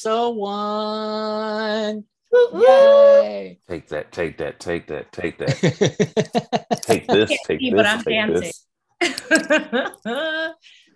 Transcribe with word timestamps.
episode 0.00 0.30
one. 0.30 2.04
Yay! 2.54 3.60
Take 3.68 3.88
that, 3.88 4.12
take 4.12 4.38
that, 4.38 4.58
take 4.58 4.86
that, 4.86 5.12
take 5.12 5.36
that. 5.38 6.78
take 6.82 7.06
this, 7.06 7.30
take 7.46 7.60
see, 7.60 7.70
this, 7.70 7.76
but 7.76 7.84
I'm 7.86 7.98
take 8.02 8.14
dancing. 8.14 8.52
this. 9.00 9.92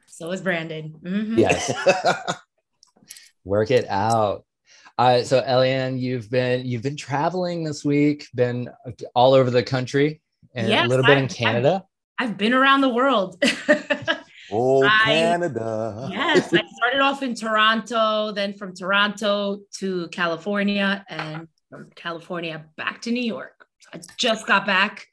so 0.06 0.30
is 0.30 0.40
Brandon. 0.40 0.94
Mhm. 1.04 1.36
yes. 1.38 1.70
Work 3.44 3.70
it 3.70 3.86
out. 3.90 4.46
Uh, 4.96 5.22
so 5.22 5.42
Eliann, 5.42 6.00
you've 6.00 6.30
been 6.30 6.64
you've 6.64 6.82
been 6.82 6.96
traveling 6.96 7.62
this 7.62 7.84
week, 7.84 8.26
been 8.34 8.70
all 9.14 9.34
over 9.34 9.50
the 9.50 9.62
country 9.62 10.22
and 10.54 10.72
a 10.72 10.86
little 10.88 11.04
bit 11.04 11.18
in 11.18 11.24
I've- 11.24 11.34
Canada. 11.34 11.84
I've 12.18 12.38
been 12.38 12.54
around 12.54 12.80
the 12.80 12.88
world. 12.90 13.42
Oh, 14.52 14.84
I- 14.84 15.04
Canada. 15.04 16.08
yes, 16.10 16.52
I 16.52 16.62
started 16.76 17.00
off 17.00 17.22
in 17.22 17.34
Toronto, 17.34 18.32
then 18.32 18.52
from 18.54 18.74
Toronto 18.74 19.60
to 19.78 20.08
California, 20.08 21.04
and 21.08 21.48
from 21.70 21.90
California 21.94 22.64
back 22.76 23.02
to 23.02 23.10
New 23.10 23.22
York. 23.22 23.66
I 23.92 24.00
just 24.16 24.46
got 24.46 24.66
back 24.66 25.06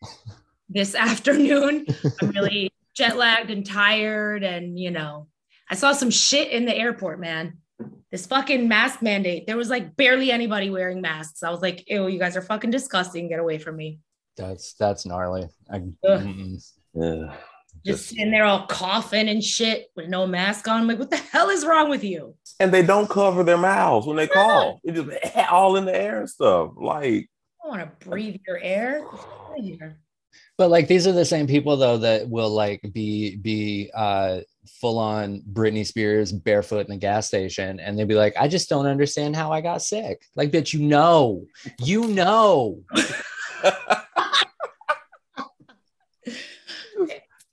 this 0.69 0.95
afternoon. 1.07 1.85
I'm 2.21 2.29
really 2.29 2.71
jet 2.95 3.17
lagged 3.17 3.49
and 3.51 3.65
tired, 3.65 4.43
and 4.43 4.79
you 4.79 4.91
know, 4.91 5.27
I 5.69 5.75
saw 5.75 5.91
some 5.91 6.09
shit 6.09 6.49
in 6.49 6.65
the 6.65 6.75
airport, 6.75 7.19
man. 7.19 7.57
This 8.11 8.25
fucking 8.25 8.67
mask 8.67 9.01
mandate. 9.01 9.47
There 9.47 9.55
was 9.57 9.69
like 9.69 9.95
barely 9.95 10.31
anybody 10.31 10.69
wearing 10.69 10.99
masks. 11.01 11.43
I 11.43 11.49
was 11.49 11.61
like, 11.61 11.89
ew, 11.89 12.07
you 12.07 12.19
guys 12.19 12.35
are 12.35 12.41
fucking 12.41 12.69
disgusting. 12.69 13.29
Get 13.29 13.39
away 13.39 13.57
from 13.57 13.77
me. 13.77 13.99
That's 14.35 14.73
that's 14.73 15.05
gnarly. 15.05 15.47
I, 15.71 15.81
Ugh. 17.81 17.93
Just 17.93 18.09
sitting 18.09 18.31
there 18.31 18.45
all 18.45 18.67
coughing 18.67 19.27
and 19.27 19.43
shit 19.43 19.87
with 19.95 20.07
no 20.07 20.27
mask 20.27 20.67
on. 20.67 20.81
I'm 20.81 20.87
like, 20.87 20.99
what 20.99 21.09
the 21.09 21.17
hell 21.17 21.49
is 21.49 21.65
wrong 21.65 21.89
with 21.89 22.03
you? 22.03 22.35
And 22.59 22.71
they 22.71 22.83
don't 22.83 23.09
cover 23.09 23.43
their 23.43 23.57
mouths 23.57 24.05
when 24.05 24.17
they 24.17 24.27
call. 24.27 24.79
It 24.83 24.93
just 24.93 25.35
all 25.51 25.75
in 25.77 25.85
the 25.85 25.95
air 25.95 26.19
and 26.19 26.29
stuff. 26.29 26.71
Like, 26.75 27.29
I 27.63 27.67
don't 27.67 27.77
want 27.77 27.99
to 27.99 28.07
breathe 28.07 28.39
your 28.47 28.59
air. 28.59 28.99
Get 28.99 29.19
out 29.19 29.59
of 29.59 29.65
here. 29.65 29.99
But 30.57 30.69
like 30.69 30.87
these 30.87 31.07
are 31.07 31.11
the 31.11 31.25
same 31.25 31.47
people 31.47 31.75
though 31.75 31.97
that 31.97 32.29
will 32.29 32.51
like 32.51 32.81
be 32.93 33.35
be 33.37 33.89
uh 33.95 34.41
full 34.79 34.99
on 34.99 35.41
Britney 35.51 35.85
Spears 35.85 36.31
barefoot 36.31 36.85
in 36.85 36.93
a 36.93 36.97
gas 36.97 37.27
station 37.27 37.79
and 37.79 37.97
they'd 37.97 38.07
be 38.07 38.13
like, 38.13 38.35
I 38.39 38.47
just 38.47 38.69
don't 38.69 38.85
understand 38.85 39.35
how 39.35 39.51
I 39.51 39.61
got 39.61 39.81
sick. 39.81 40.21
Like 40.35 40.51
that 40.51 40.71
you 40.71 40.81
know, 40.81 41.45
you 41.79 42.07
know. 42.07 42.79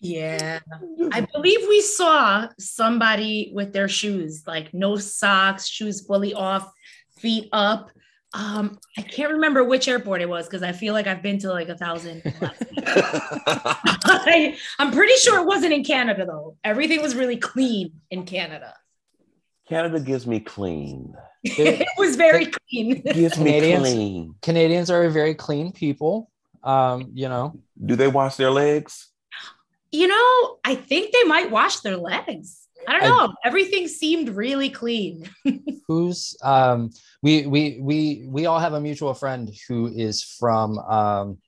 Yeah. 0.01 0.61
I 1.13 1.27
believe 1.33 1.61
we 1.69 1.81
saw 1.81 2.49
somebody 2.59 3.51
with 3.55 3.73
their 3.73 3.89
shoes, 3.89 4.45
like 4.47 4.73
no 4.73 4.97
socks, 4.97 5.67
shoes 5.67 6.07
fully 6.07 6.35
off, 6.35 6.71
feet 7.19 7.49
up. 7.53 7.91
Um, 8.35 8.79
I 8.97 9.03
can't 9.03 9.33
remember 9.33 9.65
which 9.65 9.89
airport 9.89 10.21
it 10.21 10.29
was 10.29 10.47
because 10.47 10.63
I 10.63 10.73
feel 10.73 10.93
like 10.93 11.07
I've 11.07 11.23
been 11.23 11.39
to 11.39 11.51
like 11.51 11.71
a 11.71 11.77
thousand. 11.77 12.23
I, 12.85 14.57
I'm 14.79 14.93
pretty 14.93 15.15
sure 15.15 15.41
it 15.41 15.47
wasn't 15.47 15.73
in 15.73 15.83
Canada 15.83 16.27
though. 16.27 16.57
Everything 16.63 17.01
was 17.01 17.15
really 17.15 17.39
clean 17.39 17.93
in 18.11 18.25
Canada. 18.25 18.75
Canada 19.69 20.01
gives 20.01 20.27
me 20.27 20.41
clean. 20.41 21.15
it 21.43 21.87
was 21.97 22.17
very 22.17 22.47
clean. 22.47 23.01
Gives 23.03 23.39
me 23.39 23.53
Canadians? 23.53 23.83
clean. 23.83 24.35
Canadians 24.43 24.91
are 24.91 25.09
very 25.09 25.35
clean 25.35 25.73
people. 25.73 26.31
Um, 26.63 27.11
you 27.15 27.29
know, 27.29 27.59
Do 27.83 27.97
they 27.97 28.09
wash 28.09 28.37
their 28.37 28.51
legs? 28.51 29.09
You 29.91 30.07
know, 30.09 30.59
I 30.65 30.75
think 30.75 31.13
they 31.13 31.25
might 31.25 31.51
wash 31.51 31.81
their 31.81 31.97
legs. 31.97 32.67
I 32.87 32.93
don't 33.01 33.03
I- 33.05 33.09
know. 33.27 33.33
Everything 33.45 33.89
seemed 33.89 34.29
really 34.31 34.71
clean. 34.71 35.29
who's 35.89 36.37
um 36.43 36.91
we 37.23 37.47
we 37.47 37.79
we 37.81 38.25
we 38.29 38.47
all 38.47 38.59
have 38.59 38.75
a 38.75 38.81
mutual 38.81 39.15
friend 39.15 39.51
who 39.67 39.87
is 39.89 40.23
from 40.23 40.79
um 40.81 41.39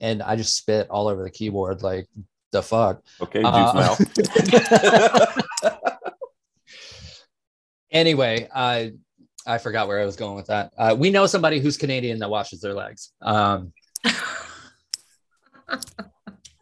and 0.00 0.22
I 0.22 0.36
just 0.36 0.56
spit 0.56 0.88
all 0.90 1.08
over 1.08 1.22
the 1.22 1.30
keyboard 1.30 1.82
like 1.82 2.06
the 2.52 2.62
fuck. 2.62 3.02
Okay, 3.20 3.42
juice 3.42 3.50
Uh, 3.52 3.72
mouth. 3.74 4.00
anyway, 7.90 8.48
I 8.54 8.92
I 9.46 9.58
forgot 9.58 9.88
where 9.88 10.00
I 10.00 10.04
was 10.06 10.16
going 10.16 10.36
with 10.36 10.46
that. 10.46 10.72
Uh, 10.76 10.96
we 10.98 11.10
know 11.10 11.26
somebody 11.26 11.60
who's 11.60 11.76
Canadian 11.76 12.18
that 12.20 12.30
washes 12.30 12.60
their 12.60 12.74
legs. 12.74 13.12
Um, 13.22 13.72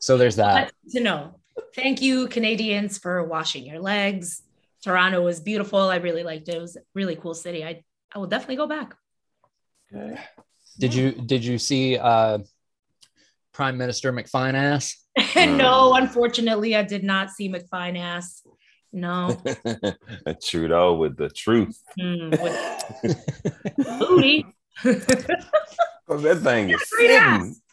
so 0.04 0.18
there's 0.18 0.36
that. 0.36 0.70
But 0.84 0.92
to 0.92 1.00
know. 1.00 1.40
Thank 1.74 2.02
you, 2.02 2.28
Canadians, 2.28 2.98
for 2.98 3.24
washing 3.24 3.64
your 3.64 3.80
legs. 3.80 4.42
Toronto 4.82 5.22
was 5.22 5.40
beautiful. 5.40 5.78
I 5.78 5.96
really 5.96 6.22
liked 6.22 6.46
it. 6.50 6.56
It 6.56 6.60
was 6.60 6.76
a 6.76 6.80
really 6.94 7.16
cool 7.16 7.32
city. 7.32 7.64
I, 7.64 7.82
I 8.14 8.18
will 8.18 8.26
definitely 8.26 8.56
go 8.56 8.66
back. 8.66 8.94
Okay. 9.90 10.20
Did 10.78 10.92
you 10.92 11.12
did 11.12 11.42
you 11.42 11.56
see 11.56 11.96
uh, 11.96 12.40
Prime 13.54 13.78
Minister 13.78 14.12
McFine 14.12 14.54
no, 15.56 15.94
unfortunately, 15.94 16.76
I 16.76 16.82
did 16.82 17.02
not 17.02 17.30
see 17.30 17.48
McFine 17.48 17.98
ass. 17.98 18.42
No. 18.92 19.40
Trudeau 20.42 20.96
with 20.96 21.16
the 21.16 21.30
truth. 21.30 21.80
Hmm, 21.98 22.28
with 22.28 23.78
booty. 23.98 24.44
Because 26.06 26.22
that 26.22 26.38
thing 26.40 26.70
is 26.70 26.82
Great 26.90 27.08
sitting. 27.10 27.56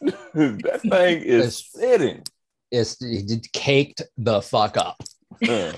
that 0.62 0.80
thing 0.82 1.22
is 1.22 1.40
It's- 1.46 1.70
sitting. 1.72 2.22
It's 2.70 2.96
it 3.02 3.52
caked 3.52 4.00
the 4.16 4.40
fuck 4.40 4.78
up. 4.78 4.96
Uh, 5.46 5.72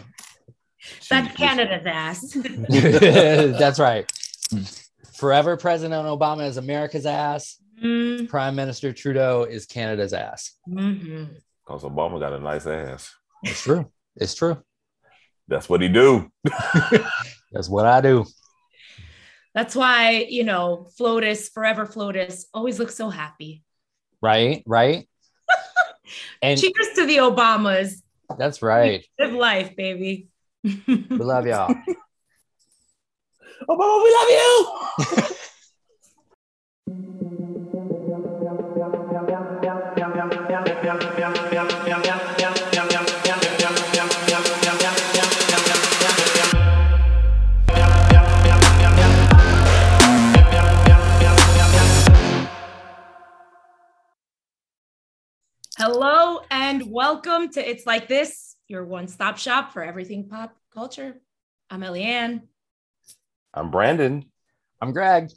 That's 1.10 1.36
Canada's 1.36 1.84
ass. 1.86 2.20
That's 3.58 3.80
right. 3.80 4.08
Forever 5.14 5.56
President 5.56 6.06
Obama 6.06 6.46
is 6.46 6.56
America's 6.56 7.04
ass. 7.06 7.56
Mm, 7.82 8.28
Prime 8.28 8.54
Minister 8.54 8.92
Trudeau 8.92 9.42
is 9.42 9.66
Canada's 9.66 10.12
ass. 10.12 10.52
mhm. 10.68 11.30
Because 11.66 11.82
Obama 11.82 12.20
got 12.20 12.32
a 12.32 12.38
nice 12.38 12.66
ass. 12.68 13.12
It's 13.42 13.62
true. 13.62 13.90
It's 14.16 14.34
true. 14.36 14.58
That's 15.48 15.68
what 15.68 15.80
he 15.80 15.88
do. 15.88 16.30
That's 17.52 17.68
what 17.68 17.86
I 17.86 18.00
do. 18.00 18.24
That's 19.54 19.76
why, 19.76 20.26
you 20.28 20.42
know, 20.44 20.88
Flotus, 20.98 21.50
forever 21.52 21.86
Flotus, 21.86 22.44
always 22.52 22.78
looks 22.78 22.96
so 22.96 23.08
happy. 23.08 23.62
Right? 24.20 24.62
Right? 24.66 25.08
And 26.42 26.60
Cheers 26.60 26.90
to 26.96 27.06
the 27.06 27.16
Obamas. 27.16 28.02
that's 28.36 28.60
right. 28.60 29.02
Live 29.18 29.32
life, 29.32 29.74
baby. 29.74 30.28
We 30.62 31.06
love 31.08 31.46
y'all. 31.46 31.74
Obama, 33.68 34.02
we 34.04 34.12
love 34.12 34.28
you. 34.28 35.36
welcome 56.94 57.48
to 57.48 57.68
It's 57.68 57.84
Like 57.86 58.06
This, 58.06 58.54
your 58.68 58.84
one 58.84 59.08
stop 59.08 59.36
shop 59.36 59.72
for 59.72 59.82
everything 59.82 60.28
pop 60.28 60.56
culture. 60.72 61.20
I'm 61.68 61.80
Eliann. 61.80 62.42
I'm 63.52 63.72
Brandon. 63.72 64.24
I'm 64.80 64.92
Greg. 64.92 65.28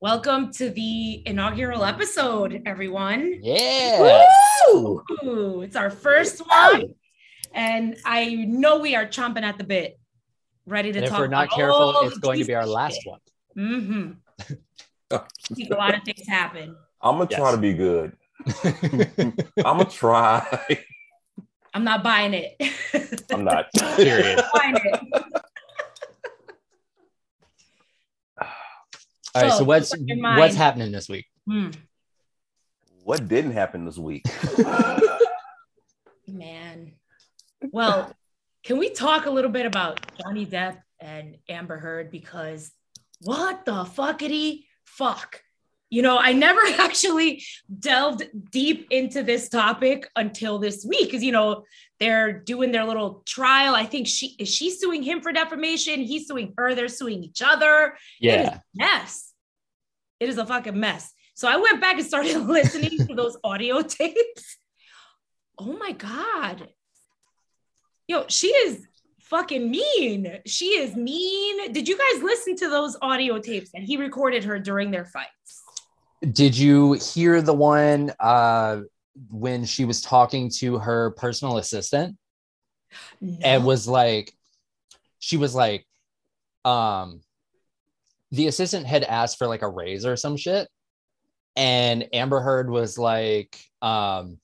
Welcome 0.00 0.50
to 0.54 0.70
the 0.70 1.22
inaugural 1.26 1.84
episode, 1.84 2.62
everyone. 2.64 3.40
Yeah. 3.42 4.24
Ooh, 4.72 5.60
it's 5.60 5.76
our 5.76 5.90
first 5.90 6.38
one. 6.48 6.94
And 7.52 7.98
I 8.06 8.34
know 8.34 8.78
we 8.78 8.96
are 8.96 9.04
chomping 9.04 9.42
at 9.42 9.58
the 9.58 9.64
bit, 9.64 10.00
ready 10.64 10.92
to 10.92 11.00
And 11.00 11.04
if 11.04 11.10
talk. 11.10 11.20
we're 11.20 11.26
not 11.26 11.48
about 11.48 11.56
careful, 11.56 11.76
all 11.76 12.06
it's 12.06 12.16
going 12.16 12.38
to 12.38 12.46
be 12.46 12.54
our 12.54 12.64
last 12.64 12.94
shit. 12.94 13.12
one. 13.12 13.20
Mm-hmm. 13.58 14.54
a 15.70 15.76
lot 15.76 15.94
of 15.94 16.02
things 16.02 16.26
happen. 16.26 16.76
I'm 17.02 17.18
gonna 17.18 17.28
try 17.28 17.50
to 17.50 17.58
be 17.58 17.74
good. 17.74 18.16
I'm 18.64 19.78
gonna 19.78 19.84
try. 19.86 20.78
I'm 21.74 21.84
not 21.84 22.02
buying 22.02 22.34
it. 22.34 22.56
I'm 23.32 23.44
not. 23.44 23.66
Period. 23.96 24.40
buying 24.54 24.76
it. 24.76 25.00
All 29.34 29.42
right. 29.42 29.50
So 29.52 29.58
So, 29.58 29.64
what's 29.64 29.94
keep 29.94 30.10
in 30.10 30.20
mind- 30.20 30.38
what's 30.38 30.54
happening 30.54 30.92
this 30.92 31.08
week? 31.08 31.26
Hmm. 31.48 31.70
What 33.04 33.26
didn't 33.28 33.52
happen 33.52 33.84
this 33.84 33.98
week? 33.98 34.24
Man. 36.28 36.92
Well, 37.72 38.12
can 38.62 38.78
we 38.78 38.90
talk 38.90 39.26
a 39.26 39.30
little 39.30 39.50
bit 39.50 39.66
about 39.66 40.00
Johnny 40.20 40.46
Depp 40.46 40.78
and 41.00 41.36
Amber 41.48 41.78
Heard? 41.78 42.10
Because 42.10 42.70
what 43.22 43.64
the 43.64 43.84
fuckity 43.84 44.64
fuck? 44.84 45.42
You 45.92 46.00
know, 46.00 46.16
I 46.16 46.32
never 46.32 46.62
actually 46.78 47.44
delved 47.78 48.22
deep 48.50 48.86
into 48.90 49.22
this 49.22 49.50
topic 49.50 50.08
until 50.16 50.58
this 50.58 50.86
week 50.86 51.04
because, 51.04 51.22
you 51.22 51.32
know, 51.32 51.64
they're 52.00 52.32
doing 52.32 52.72
their 52.72 52.84
little 52.84 53.22
trial. 53.26 53.74
I 53.74 53.84
think 53.84 54.06
she 54.08 54.34
is 54.38 54.48
she 54.52 54.70
suing 54.70 55.02
him 55.02 55.20
for 55.20 55.32
defamation. 55.32 56.00
He's 56.00 56.26
suing 56.26 56.54
her. 56.56 56.74
They're 56.74 56.88
suing 56.88 57.22
each 57.22 57.42
other. 57.42 57.98
It 58.22 58.26
is 58.28 58.32
Yeah. 58.46 58.54
a 58.54 58.60
mess. 58.74 59.34
It 60.18 60.30
is 60.30 60.38
a 60.38 60.46
fucking 60.46 60.80
mess. 60.80 61.12
So 61.34 61.46
I 61.46 61.56
went 61.58 61.82
back 61.82 61.98
and 61.98 62.06
started 62.06 62.38
listening 62.46 63.06
to 63.06 63.14
those 63.14 63.36
audio 63.44 63.82
tapes. 63.96 64.56
Oh 65.58 65.76
my 65.76 65.92
God. 65.92 66.68
Yo, 68.08 68.24
she 68.28 68.46
is 68.48 68.86
fucking 69.20 69.70
mean. 69.70 70.38
She 70.46 70.78
is 70.78 70.96
mean. 70.96 71.70
Did 71.70 71.86
you 71.86 71.98
guys 71.98 72.22
listen 72.22 72.56
to 72.56 72.70
those 72.70 72.96
audio 73.02 73.38
tapes 73.38 73.72
that 73.72 73.82
he 73.82 73.98
recorded 73.98 74.44
her 74.44 74.58
during 74.58 74.90
their 74.90 75.04
fights? 75.04 75.61
Did 76.30 76.56
you 76.56 76.92
hear 76.92 77.42
the 77.42 77.54
one 77.54 78.12
uh, 78.20 78.82
when 79.30 79.64
she 79.64 79.84
was 79.84 80.00
talking 80.00 80.50
to 80.58 80.78
her 80.78 81.10
personal 81.12 81.58
assistant? 81.58 82.16
And 83.42 83.64
was 83.64 83.88
like, 83.88 84.32
she 85.18 85.36
was 85.36 85.54
like, 85.54 85.86
um, 86.64 87.22
the 88.30 88.46
assistant 88.46 88.86
had 88.86 89.02
asked 89.04 89.38
for 89.38 89.46
like 89.46 89.62
a 89.62 89.68
raise 89.68 90.06
or 90.06 90.16
some 90.16 90.36
shit, 90.36 90.68
and 91.56 92.08
Amber 92.12 92.40
Heard 92.40 92.70
was 92.70 92.98
like, 92.98 93.58
um, 93.82 94.38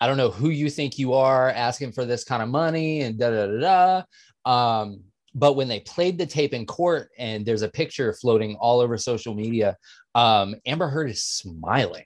I 0.00 0.06
don't 0.06 0.16
know 0.16 0.30
who 0.30 0.48
you 0.48 0.70
think 0.70 0.98
you 0.98 1.14
are 1.14 1.50
asking 1.50 1.92
for 1.92 2.04
this 2.04 2.24
kind 2.24 2.42
of 2.42 2.48
money 2.48 3.02
and 3.02 3.18
da 3.18 3.30
da 3.30 3.46
da 3.46 4.02
da. 4.46 4.80
Um, 4.80 5.00
but 5.34 5.54
when 5.54 5.68
they 5.68 5.80
played 5.80 6.18
the 6.18 6.26
tape 6.26 6.54
in 6.54 6.66
court 6.66 7.10
and 7.18 7.44
there's 7.46 7.62
a 7.62 7.68
picture 7.68 8.12
floating 8.14 8.56
all 8.56 8.80
over 8.80 8.96
social 8.96 9.34
media, 9.34 9.76
um, 10.14 10.54
Amber 10.66 10.88
Heard 10.88 11.10
is 11.10 11.24
smiling. 11.24 12.04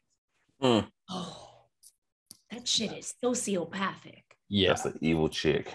Mm, 0.62 0.86
Oh, 1.10 1.50
that 2.50 2.66
shit 2.68 2.92
is 2.92 3.14
sociopathic. 3.22 4.22
Yeah. 4.48 4.68
That's 4.68 4.84
an 4.86 4.98
evil 5.00 5.28
chick. 5.28 5.72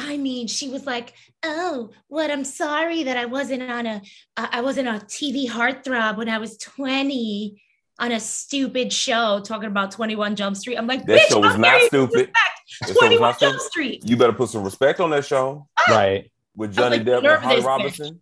I 0.00 0.16
mean, 0.16 0.46
she 0.46 0.68
was 0.68 0.86
like, 0.86 1.14
"Oh, 1.44 1.90
what? 2.06 2.30
I'm 2.30 2.44
sorry 2.44 3.02
that 3.04 3.16
I 3.16 3.24
wasn't 3.24 3.62
on 3.64 3.84
a, 3.86 4.00
I 4.36 4.48
I 4.52 4.60
wasn't 4.60 4.86
a 4.86 4.92
TV 5.06 5.48
heartthrob 5.48 6.16
when 6.18 6.28
I 6.28 6.38
was 6.38 6.56
20 6.58 7.60
on 7.98 8.12
a 8.12 8.20
stupid 8.20 8.92
show 8.92 9.40
talking 9.40 9.66
about 9.68 9.90
21 9.90 10.36
Jump 10.36 10.56
Street." 10.56 10.76
I'm 10.76 10.86
like, 10.86 11.04
That 11.06 11.18
"Bitch, 11.22 11.28
show 11.30 11.40
was 11.40 11.52
how 11.54 11.58
not 11.58 11.82
stupid. 11.82 12.30
disrespect 12.30 12.36
That 12.80 12.88
was 12.90 12.98
21 12.98 13.20
not 13.22 13.40
Jump 13.40 13.54
stupid. 13.58 13.70
Street." 13.72 14.08
You 14.08 14.16
better 14.16 14.32
put 14.32 14.50
some 14.50 14.62
respect 14.62 15.00
on 15.00 15.10
that 15.10 15.24
show 15.24 15.66
Right. 15.88 16.30
with 16.54 16.74
Johnny 16.76 16.98
like, 16.98 17.06
Depp 17.06 17.14
and 17.16 17.22
nerve 17.24 17.42
Holly. 17.42 17.62
Robinson. 17.62 18.20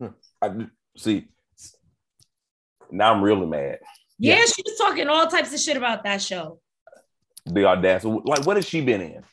I 0.42 0.66
see. 0.96 1.28
Now 2.94 3.12
I'm 3.12 3.22
really 3.22 3.46
mad. 3.46 3.78
Yeah, 4.18 4.36
Yeah. 4.38 4.44
she 4.46 4.62
was 4.64 4.78
talking 4.78 5.08
all 5.08 5.26
types 5.26 5.52
of 5.52 5.60
shit 5.60 5.76
about 5.76 6.04
that 6.04 6.22
show. 6.22 6.60
The 7.46 7.64
audacity. 7.66 8.20
Like, 8.24 8.46
what 8.46 8.56
has 8.56 8.66
she 8.66 8.80
been 8.80 9.00
in? 9.00 9.24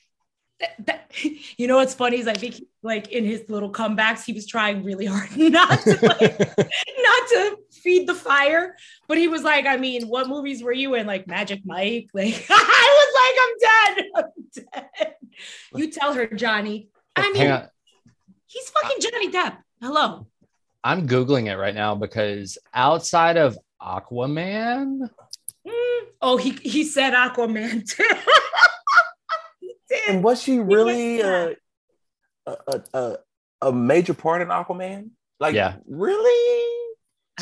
That- 0.59 0.85
that- 0.85 1.11
you 1.57 1.67
know 1.67 1.75
what's 1.77 1.93
funny 1.93 2.19
is 2.19 2.27
I 2.27 2.33
think 2.33 2.55
like 2.83 3.09
in 3.09 3.23
his 3.23 3.43
little 3.49 3.71
comebacks, 3.71 4.23
he 4.25 4.33
was 4.33 4.47
trying 4.47 4.83
really 4.83 5.05
hard 5.05 5.29
not 5.37 5.79
to 5.81 5.91
like, 6.01 6.39
not 6.57 7.27
to 7.29 7.57
feed 7.71 8.07
the 8.07 8.15
fire. 8.15 8.75
But 9.07 9.17
he 9.19 9.27
was 9.27 9.43
like, 9.43 9.65
I 9.67 9.77
mean, 9.77 10.07
what 10.07 10.27
movies 10.27 10.63
were 10.63 10.73
you 10.73 10.95
in? 10.95 11.05
Like 11.05 11.27
Magic 11.27 11.61
Mike? 11.65 12.09
Like 12.13 12.45
I 12.49 12.89
was 12.99 13.11
like, 13.21 13.35
I'm 13.43 13.95
dead. 13.95 14.05
I'm 14.15 14.91
dead. 14.99 15.13
You 15.75 15.91
tell 15.91 16.13
her, 16.13 16.25
Johnny. 16.27 16.89
I 17.15 17.31
mean, 17.31 17.61
he's 18.47 18.69
fucking 18.69 18.97
Johnny 18.99 19.31
Depp. 19.31 19.57
Hello. 19.81 20.27
I'm 20.83 21.07
Googling 21.07 21.47
it 21.47 21.57
right 21.57 21.75
now 21.75 21.95
because 21.95 22.57
outside 22.73 23.37
of 23.37 23.57
Aquaman, 23.81 25.09
Mm. 25.67 26.01
Oh, 26.23 26.37
he 26.37 26.51
he 26.63 26.83
said 26.83 27.13
Aquaman 27.13 27.87
too. 27.87 28.03
And 30.07 30.23
was 30.23 30.41
she 30.41 30.57
really 30.59 31.19
Yeah. 31.19 31.49
a, 32.47 32.55
a, 32.67 32.83
a, 32.93 33.17
a 33.67 33.71
major 33.71 34.15
part 34.15 34.41
in 34.41 34.47
Aquaman? 34.47 35.11
Like, 35.39 35.53
Yeah. 35.53 35.75
really? 35.87 36.67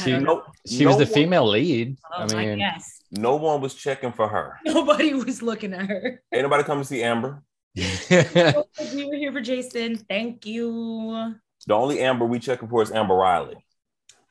She. 0.03 0.17
No, 0.17 0.43
she 0.67 0.83
no 0.83 0.89
was 0.89 0.97
the 0.97 1.05
one- 1.05 1.13
female 1.13 1.47
lead. 1.47 1.97
Oh, 2.13 2.23
I 2.23 2.23
I 2.23 2.45
mean, 2.45 2.57
guess 2.59 2.99
No 3.11 3.35
one 3.37 3.61
was 3.61 3.73
checking 3.73 4.11
for 4.11 4.27
her. 4.27 4.57
nobody 4.65 5.13
was 5.25 5.41
looking 5.41 5.73
at 5.73 5.87
her. 5.87 6.21
Ain't 6.33 6.43
nobody 6.43 6.63
come 6.63 6.79
to 6.79 6.85
see 6.85 7.01
Amber. 7.03 7.41
we 7.75 7.81
were 9.05 9.15
here 9.15 9.31
for 9.31 9.41
Jason. 9.41 9.95
Thank 9.97 10.45
you. 10.45 11.35
The 11.69 11.75
only 11.75 11.99
Amber 11.99 12.25
we 12.25 12.39
checking 12.39 12.67
for 12.67 12.81
is 12.81 12.91
Amber 12.91 13.13
Riley. 13.13 13.55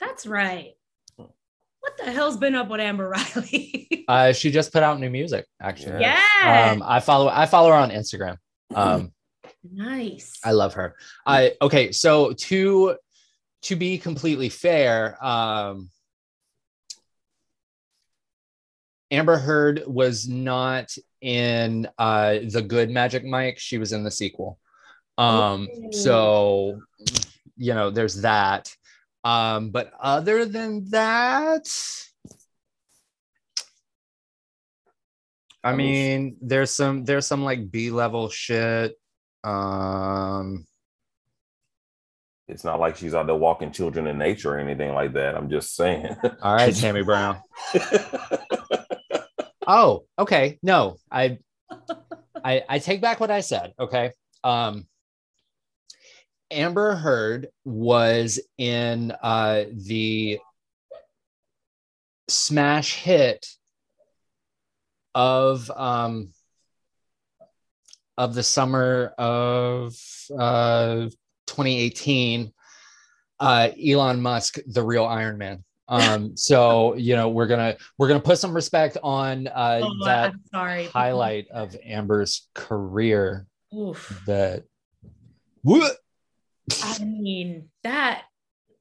That's 0.00 0.26
right. 0.26 0.73
What 1.17 1.96
the 1.96 2.11
hell's 2.11 2.37
been 2.37 2.56
up 2.56 2.69
with 2.69 2.81
Amber 2.81 3.08
Riley? 3.37 4.05
uh, 4.08 4.32
she 4.32 4.50
just 4.50 4.73
put 4.73 4.82
out 4.82 4.99
new 4.99 5.08
music, 5.08 5.46
actually. 5.62 6.00
yeah. 6.00 6.73
Um, 6.73 6.82
I 6.85 6.99
follow 6.99 7.29
I 7.29 7.46
follow 7.46 7.69
her 7.69 7.76
on 7.76 7.90
Instagram. 7.90 8.38
Um, 8.75 9.12
nice. 9.73 10.40
I 10.44 10.50
love 10.50 10.75
her. 10.75 10.96
I 11.25 11.52
okay, 11.62 11.93
so 11.93 12.32
to 12.32 12.96
to 13.62 13.76
be 13.76 13.99
completely 13.99 14.49
fair, 14.49 15.25
um 15.25 15.90
Amber 19.12 19.38
Heard 19.38 19.85
was 19.87 20.29
not 20.29 20.93
in 21.20 21.88
uh 21.99 22.38
the 22.50 22.62
good 22.67 22.90
Magic 22.90 23.25
Mike, 23.25 23.61
she 23.61 23.79
was 23.79 23.93
in 23.93 24.02
the 24.02 24.11
sequel. 24.11 24.58
Um 25.17 25.69
so 25.93 26.81
you 27.59 27.75
know, 27.75 27.91
there's 27.91 28.23
that. 28.23 28.75
Um 29.25 29.71
but 29.71 29.93
other 30.01 30.45
than 30.47 30.89
that 30.91 31.69
I 35.65 35.75
mean, 35.75 36.37
there's 36.41 36.71
some 36.71 37.05
there's 37.05 37.27
some 37.27 37.45
like 37.45 37.71
B 37.71 37.91
level 37.91 38.29
shit. 38.29 38.97
Um, 39.45 40.67
It's 42.47 42.65
not 42.65 42.81
like 42.81 42.97
she's 42.97 43.15
out 43.15 43.27
there 43.27 43.35
walking 43.37 43.73
children 43.73 44.07
in 44.07 44.17
nature 44.19 44.55
or 44.55 44.59
anything 44.59 44.95
like 44.95 45.13
that. 45.15 45.37
I'm 45.37 45.51
just 45.51 45.75
saying. 45.77 46.17
all 46.43 46.55
right, 46.55 46.75
Tammy 46.75 47.03
Brown. 47.03 47.41
Oh, 49.71 50.07
okay. 50.19 50.59
No, 50.63 50.97
I, 51.13 51.41
I, 52.43 52.65
I 52.67 52.79
take 52.79 53.03
back 53.03 53.21
what 53.21 53.31
I 53.31 53.41
said. 53.41 53.75
Okay. 53.79 54.13
Um, 54.43 54.88
Amber 56.50 56.95
Heard 56.95 57.49
was 57.64 58.40
in 58.57 59.12
uh, 59.23 59.64
the 59.73 60.38
smash 62.28 62.95
hit 62.97 63.47
of 65.14 65.71
um, 65.71 66.31
of 68.17 68.35
the 68.35 68.43
summer 68.43 69.12
of 69.19 69.95
uh, 70.37 71.09
2018. 71.47 72.52
Uh, 73.40 73.69
Elon 73.87 74.21
Musk, 74.21 74.59
the 74.67 74.83
real 74.83 75.05
Iron 75.05 75.38
Man. 75.38 75.62
Um, 75.87 76.37
so 76.37 76.95
you 76.97 77.14
know 77.17 77.28
we're 77.28 77.47
gonna 77.47 77.76
we're 77.97 78.09
gonna 78.09 78.21
put 78.21 78.38
some 78.38 78.52
respect 78.52 78.97
on 79.02 79.47
uh, 79.49 79.81
Oh, 79.83 80.05
that 80.05 80.35
sorry. 80.52 80.85
highlight 80.87 81.49
of 81.50 81.75
Amber's 81.85 82.49
career 82.55 83.47
Oof. 83.75 84.23
that 84.26 84.64
what 85.62 85.97
I 86.83 87.05
mean, 87.05 87.69
that, 87.85 88.23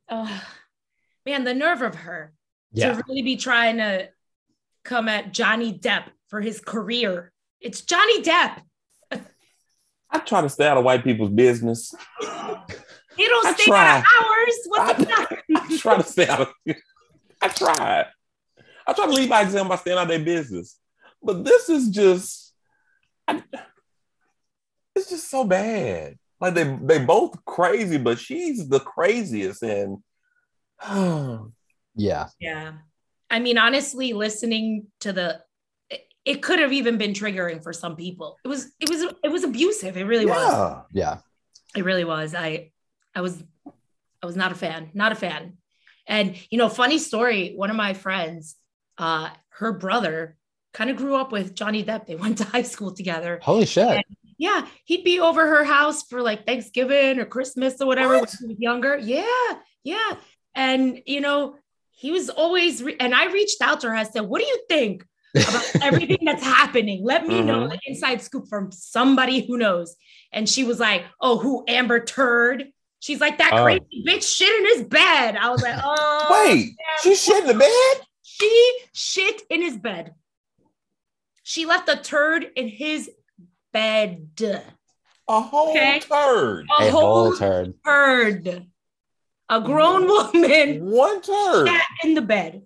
oh, 0.09 0.43
man, 1.25 1.43
the 1.43 1.53
nerve 1.53 1.81
of 1.81 1.95
her 1.95 2.33
yeah 2.73 2.93
to 2.93 3.03
really 3.07 3.21
be 3.21 3.37
trying 3.37 3.77
to 3.77 4.09
come 4.83 5.07
at 5.07 5.31
Johnny 5.33 5.77
Depp 5.77 6.05
for 6.29 6.41
his 6.41 6.59
career. 6.59 7.31
It's 7.61 7.81
Johnny 7.81 8.21
Depp. 8.21 8.61
I 10.09 10.19
try 10.19 10.41
to 10.41 10.49
stay 10.49 10.67
out 10.67 10.77
of 10.77 10.85
white 10.85 11.03
people's 11.03 11.31
business. 11.31 11.93
You 12.21 13.27
don't 13.27 13.45
I 13.45 13.53
stay 13.53 13.71
out 13.73 13.97
of 13.99 14.03
try. 14.05 14.23
ours. 14.23 14.55
What 14.67 14.97
the 14.97 15.05
fuck? 15.05 15.39
I 15.55 15.77
try 15.77 15.97
to 15.97 16.03
stay 16.03 16.27
out 16.27 16.41
of. 16.41 16.53
I 17.41 17.47
tried. 17.49 18.05
I 18.85 18.93
try 18.93 19.05
to 19.05 19.11
lead 19.11 19.29
by 19.29 19.41
example 19.41 19.69
by 19.69 19.75
staying 19.75 19.97
out 19.97 20.03
of 20.03 20.07
their 20.09 20.19
business, 20.23 20.77
but 21.21 21.43
this 21.43 21.69
is 21.69 21.89
just. 21.89 22.53
I- 23.27 23.43
it's 24.95 25.09
just 25.09 25.29
so 25.29 25.43
bad. 25.43 26.15
Like 26.39 26.53
they 26.53 26.77
they 26.83 26.99
both 26.99 27.43
crazy, 27.45 27.97
but 27.97 28.19
she's 28.19 28.67
the 28.67 28.79
craziest, 28.79 29.63
and 29.63 29.97
yeah 31.95 32.27
Yeah. 32.39 32.73
I 33.29 33.39
mean, 33.39 33.57
honestly, 33.57 34.13
listening 34.13 34.87
to 35.01 35.11
the 35.11 35.41
it, 35.89 36.07
it 36.25 36.41
could 36.41 36.59
have 36.59 36.71
even 36.71 36.97
been 36.97 37.13
triggering 37.13 37.61
for 37.61 37.73
some 37.73 37.95
people. 37.95 38.37
It 38.45 38.47
was 38.47 38.71
it 38.79 38.89
was 38.89 39.01
it 39.23 39.31
was 39.31 39.43
abusive. 39.43 39.97
It 39.97 40.05
really 40.05 40.25
was. 40.25 40.51
yeah. 40.51 40.81
yeah 40.93 41.17
It 41.75 41.83
really 41.83 42.05
was. 42.05 42.35
I 42.35 42.71
I 43.15 43.21
was 43.21 43.43
I 44.21 44.25
was 44.25 44.35
not 44.35 44.51
a 44.51 44.55
fan, 44.55 44.91
not 44.93 45.11
a 45.11 45.15
fan. 45.15 45.57
And 46.07 46.35
you 46.49 46.57
know, 46.57 46.69
funny 46.69 46.99
story, 46.99 47.53
one 47.55 47.69
of 47.69 47.75
my 47.75 47.93
friends, 47.93 48.55
uh, 48.97 49.29
her 49.49 49.73
brother 49.73 50.37
kind 50.73 50.89
of 50.89 50.97
grew 50.97 51.15
up 51.15 51.31
with 51.31 51.55
Johnny 51.55 51.83
Depp. 51.83 52.05
They 52.05 52.15
went 52.15 52.37
to 52.37 52.43
high 52.43 52.61
school 52.61 52.93
together. 52.93 53.39
holy 53.41 53.65
shit 53.65 54.05
Yeah, 54.37 54.67
he'd 54.85 55.03
be 55.03 55.19
over 55.19 55.47
her 55.47 55.63
house 55.63 56.03
for 56.03 56.21
like 56.21 56.45
Thanksgiving 56.45 57.19
or 57.19 57.25
Christmas 57.25 57.81
or 57.81 57.87
whatever 57.87 58.19
What? 58.19 58.29
when 58.39 58.49
he 58.49 58.53
was 58.55 58.59
younger. 58.59 58.97
Yeah, 58.97 59.53
yeah. 59.83 60.13
And 60.53 61.01
you 61.05 61.21
know, 61.21 61.55
he 61.91 62.11
was 62.11 62.29
always, 62.29 62.83
re- 62.83 62.97
and 62.99 63.15
I 63.15 63.31
reached 63.31 63.61
out 63.61 63.81
to 63.81 63.89
her. 63.89 63.95
I 63.95 64.03
said, 64.03 64.21
"What 64.21 64.41
do 64.41 64.47
you 64.47 64.59
think 64.69 65.05
about 65.35 65.65
everything 65.81 66.19
that's 66.23 66.43
happening? 66.43 67.03
Let 67.03 67.25
me 67.27 67.41
know 67.41 67.61
mm-hmm. 67.61 67.69
the 67.69 67.79
inside 67.85 68.21
scoop 68.21 68.47
from 68.47 68.71
somebody 68.71 69.45
who 69.45 69.57
knows." 69.57 69.95
And 70.31 70.47
she 70.47 70.63
was 70.63 70.79
like, 70.79 71.03
"Oh, 71.19 71.37
who 71.39 71.63
Amber 71.67 71.99
Turd?" 72.03 72.65
She's 72.99 73.19
like, 73.19 73.39
"That 73.39 73.53
Oh. 73.53 73.63
crazy 73.63 74.03
bitch 74.07 74.23
shit 74.37 74.51
in 74.59 74.77
his 74.77 74.87
bed." 74.87 75.35
I 75.35 75.49
was 75.49 75.63
like, 75.63 75.79
"Oh, 75.83 76.45
Wait, 76.47 76.75
she 77.01 77.15
shit 77.15 77.41
in 77.43 77.47
the 77.47 77.53
bed? 77.59 78.05
she 78.21 78.79
shit 78.93 79.41
in 79.49 79.63
his 79.63 79.77
bed. 79.77 80.13
She 81.43 81.65
left 81.65 81.89
a 81.89 81.95
turd 81.95 82.45
in 82.55 82.67
his 82.67 83.09
bed. 83.77 84.63
A 85.27 85.41
whole 85.41 85.69
Okay. 85.69 85.99
turd. 85.99 86.65
A 86.79 86.87
A 86.87 86.91
whole 86.91 87.01
whole 87.01 87.35
turd. 87.35 87.73
turd. 87.85 88.65
A 89.49 89.61
grown 89.61 90.01
mm-hmm. 90.07 90.41
woman 90.41 90.91
One 91.03 91.21
turd. 91.21 91.67
sat 91.67 91.87
in 92.03 92.13
the 92.15 92.21
bed. 92.21 92.63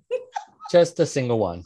Just 0.71 0.99
a 0.99 1.05
single 1.05 1.39
one. 1.39 1.63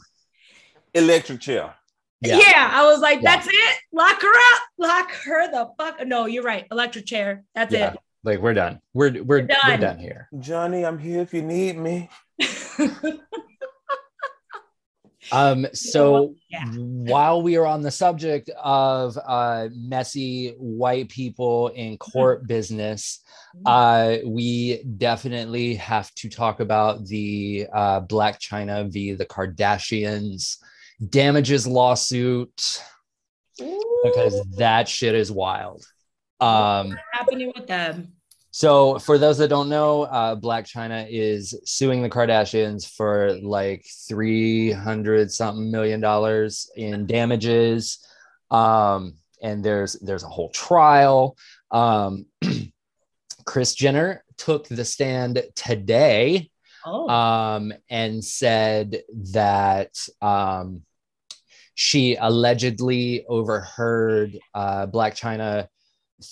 Electric 0.94 1.40
chair. 1.40 1.74
Yeah. 2.22 2.38
Yeah. 2.38 2.70
I 2.72 2.82
was 2.90 3.00
like, 3.00 3.20
Yeah. 3.22 3.30
that's 3.36 3.46
it. 3.48 3.76
Lock 3.92 4.20
her 4.20 4.36
up. 4.52 4.62
Lock 4.78 5.10
her 5.26 5.50
the 5.50 5.70
fuck. 5.78 6.04
No, 6.06 6.26
you're 6.26 6.42
right. 6.42 6.66
Electric 6.70 7.06
chair. 7.06 7.44
That's 7.54 7.72
Yeah. 7.72 7.94
Like 8.24 8.40
we're 8.40 8.54
done. 8.54 8.80
We're 8.94 9.12
we're 9.12 9.22
we're 9.24 9.42
done. 9.42 9.80
done, 9.80 9.98
here. 9.98 10.28
Johnny, 10.40 10.84
I'm 10.84 10.98
here 10.98 11.20
if 11.20 11.32
you 11.32 11.42
need 11.42 11.76
me. 11.78 12.10
Um, 15.32 15.66
so 15.72 16.34
Yeah. 16.48 16.64
while 16.74 17.42
we 17.42 17.56
are 17.56 17.66
on 17.66 17.82
the 17.82 17.90
subject 17.90 18.50
of 18.62 19.18
uh, 19.26 19.68
messy 19.74 20.54
white 20.58 21.08
people 21.08 21.68
in 21.68 21.98
court 21.98 22.46
business, 22.46 23.20
uh, 23.64 24.18
we 24.24 24.82
definitely 24.98 25.74
have 25.76 26.12
to 26.14 26.28
talk 26.28 26.60
about 26.60 27.06
the 27.06 27.66
uh, 27.72 28.00
Blac 28.02 28.38
Chyna 28.38 28.90
v. 28.92 29.12
the 29.14 29.26
Kardashians 29.26 30.58
damages 31.10 31.66
lawsuit 31.66 32.82
because 34.04 34.42
that 34.56 34.88
shit 34.88 35.14
is 35.14 35.32
wild. 35.32 35.84
Um, 36.40 36.90
What's 36.90 37.00
happening 37.12 37.52
with 37.56 37.66
them? 37.66 38.12
So, 38.56 38.98
for 38.98 39.18
those 39.18 39.36
that 39.36 39.48
don't 39.48 39.68
know, 39.68 40.04
uh, 40.04 40.34
Blac 40.34 40.64
Chyna 40.64 41.06
is 41.10 41.60
suing 41.66 42.00
the 42.00 42.08
Kardashians 42.08 42.88
for 42.90 43.34
like 43.42 43.84
three 44.08 44.72
hundred 44.72 45.30
something 45.30 45.70
million 45.70 46.00
dollars 46.00 46.70
in 46.74 47.04
damages, 47.04 47.98
um, 48.50 49.16
and 49.42 49.62
there's 49.62 49.92
there's 50.00 50.24
a 50.24 50.28
whole 50.28 50.48
trial. 50.52 51.36
Um, 51.70 52.24
Kris 53.44 53.74
Jenner 53.74 54.24
took 54.38 54.66
the 54.68 54.86
stand 54.86 55.42
today 55.54 56.48
Oh, 56.86 57.10
um, 57.10 57.74
and 57.90 58.24
said 58.24 59.02
that 59.34 59.98
um, 60.22 60.80
she 61.74 62.16
allegedly 62.18 63.26
overheard 63.28 64.38
uh, 64.54 64.86
Blac 64.86 65.12
Chyna 65.12 65.68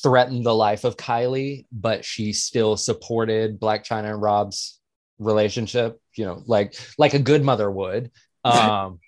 threaten 0.03 0.43
the 0.43 0.55
life 0.55 0.85
of 0.85 0.97
Kylie, 0.97 1.67
but 1.73 2.05
she 2.05 2.33
still 2.33 2.77
supported 2.77 3.61
Blac 3.61 3.85
Chyna 3.85 4.11
and 4.11 4.23
Rob's 4.23 4.81
relationship. 5.19 6.01
You 6.15 6.27
know, 6.27 6.43
like 6.47 6.75
like 6.99 7.15
a 7.15 7.19
good 7.19 7.45
mother 7.45 7.71
would. 7.71 8.11
Um, 8.45 9.01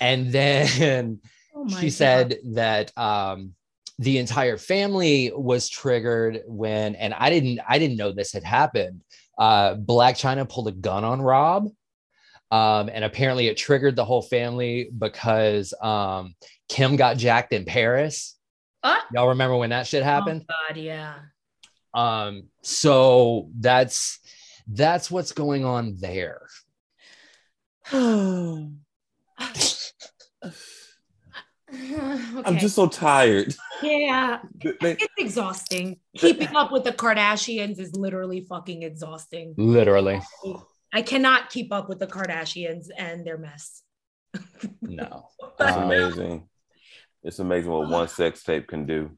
and 0.00 0.30
then 0.30 1.20
oh 1.54 1.68
she 1.68 1.86
God. 1.86 1.92
said 1.92 2.38
that 2.52 2.92
um, 2.98 3.54
the 3.98 4.18
entire 4.18 4.58
family 4.58 5.32
was 5.34 5.68
triggered 5.68 6.42
when, 6.46 6.94
and 6.96 7.14
I 7.14 7.30
didn't, 7.30 7.60
I 7.68 7.78
didn't 7.78 7.96
know 7.96 8.12
this 8.12 8.32
had 8.32 8.44
happened. 8.44 9.02
Uh, 9.38 9.74
Blac 9.76 10.14
Chyna 10.14 10.48
pulled 10.48 10.68
a 10.68 10.72
gun 10.72 11.04
on 11.04 11.22
Rob, 11.22 11.68
um, 12.50 12.90
and 12.92 13.04
apparently 13.04 13.48
it 13.48 13.56
triggered 13.56 13.96
the 13.96 14.04
whole 14.04 14.22
family 14.22 14.90
because 14.96 15.72
um, 15.80 16.34
Kim 16.68 16.96
got 16.96 17.16
jacked 17.16 17.52
in 17.52 17.64
Paris. 17.64 18.33
Ah. 18.84 19.04
Y'all 19.14 19.28
remember 19.28 19.56
when 19.56 19.70
that 19.70 19.86
shit 19.86 20.02
happened? 20.02 20.44
Oh 20.48 20.54
God, 20.68 20.76
yeah. 20.76 21.14
Um, 21.94 22.44
so 22.62 23.48
that's 23.58 24.18
that's 24.68 25.10
what's 25.10 25.32
going 25.32 25.64
on 25.64 25.96
there. 25.98 26.42
I'm 27.92 28.78
just 32.58 32.76
so 32.76 32.86
tired. 32.88 33.54
yeah. 33.82 34.40
It's 34.62 35.06
exhausting. 35.18 35.98
Keeping 36.16 36.54
up 36.54 36.70
with 36.72 36.84
the 36.84 36.92
Kardashians 36.92 37.78
is 37.80 37.94
literally 37.96 38.42
fucking 38.42 38.82
exhausting. 38.82 39.54
Literally, 39.56 40.20
I 40.92 41.02
cannot 41.02 41.50
keep 41.50 41.72
up 41.72 41.88
with 41.88 41.98
the 41.98 42.06
Kardashians 42.06 42.86
and 42.96 43.26
their 43.26 43.38
mess. 43.38 43.82
no. 44.82 45.28
It's 45.60 45.76
Um, 45.76 45.82
amazing. 45.84 46.48
It's 47.24 47.38
amazing 47.38 47.70
what 47.72 47.88
one 47.88 48.06
sex 48.08 48.42
tape 48.42 48.68
can 48.68 48.86
do. 48.86 49.10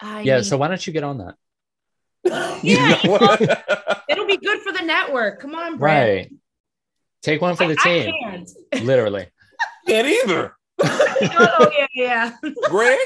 I 0.00 0.20
Yeah. 0.22 0.42
So 0.42 0.56
why 0.56 0.68
don't 0.68 0.86
you 0.86 0.92
get 0.92 1.02
on 1.04 1.18
that? 1.18 1.34
Yeah, 2.62 2.98
You 3.02 3.08
know 3.08 3.12
what? 3.12 4.02
it'll 4.08 4.26
be 4.26 4.36
good 4.36 4.60
for 4.60 4.72
the 4.72 4.82
network. 4.84 5.40
Come 5.40 5.54
on, 5.54 5.78
Brad. 5.78 6.06
Right. 6.08 6.32
Take 7.22 7.40
one 7.40 7.56
for 7.56 7.66
the 7.66 7.76
I, 7.80 7.82
team. 7.82 8.14
I 8.14 8.30
can't. 8.30 8.50
Literally. 8.84 9.26
Can't 9.86 10.06
either. 10.06 10.54
oh 10.82 11.70
yeah, 11.76 11.86
yeah. 11.94 12.36
Greg, 12.68 12.98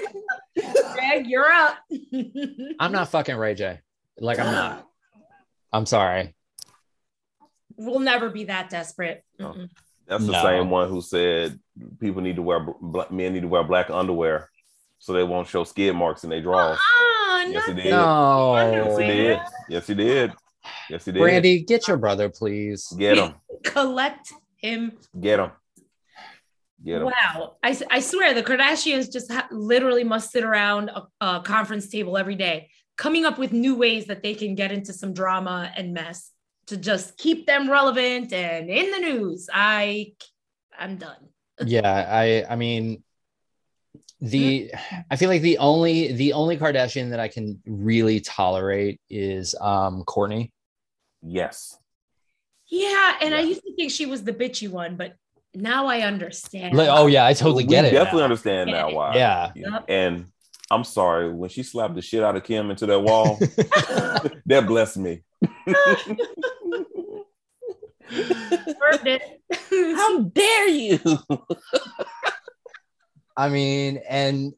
Greg, 0.92 1.26
you're 1.26 1.48
up. 1.50 1.78
I'm 2.80 2.92
not 2.92 3.08
fucking 3.08 3.36
Ray 3.36 3.54
J. 3.54 3.80
Like 4.18 4.38
I'm 4.38 4.52
not. 4.52 4.86
I'm 5.72 5.86
sorry. 5.86 6.34
we'll 7.76 8.00
never 8.00 8.28
be 8.28 8.44
that 8.44 8.70
desperate. 8.70 9.24
Oh. 9.40 9.44
Mm-mm. 9.44 9.70
That's 10.06 10.26
the 10.26 10.32
No. 10.32 10.42
same 10.42 10.70
one 10.70 10.88
who 10.88 11.00
said 11.00 11.58
people 12.00 12.22
need 12.22 12.36
to 12.36 12.42
wear 12.42 12.60
black 12.80 13.10
men 13.10 13.32
need 13.32 13.42
to 13.42 13.48
wear 13.48 13.64
black 13.64 13.90
underwear 13.90 14.50
so 14.98 15.12
they 15.12 15.22
won't 15.24 15.48
show 15.48 15.64
skid 15.64 15.94
marks 15.94 16.24
in 16.24 16.30
their 16.30 16.40
drawers. 16.42 16.78
Ah, 16.80 17.44
Yes, 17.46 17.68
not 17.68 17.68
it 17.78 17.82
did. 17.82 17.90
No. 17.90 18.56
Yes, 18.56 18.98
he 18.98 19.06
did. 19.06 19.38
Yes, 19.68 19.86
he 19.86 19.94
did. 19.94 20.32
Yes, 20.88 21.04
he 21.04 21.12
did. 21.12 21.20
Brandy, 21.20 21.60
get 21.60 21.86
your 21.88 21.96
brother, 21.98 22.28
please. 22.30 22.86
get 22.98 23.18
him. 23.18 23.34
collect 23.64 24.32
him. 24.56 24.92
Get 25.20 25.40
him. 25.40 25.50
Get 26.82 27.02
him. 27.02 27.04
Wow. 27.06 27.56
I, 27.62 27.78
I 27.90 28.00
swear 28.00 28.32
the 28.34 28.42
Kardashians 28.42 29.12
just 29.12 29.30
ha- 29.32 29.48
literally 29.50 30.04
must 30.04 30.30
sit 30.30 30.44
around 30.44 30.90
a, 30.90 31.06
a 31.20 31.40
conference 31.42 31.88
table 31.88 32.16
every 32.16 32.34
day, 32.34 32.70
coming 32.96 33.24
up 33.24 33.38
with 33.38 33.52
new 33.52 33.74
ways 33.74 34.06
that 34.06 34.22
they 34.22 34.34
can 34.34 34.54
get 34.54 34.70
into 34.72 34.92
some 34.92 35.12
drama 35.12 35.70
and 35.76 35.92
mess 35.92 36.30
to 36.66 36.76
just 36.76 37.16
keep 37.18 37.46
them 37.46 37.70
relevant 37.70 38.32
and 38.32 38.70
in 38.70 38.90
the 38.90 38.98
news. 38.98 39.48
I, 39.52 40.12
I'm 40.78 40.96
done. 40.96 41.28
Yeah, 41.64 42.06
I 42.10 42.44
I 42.50 42.56
mean 42.56 43.02
the 44.20 44.72
I 45.10 45.16
feel 45.16 45.28
like 45.28 45.42
the 45.42 45.58
only 45.58 46.12
the 46.12 46.32
only 46.32 46.56
Kardashian 46.56 47.10
that 47.10 47.20
I 47.20 47.28
can 47.28 47.60
really 47.66 48.20
tolerate 48.20 49.00
is 49.08 49.54
um 49.60 50.04
Kourtney. 50.06 50.50
Yes. 51.22 51.76
Yeah. 52.66 53.16
And 53.20 53.34
I 53.34 53.40
used 53.40 53.62
to 53.62 53.74
think 53.76 53.90
she 53.90 54.06
was 54.06 54.24
the 54.24 54.32
bitchy 54.32 54.68
one, 54.68 54.96
but 54.96 55.16
now 55.54 55.86
I 55.86 56.00
understand. 56.00 56.76
Like, 56.76 56.88
oh 56.90 57.06
yeah, 57.06 57.26
I 57.26 57.34
totally 57.34 57.64
we 57.64 57.68
get 57.68 57.84
it. 57.84 57.92
definitely 57.92 58.20
now. 58.20 58.24
understand 58.24 58.70
now 58.70 58.90
why. 58.90 59.14
Yeah. 59.14 59.52
Yep. 59.54 59.84
And 59.88 60.26
I'm 60.70 60.84
sorry 60.84 61.32
when 61.32 61.50
she 61.50 61.62
slapped 61.62 61.94
the 61.94 62.02
shit 62.02 62.22
out 62.22 62.36
of 62.36 62.44
Kim 62.44 62.70
into 62.70 62.86
that 62.86 63.00
wall. 63.00 63.36
that 64.46 64.64
blessed 64.66 64.96
me. 64.96 65.22
Heard. 65.66 66.20
How 69.70 70.20
dare 70.20 70.68
you? 70.68 70.98
I 73.36 73.48
mean, 73.48 74.00
and 74.08 74.52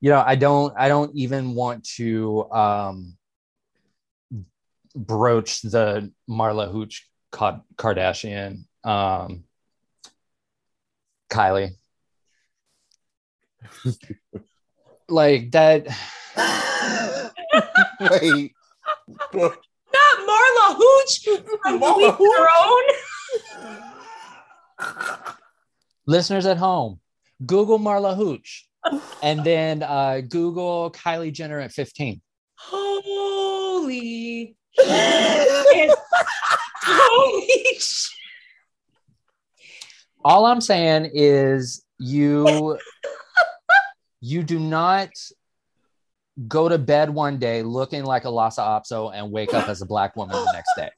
you 0.00 0.10
know, 0.10 0.22
I 0.24 0.34
don't 0.34 0.74
I 0.76 0.88
don't 0.88 1.14
even 1.14 1.54
want 1.54 1.84
to 1.96 2.50
um 2.50 3.16
broach 4.96 5.62
the 5.62 6.12
Marla 6.28 6.70
Hooch 6.70 7.08
Kardashian 7.32 8.64
um 8.84 9.44
Kylie. 11.30 11.70
like 15.08 15.50
that 15.52 15.86
Wait. 18.00 18.52
Not 19.32 19.56
Marla 20.28 20.76
Hooch 20.76 21.24
from 21.62 21.80
Marla 21.80 21.96
Leave 21.96 22.18
Their 22.18 22.48
listeners 26.06 26.46
at 26.46 26.56
home, 26.56 27.00
Google 27.44 27.78
Marla 27.78 28.16
Hooch 28.16 28.66
and 29.22 29.44
then 29.44 29.82
uh 29.82 30.20
Google 30.28 30.90
Kylie 30.90 31.32
Jenner 31.32 31.60
at 31.60 31.72
15. 31.72 32.20
Holy 32.56 34.56
shit. 34.78 35.98
Holy 36.82 37.78
shit. 37.78 38.10
all 40.24 40.46
I'm 40.46 40.60
saying 40.60 41.10
is 41.14 41.84
you 41.98 42.78
you 44.24 44.42
do 44.42 44.58
not 44.58 45.10
go 46.48 46.66
to 46.66 46.78
bed 46.78 47.10
one 47.10 47.38
day 47.38 47.62
looking 47.62 48.04
like 48.04 48.24
a 48.24 48.30
Lhasa 48.30 48.62
Apso 48.62 49.12
and 49.14 49.30
wake 49.30 49.52
up 49.52 49.68
as 49.68 49.82
a 49.82 49.86
black 49.86 50.16
woman 50.16 50.34
the 50.34 50.52
next 50.52 50.72
day. 50.76 50.88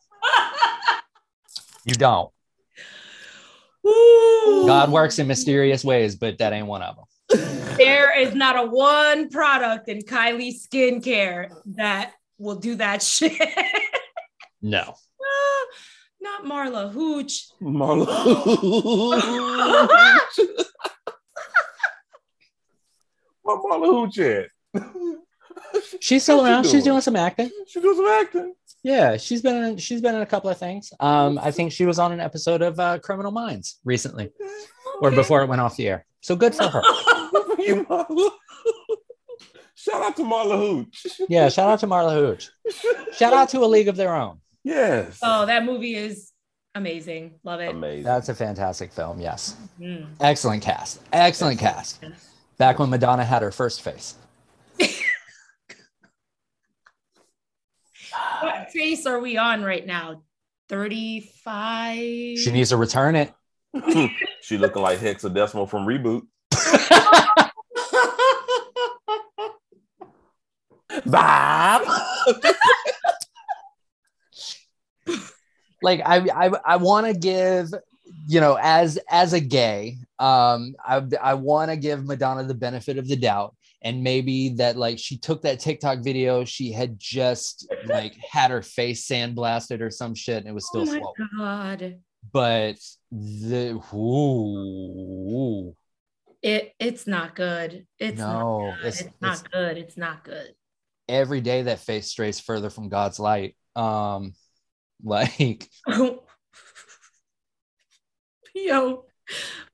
You 1.85 1.95
don't. 1.95 2.31
Ooh. 3.85 4.65
God 4.67 4.93
works 4.93 5.19
in 5.19 5.27
mysterious 5.27 5.85
ways, 5.85 6.15
but 6.15 6.39
that 6.39 6.53
ain't 6.53 6.69
one 6.69 6.83
of 6.83 6.97
them. 6.97 7.05
There 7.77 8.17
is 8.17 8.33
not 8.35 8.57
a 8.57 8.69
one 8.69 9.29
product 9.29 9.89
in 9.89 10.03
Kylie 10.03 10.55
skincare 10.55 11.51
that 11.75 12.13
will 12.39 12.57
do 12.57 12.77
that 12.77 13.03
shit. 13.03 13.33
No. 14.63 14.95
Ah, 15.21 15.67
not 16.21 16.45
Marla 16.45 16.93
Hooch. 16.93 17.49
Marlo. 17.61 18.07
What 23.47 23.63
Marlo 23.63 24.07
Hooch 24.07 24.19
at? 24.19 24.49
She's 26.01 26.23
still 26.23 26.39
What's 26.39 26.49
she 26.49 26.53
around. 26.53 26.63
She's 26.65 26.73
doing? 26.73 26.85
doing 26.85 27.01
some 27.01 27.17
acting. 27.17 27.51
She 27.67 27.81
does 27.81 27.97
some 27.97 28.07
acting. 28.07 28.55
Yeah, 28.83 29.17
she's 29.17 29.43
been 29.43 29.63
in, 29.65 29.77
she's 29.79 30.01
been 30.01 30.15
in 30.15 30.21
a 30.23 30.27
couple 30.27 30.51
of 30.51 30.59
things. 30.59 30.93
Um, 31.01 31.39
I 31.43 31.51
think 31.51 31.73
she 31.73 31.87
was 31.87 31.99
on 31.99 32.13
an 32.13 32.21
episode 32.21 32.63
of 32.63 32.79
uh, 32.79 32.99
Criminal 33.01 33.33
Minds 33.33 33.81
recently, 33.85 34.31
or 35.01 35.11
before 35.11 35.43
it 35.43 35.49
went 35.49 35.61
off 35.61 35.77
the 35.77 35.89
air. 35.89 36.07
So 36.21 36.37
good 36.37 36.55
for 36.55 36.69
her. 36.69 36.83
You 37.59 37.85
Shout 39.75 40.03
out 40.03 40.17
to 40.17 40.23
Marla 40.23 40.59
Hooch. 40.59 41.07
Yeah, 41.29 41.49
shout 41.49 41.69
out 41.69 41.81
to 41.81 41.87
Marla 41.87 42.13
Hooch. 42.15 42.51
Shout 43.17 43.33
out 43.33 43.49
to 43.51 43.59
A 43.65 43.67
League 43.67 43.89
of 43.89 43.97
Their 43.97 44.15
Own. 44.15 44.41
Yes. 44.65 45.19
oh, 45.23 45.47
that 45.47 45.65
movie 45.65 45.95
is 45.95 46.33
amazing. 46.75 47.39
Love 47.45 47.61
it. 47.61 47.71
Amazing. 47.71 48.03
That's 48.05 48.29
a 48.29 48.35
fantastic 48.35 48.93
film. 48.93 49.21
Yes, 49.21 49.57
Mm. 49.81 50.07
excellent 50.21 50.63
cast. 50.63 51.01
Excellent 51.13 51.59
cast. 51.61 52.03
Back 52.59 52.79
when 52.79 52.91
Madonna 52.91 53.25
had 53.25 53.43
her 53.43 53.51
first 53.51 53.83
face. 53.83 54.15
What 58.41 58.71
face 58.71 59.07
are 59.07 59.19
we 59.19 59.39
on 59.39 59.63
right 59.63 59.87
now? 59.87 60.23
35. 60.69 62.39
She 62.39 62.51
needs 62.51 62.71
to 62.71 62.77
return 62.77 63.17
it. 63.17 63.33
she 64.43 64.59
looking 64.59 64.83
like 64.83 64.99
hexadecimal 64.99 65.69
from 65.69 65.87
reboot. 65.87 66.23
Bob. 71.07 71.83
like 75.83 76.01
I 76.05 76.29
I, 76.35 76.51
I 76.65 76.77
want 76.77 77.07
to 77.07 77.15
give 77.15 77.71
you 78.27 78.41
know 78.41 78.59
as 78.61 78.99
as 79.11 79.33
a 79.33 79.41
gay 79.41 79.99
um 80.19 80.75
I 80.85 81.03
I 81.23 81.35
want 81.35 81.71
to 81.71 81.77
give 81.77 82.05
Madonna 82.05 82.45
the 82.45 82.55
benefit 82.55 82.99
of 82.99 83.07
the 83.09 83.17
doubt 83.17 83.55
and 83.83 84.03
maybe 84.03 84.51
that 84.57 84.77
like 84.77 84.99
she 84.99 85.19
took 85.19 85.43
that 85.43 85.61
TikTok 85.61 86.01
video 86.03 86.45
she 86.45 86.73
had 86.73 86.99
just 86.99 87.73
like 87.87 88.15
had 88.31 88.51
her 88.51 88.63
face 88.63 89.07
sandblasted 89.07 89.81
or 89.81 89.91
some 89.91 90.15
shit 90.15 90.39
and 90.39 90.49
it 90.49 90.53
was 90.55 90.69
oh 90.75 90.85
still 90.85 90.95
my 90.95 91.01
swollen 91.01 91.29
god. 91.39 91.99
but 92.33 92.77
the 93.13 93.81
ooh, 93.95 95.75
It 96.43 96.73
it's 96.81 97.07
not 97.07 97.35
good. 97.37 97.87
It's 97.99 98.19
not 98.19 98.41
no 98.41 98.75
good. 98.81 98.87
it's, 98.89 99.01
It's, 99.03 99.11
not 99.21 99.33
it's 99.35 99.43
good. 99.43 99.79
It's 99.79 99.97
not 99.97 100.25
good. 100.25 100.55
every 101.09 101.41
day 101.41 101.63
that 101.63 101.79
face 101.81 102.09
strays 102.09 102.41
further 102.41 102.71
from 102.71 102.89
God's 102.89 103.21
light 103.21 103.57
um 103.77 104.33
like 105.05 105.69
Yo. 108.65 109.05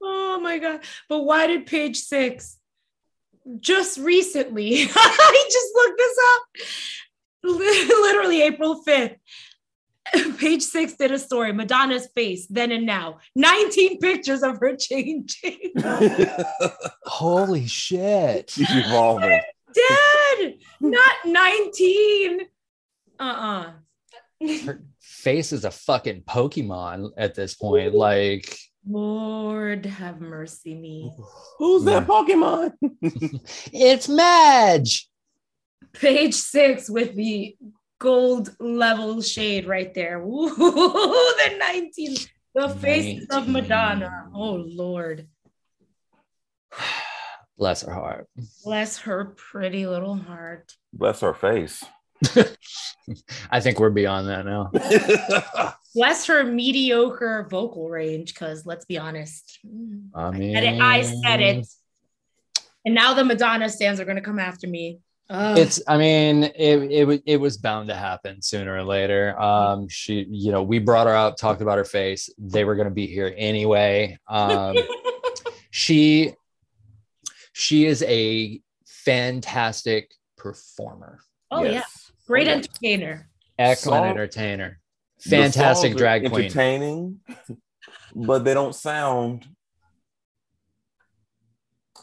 Oh 0.02 0.40
my 0.40 0.58
god. 0.58 0.80
But 1.08 1.22
why 1.22 1.46
did 1.46 1.66
page 1.66 1.98
six 1.98 2.58
just 3.60 3.98
recently? 3.98 4.82
I 4.94 5.44
just 5.50 5.68
looked 5.74 5.98
this 5.98 6.18
up. 6.34 6.42
Literally 8.02 8.42
April 8.42 8.82
5th. 8.84 9.16
Page 10.38 10.62
six 10.62 10.94
did 10.94 11.12
a 11.12 11.18
story, 11.18 11.52
Madonna's 11.52 12.08
face, 12.14 12.46
then 12.48 12.72
and 12.72 12.84
now. 12.84 13.18
19 13.36 13.98
pictures 13.98 14.42
of 14.42 14.58
her 14.58 14.76
changing. 14.76 15.72
holy 17.04 17.66
shit 17.66 18.50
She's 18.50 18.66
evolving. 18.70 19.40
Dead! 19.72 20.54
Not 20.80 21.14
19. 21.24 22.40
Uh-uh. 23.18 23.72
her 24.66 24.82
face 25.00 25.52
is 25.52 25.64
a 25.64 25.70
fucking 25.70 26.22
Pokemon 26.22 27.10
at 27.16 27.34
this 27.34 27.54
point. 27.54 27.94
Like, 27.94 28.58
Lord 28.88 29.86
have 29.86 30.20
mercy 30.20 30.74
me. 30.74 31.12
Who's 31.58 31.84
that 31.84 32.06
Pokemon? 32.06 32.72
it's 33.72 34.08
Madge. 34.08 35.08
Page 35.92 36.34
six 36.34 36.88
with 36.88 37.14
the 37.14 37.56
gold 37.98 38.54
level 38.58 39.22
shade 39.22 39.66
right 39.66 39.92
there. 39.94 40.20
Ooh, 40.22 40.48
the 40.48 41.56
19, 41.58 42.16
the 42.54 42.68
face 42.70 43.26
of 43.30 43.48
Madonna. 43.48 44.30
Oh 44.34 44.54
Lord. 44.54 45.28
Bless 47.58 47.82
her 47.82 47.92
heart. 47.92 48.28
Bless 48.64 48.98
her 48.98 49.26
pretty 49.36 49.86
little 49.86 50.16
heart. 50.16 50.72
Bless 50.92 51.20
her 51.20 51.34
face. 51.34 51.84
I 53.50 53.60
think 53.60 53.80
we're 53.80 53.90
beyond 53.90 54.28
that 54.28 54.46
now. 54.46 54.70
Bless 55.94 56.26
her 56.26 56.44
mediocre 56.44 57.46
vocal 57.50 57.88
range, 57.88 58.34
because 58.34 58.64
let's 58.64 58.84
be 58.84 58.98
honest. 58.98 59.58
I 60.14 60.22
I 60.22 60.30
mean, 60.30 60.54
said 60.54 60.64
it. 60.64 60.80
I 60.80 61.02
said 61.02 61.40
it. 61.40 61.66
And 62.84 62.94
now 62.94 63.14
the 63.14 63.24
Madonna 63.24 63.68
stands 63.68 64.00
are 64.00 64.04
gonna 64.04 64.20
come 64.20 64.38
after 64.38 64.66
me. 64.66 65.00
Ugh. 65.30 65.58
It's. 65.58 65.80
I 65.86 65.98
mean, 65.98 66.44
it 66.44 66.90
it 66.90 67.22
it 67.26 67.36
was 67.38 67.56
bound 67.56 67.88
to 67.88 67.94
happen 67.94 68.42
sooner 68.42 68.74
or 68.74 68.82
later. 68.82 69.38
Um, 69.40 69.88
she, 69.88 70.26
you 70.28 70.52
know, 70.52 70.62
we 70.62 70.78
brought 70.78 71.06
her 71.06 71.14
out, 71.14 71.38
talked 71.38 71.62
about 71.62 71.78
her 71.78 71.84
face. 71.84 72.30
They 72.38 72.64
were 72.64 72.74
going 72.74 72.88
to 72.88 72.94
be 72.94 73.06
here 73.06 73.32
anyway. 73.36 74.18
Um, 74.28 74.76
she, 75.70 76.34
she 77.52 77.86
is 77.86 78.02
a 78.02 78.60
fantastic 79.04 80.12
performer, 80.36 81.20
oh 81.50 81.62
yeah, 81.62 81.82
great 82.32 82.48
Okay. 82.48 82.56
entertainer. 82.56 83.28
excellent 83.58 84.02
Song- 84.04 84.08
entertainer, 84.08 84.80
fantastic 85.20 85.94
drag 85.96 86.22
queen. 86.30 86.44
Entertaining, 86.46 87.20
but 88.14 88.44
they 88.44 88.54
don't 88.54 88.74
sound 88.74 89.46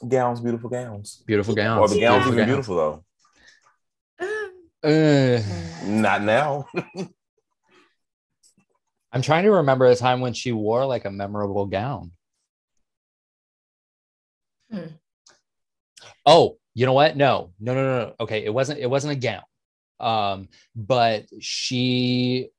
gowns, 0.08 0.40
beautiful 0.42 0.70
gowns. 0.70 1.24
Beautiful 1.26 1.54
Or 1.54 1.56
gowns. 1.56 1.92
the 1.92 2.00
gowns 2.00 2.24
beautiful 2.26 2.34
even 2.34 2.38
gowns. 2.38 2.48
beautiful 2.68 2.76
though. 2.76 3.04
Uh, 4.82 5.42
Not 5.86 6.22
now. 6.22 6.66
I'm 9.12 9.22
trying 9.24 9.44
to 9.46 9.52
remember 9.52 9.88
a 9.88 9.96
time 9.96 10.22
when 10.22 10.34
she 10.34 10.52
wore 10.52 10.86
like 10.86 11.06
a 11.06 11.12
memorable 11.12 11.66
gown. 11.66 12.12
Hmm. 14.72 14.86
Oh, 16.26 16.58
you 16.76 16.86
know 16.86 16.94
what? 16.94 17.18
No, 17.18 17.52
no, 17.60 17.74
no, 17.74 17.84
no. 17.84 18.00
no. 18.06 18.14
Okay, 18.22 18.46
it 18.46 18.54
wasn't. 18.54 18.80
It 18.80 18.86
wasn't 18.90 19.14
a 19.14 19.16
gown. 19.16 19.42
Um, 20.00 20.50
but 20.76 21.26
she. 21.40 22.50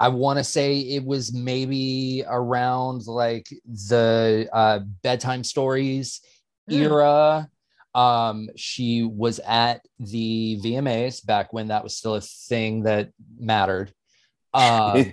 I 0.00 0.08
want 0.08 0.38
to 0.38 0.44
say 0.44 0.80
it 0.80 1.04
was 1.04 1.32
maybe 1.32 2.24
around 2.26 3.06
like 3.06 3.46
the 3.64 4.48
uh, 4.52 4.80
bedtime 5.02 5.44
stories 5.44 6.20
Hmm. 6.68 6.74
era. 6.74 7.48
Um, 7.94 8.48
she 8.56 9.04
was 9.04 9.38
at 9.46 9.82
the 10.00 10.58
VMAs 10.62 11.24
back 11.24 11.52
when 11.52 11.68
that 11.68 11.84
was 11.84 11.96
still 11.96 12.16
a 12.16 12.20
thing 12.20 12.82
that 12.82 13.10
mattered. 13.38 13.92
Um, 14.52 15.10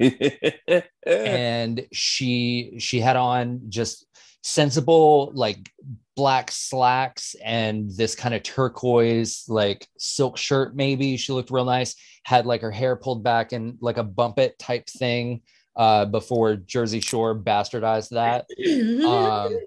and 1.05 1.85
she 1.91 2.75
she 2.79 2.99
had 2.99 3.17
on 3.17 3.61
just 3.69 4.07
sensible 4.43 5.31
like 5.35 5.69
black 6.15 6.51
slacks 6.51 7.35
and 7.43 7.89
this 7.95 8.15
kind 8.15 8.33
of 8.35 8.43
turquoise 8.43 9.45
like 9.47 9.87
silk 9.97 10.37
shirt 10.37 10.75
maybe 10.75 11.15
she 11.17 11.31
looked 11.31 11.51
real 11.51 11.63
nice 11.65 11.95
had 12.25 12.45
like 12.45 12.61
her 12.61 12.71
hair 12.71 12.95
pulled 12.95 13.23
back 13.23 13.53
and 13.53 13.77
like 13.81 13.97
a 13.97 14.03
bump 14.03 14.37
it 14.37 14.57
type 14.59 14.87
thing 14.89 15.41
uh 15.77 16.03
before 16.05 16.55
jersey 16.57 16.99
shore 16.99 17.33
bastardized 17.33 18.09
that 18.09 18.45
um 19.07 19.57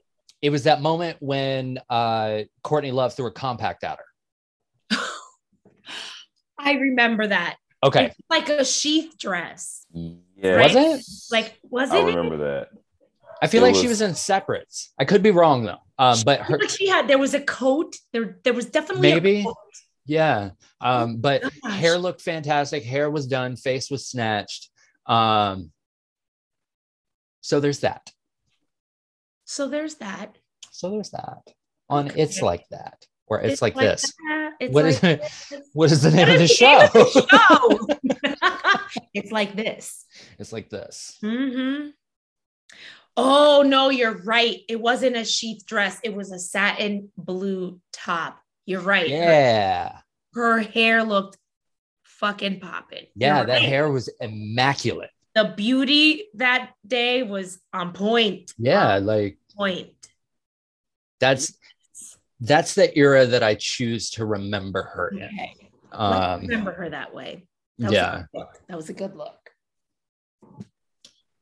it 0.42 0.50
was 0.50 0.64
that 0.64 0.83
moment 0.83 1.16
when 1.20 1.78
uh 1.88 2.40
courtney 2.62 2.90
love 2.90 3.14
threw 3.14 3.26
a 3.26 3.30
compact 3.33 3.83
at 3.85 3.98
her 3.98 4.98
I 6.59 6.72
remember 6.74 7.26
that. 7.26 7.57
okay 7.83 8.07
It's 8.07 8.16
like 8.30 8.48
a 8.48 8.64
sheath 8.64 9.18
dress. 9.18 9.85
yeah. 9.92 10.62
was 10.62 10.74
it 10.74 11.04
Like, 11.35 11.59
was 11.68 11.90
I 11.90 11.98
it? 11.98 12.02
I 12.02 12.07
remember 12.07 12.37
that. 12.38 12.68
i 13.42 13.46
feel 13.46 13.62
It 13.64 13.68
like 13.68 13.74
she 13.76 13.88
was- 13.88 14.00
was 14.00 14.09
in 14.11 14.14
separates 14.14 14.92
i 14.98 15.04
could 15.04 15.22
be 15.22 15.30
wrong 15.30 15.64
though 15.64 15.78
um 15.98 16.18
but 16.24 16.40
her 16.40 16.59
she 16.68 16.88
had 16.88 17.09
there 17.09 17.18
was 17.18 17.35
a 17.35 17.40
coat. 17.40 17.96
There, 18.12 18.38
there 18.44 18.52
was 18.52 18.66
definitely 18.66 19.12
a 19.12 19.14
Maybe. 19.14 19.44
coat. 19.44 19.57
Yeah. 20.07 20.50
Um, 20.80 21.16
but 21.16 21.42
Gosh. 21.42 21.80
hair 21.80 21.98
looked 21.98 22.20
fantastic. 22.20 22.85
Hair 22.85 23.11
was 23.11 23.26
done, 23.26 23.57
face 23.57 23.90
was 23.90 24.07
snatched. 24.07 24.68
Um, 25.07 25.72
so 27.40 27.61
there's 27.61 27.80
that. 27.80 28.12
So 29.44 29.68
there's 29.68 29.96
that. 29.96 30.38
So 30.70 30.90
there's 30.90 31.11
that. 31.11 31.42
On 31.90 32.11
it's 32.16 32.40
like 32.40 32.66
that, 32.70 33.07
or 33.26 33.40
it's, 33.42 33.61
like, 33.61 33.74
this. 33.74 34.02
that. 34.26 34.52
It's 34.59 34.72
What 34.72 34.85
like 34.87 34.94
is 34.94 35.04
it? 35.04 35.62
What 35.74 35.92
is 35.92 36.00
the 36.00 36.11
name 36.11 36.30
of 36.30 36.38
the 36.38 36.46
show? 36.48 36.85
of 36.85 36.92
the 36.92 37.88
show? 38.11 38.98
it's 39.14 39.30
like 39.30 39.54
this. 39.54 40.07
it's 40.38 40.52
like 40.52 40.70
this. 40.70 41.18
hmm 41.20 41.88
Oh 43.16 43.62
no, 43.66 43.90
you're 43.90 44.22
right. 44.24 44.61
It 44.68 44.81
wasn't 44.81 45.16
a 45.16 45.24
sheath 45.24 45.64
dress. 45.66 45.98
It 46.03 46.14
was 46.14 46.33
a 46.33 46.38
satin 46.38 47.11
blue 47.16 47.81
top. 47.92 48.40
You're 48.66 48.81
right. 48.81 49.09
Yeah. 49.09 49.98
Her, 50.35 50.59
hair 50.59 51.05
looked 51.05 51.38
fucking 52.03 52.59
popping. 52.61 53.07
Yeah, 53.14 53.38
You're 53.38 53.46
that 53.46 53.53
right. 53.53 53.62
hair 53.62 53.90
was 53.90 54.09
immaculate. 54.20 55.11
The 55.35 55.53
beauty 55.57 56.24
that 56.35 56.72
day 56.87 57.22
was 57.22 57.61
on 57.72 57.92
point. 57.92 58.53
Yeah, 58.59 58.96
On 58.96 59.07
like 59.07 59.38
point. 59.57 59.90
that's 61.20 61.57
that's 62.40 62.74
the 62.74 62.96
era 62.96 63.27
that 63.27 63.42
I 63.42 63.55
choose 63.55 64.11
to 64.12 64.27
remember 64.27 64.83
her 64.83 65.09
in. 65.09 65.22
Okay. 65.24 65.57
Um, 65.92 66.40
remember 66.42 66.72
her 66.72 66.90
that 66.90 67.14
way. 67.14 67.46
That 67.79 67.92
yeah. 67.92 68.22
That 68.68 68.77
was 68.77 68.88
a 68.88 68.92
good 68.92 69.14
look. 69.16 69.50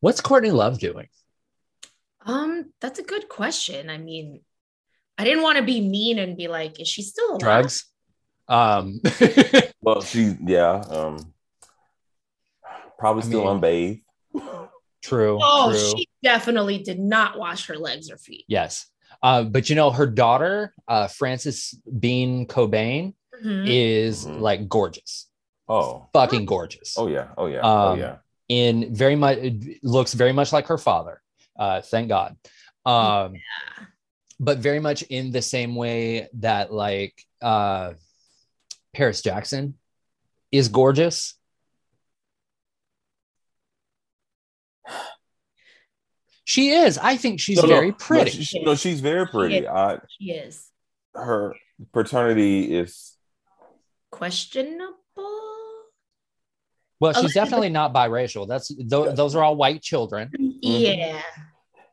What's 0.01 0.21
Courtney 0.21 0.51
Love 0.51 0.79
doing? 0.79 1.09
Um, 2.25 2.73
that's 2.81 2.99
a 2.99 3.03
good 3.03 3.29
question. 3.29 3.91
I 3.91 3.99
mean, 3.99 4.41
I 5.19 5.25
didn't 5.25 5.43
want 5.43 5.59
to 5.59 5.65
be 5.65 5.81
mean 5.81 6.19
and 6.19 6.37
be 6.37 6.49
like, 6.49 6.81
is 6.81 6.89
she 6.89 7.03
still 7.03 7.31
alive? 7.31 7.41
Drugs? 7.41 7.85
Um, 8.49 9.01
Well, 9.81 10.01
she 10.03 10.37
yeah, 10.45 10.75
um, 10.91 11.33
probably 12.99 13.23
I 13.23 13.27
still 13.27 13.41
mean- 13.45 13.49
unbathed. 13.55 14.01
true. 15.03 15.39
Oh, 15.43 15.71
true. 15.71 15.99
she 15.99 16.09
definitely 16.23 16.79
did 16.79 16.99
not 17.01 17.37
wash 17.39 17.67
her 17.67 17.77
legs 17.77 18.11
or 18.11 18.17
feet. 18.17 18.45
Yes. 18.47 18.87
Uh, 19.23 19.43
but 19.45 19.69
you 19.69 19.77
know, 19.77 19.91
her 19.91 20.07
daughter, 20.07 20.73
uh, 20.89 21.09
Frances 21.09 21.75
Bean 21.99 22.47
Cobain, 22.47 23.15
Mhm. 23.45 23.65
is 23.67 24.25
Mhm. 24.27 24.41
like 24.41 24.69
gorgeous, 24.69 25.29
Oh, 25.69 26.09
fucking 26.13 26.45
gorgeous. 26.47 26.97
oh 26.97 27.09
yeah, 27.09 27.29
oh 27.37 27.47
yeah, 27.47 27.61
oh 27.63 27.93
Um, 27.93 27.99
yeah. 27.99 28.17
in 28.49 28.95
very 28.95 29.17
much 29.17 29.39
looks 29.83 30.15
very 30.15 30.33
much 30.33 30.53
like 30.53 30.67
her 30.69 30.79
father. 30.79 31.21
Uh, 31.59 31.81
thank 31.83 32.09
God. 32.09 32.37
Um, 32.87 33.35
Yeah. 33.35 33.85
but 34.41 34.59
very 34.59 34.81
much 34.81 35.03
in 35.03 35.31
the 35.33 35.43
same 35.43 35.75
way 35.75 36.29
that 36.35 36.73
like 36.73 37.15
uh, 37.41 37.93
Paris 38.95 39.23
Jackson 39.23 39.75
is 40.51 40.69
gorgeous. 40.69 41.35
She 46.45 46.71
is. 46.71 46.99
I 46.99 47.17
think 47.17 47.41
she's 47.41 47.57
No, 47.59 47.63
no, 47.63 47.69
very 47.69 47.91
no, 47.91 47.97
pretty. 47.97 48.31
she- 48.31 48.45
she- 48.45 48.63
no, 48.65 48.75
she's 48.75 49.01
very 49.01 49.27
pretty. 49.27 49.67
I 49.67 49.99
She 50.19 50.33
is 50.33 50.69
her 51.15 51.55
paternity 51.93 52.75
is 52.75 53.17
questionable. 54.11 54.97
Well, 57.03 57.13
she's 57.21 57.35
definitely 57.35 57.69
not 57.69 57.93
biracial. 57.93 58.47
That's 58.47 58.69
th- 58.69 58.89
those 58.89 59.35
are 59.35 59.43
all 59.43 59.57
white 59.57 59.83
children. 59.83 60.31
Yeah, 60.39 61.21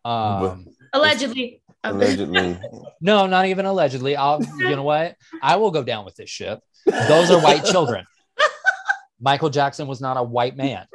Um, 0.06 0.68
allegedly. 0.94 1.64
Allegedly. 1.84 2.60
no, 3.02 3.26
not 3.26 3.48
even 3.48 3.66
allegedly. 3.66 4.16
I'll. 4.16 4.40
You 4.60 4.76
know 4.76 4.84
what? 4.84 5.16
I 5.42 5.56
will 5.56 5.72
go 5.72 5.84
down 5.84 6.06
with 6.06 6.16
this 6.16 6.30
ship. 6.30 6.60
Those 6.86 7.32
are 7.32 7.42
white 7.42 7.66
children. 7.66 8.06
Michael 9.20 9.50
Jackson 9.50 9.88
was 9.88 10.00
not 10.00 10.16
a 10.18 10.24
white 10.24 10.56
man. 10.56 10.86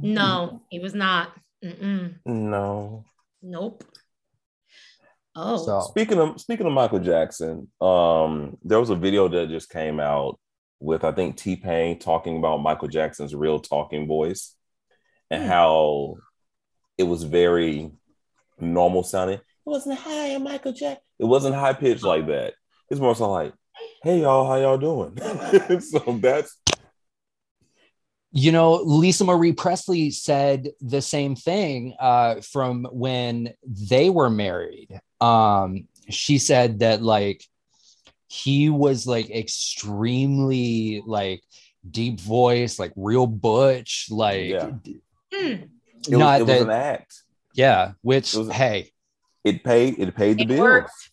no, 0.00 0.62
he 0.70 0.78
was 0.78 0.94
not. 0.94 1.32
Mm-mm. 1.62 2.14
no. 2.24 3.04
Nope. 3.42 3.84
Oh, 5.36 5.56
So 5.58 5.80
Speaking 5.90 6.18
of 6.18 6.40
speaking 6.40 6.66
of 6.66 6.72
Michael 6.72 7.00
Jackson, 7.00 7.68
um, 7.80 8.56
there 8.64 8.80
was 8.80 8.90
a 8.90 8.96
video 8.96 9.28
that 9.28 9.48
just 9.50 9.68
came 9.68 10.00
out 10.00 10.38
with 10.80 11.04
I 11.04 11.12
think 11.12 11.36
T 11.36 11.56
Pain 11.56 11.98
talking 11.98 12.38
about 12.38 12.62
Michael 12.62 12.88
Jackson's 12.88 13.34
real 13.34 13.58
talking 13.58 14.06
voice 14.06 14.54
and 15.30 15.42
Hmm. 15.42 15.48
how 15.48 16.16
it 16.96 17.04
was 17.04 17.22
very 17.22 17.90
normal 18.58 19.02
sounding. 19.02 19.38
It 19.38 19.42
wasn't 19.64 19.98
high 19.98 20.36
Michael 20.38 20.72
Jackson. 20.72 21.02
It 21.18 21.24
wasn't 21.26 21.54
high 21.54 21.72
pitched 21.74 22.04
like 22.04 22.26
that. 22.28 22.54
It's 22.90 23.00
more 23.00 23.14
so 23.14 23.30
like, 23.30 23.52
"Hey 24.02 24.20
y'all, 24.22 24.46
how 24.46 24.56
y'all 24.56 24.78
doing?" 24.78 25.80
so 25.80 26.18
that's 26.20 26.56
you 28.30 28.52
know, 28.52 28.74
Lisa 28.74 29.24
Marie 29.24 29.54
Presley 29.54 30.10
said 30.10 30.68
the 30.82 31.00
same 31.00 31.34
thing 31.34 31.94
uh, 31.98 32.40
from 32.42 32.86
when 32.92 33.54
they 33.64 34.10
were 34.10 34.28
married. 34.28 35.00
Um, 35.20 35.88
she 36.10 36.36
said 36.38 36.80
that 36.80 37.00
like 37.02 37.42
he 38.28 38.70
was 38.70 39.06
like 39.06 39.30
extremely 39.30 41.02
like 41.06 41.42
deep 41.90 42.20
voice, 42.20 42.78
like 42.78 42.92
real 42.96 43.26
butch, 43.26 44.06
like 44.10 44.50
Yeah. 44.50 44.70
Hmm. 45.34 45.62
It, 46.06 46.10
not 46.10 46.40
was, 46.40 46.48
it 46.48 46.52
was 46.52 46.58
that, 46.58 46.62
an 46.62 46.70
act. 46.70 47.22
yeah. 47.54 47.92
Which 48.02 48.34
It 48.34 48.38
was- 48.38 48.50
hey, 48.50 48.92
It 49.44 49.64
paid. 49.64 49.98
It 49.98 50.14
paid 50.14 50.38
the 50.38 50.42
It 50.42 50.48
bills. 50.48 50.60
worked. 50.60 51.10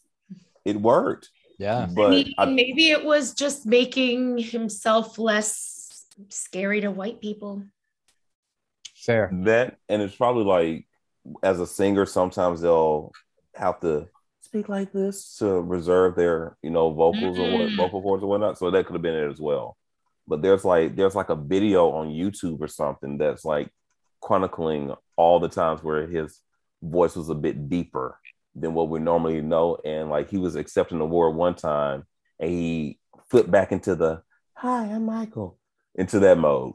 It 0.65 0.79
worked. 0.81 1.29
yeah, 1.59 1.87
But 1.93 2.07
I 2.07 2.09
mean, 2.09 2.33
I- 2.37 2.45
maybe 2.45 2.89
it 2.91 3.03
was 3.03 3.33
just 3.33 3.65
making 3.65 4.37
himself 4.37 5.17
less 5.17 6.05
scary 6.29 6.81
to 6.81 6.91
white 6.91 7.19
people. 7.21 7.63
fair. 8.95 9.29
that 9.43 9.77
and 9.89 10.01
it's 10.01 10.15
probably 10.15 10.43
like 10.43 10.87
as 11.43 11.59
a 11.59 11.67
singer 11.67 12.05
sometimes 12.07 12.61
they'll 12.61 13.11
have 13.53 13.79
to 13.79 14.07
speak 14.55 14.69
like 14.69 14.93
this? 14.93 15.35
to 15.37 15.61
reserve 15.61 16.15
their 16.15 16.57
you 16.61 16.69
know 16.69 16.91
vocals 16.91 17.37
or 17.37 17.51
what 17.51 17.75
vocal 17.75 18.01
cords 18.01 18.23
or 18.23 18.27
whatnot. 18.27 18.57
So 18.57 18.71
that 18.71 18.85
could 18.85 18.93
have 18.93 19.01
been 19.01 19.15
it 19.15 19.29
as 19.29 19.39
well. 19.39 19.77
But 20.27 20.41
there's 20.41 20.63
like 20.63 20.95
there's 20.95 21.15
like 21.15 21.29
a 21.29 21.35
video 21.35 21.91
on 21.91 22.07
youtube 22.07 22.61
or 22.61 22.67
something 22.67 23.17
that's 23.17 23.45
like 23.45 23.69
chronicling 24.21 24.93
all 25.17 25.39
the 25.39 25.49
times 25.49 25.83
where 25.83 26.07
his 26.07 26.39
voice 26.81 27.15
was 27.15 27.29
a 27.29 27.35
bit 27.35 27.69
deeper 27.69 28.19
than 28.55 28.73
what 28.73 28.89
we 28.89 28.99
normally 28.99 29.41
know. 29.41 29.77
And 29.83 30.09
like 30.09 30.29
he 30.29 30.37
was 30.37 30.55
accepting 30.55 30.97
an 30.97 31.01
award 31.01 31.35
one 31.35 31.55
time 31.55 32.05
and 32.39 32.49
he 32.49 32.99
flipped 33.29 33.51
back 33.51 33.71
into 33.71 33.95
the 33.95 34.21
hi 34.53 34.85
i'm 34.85 35.05
michael 35.05 35.57
into 35.95 36.19
that 36.19 36.37
mode. 36.37 36.73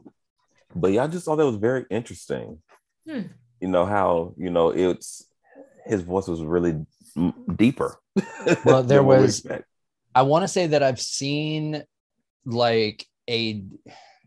But 0.75 0.91
yeah 0.91 1.03
i 1.03 1.07
just 1.07 1.25
thought 1.25 1.37
that 1.37 1.45
was 1.45 1.55
very 1.55 1.85
interesting. 1.89 2.59
Hmm. 3.05 3.21
you 3.59 3.67
know 3.67 3.85
how 3.87 4.35
you 4.37 4.51
know 4.51 4.69
it's 4.69 5.25
his 5.87 6.01
voice 6.03 6.27
was 6.27 6.43
really 6.43 6.69
m- 6.71 6.87
deeper. 7.55 7.97
Well, 8.65 8.83
there 8.83 8.99
than 8.99 9.05
what 9.05 9.17
we 9.19 9.23
was- 9.23 9.47
I 10.13 10.23
want 10.23 10.43
to 10.43 10.47
say 10.47 10.67
that 10.67 10.83
I've 10.83 10.99
seen 10.99 11.83
like 12.45 13.05
a 13.29 13.63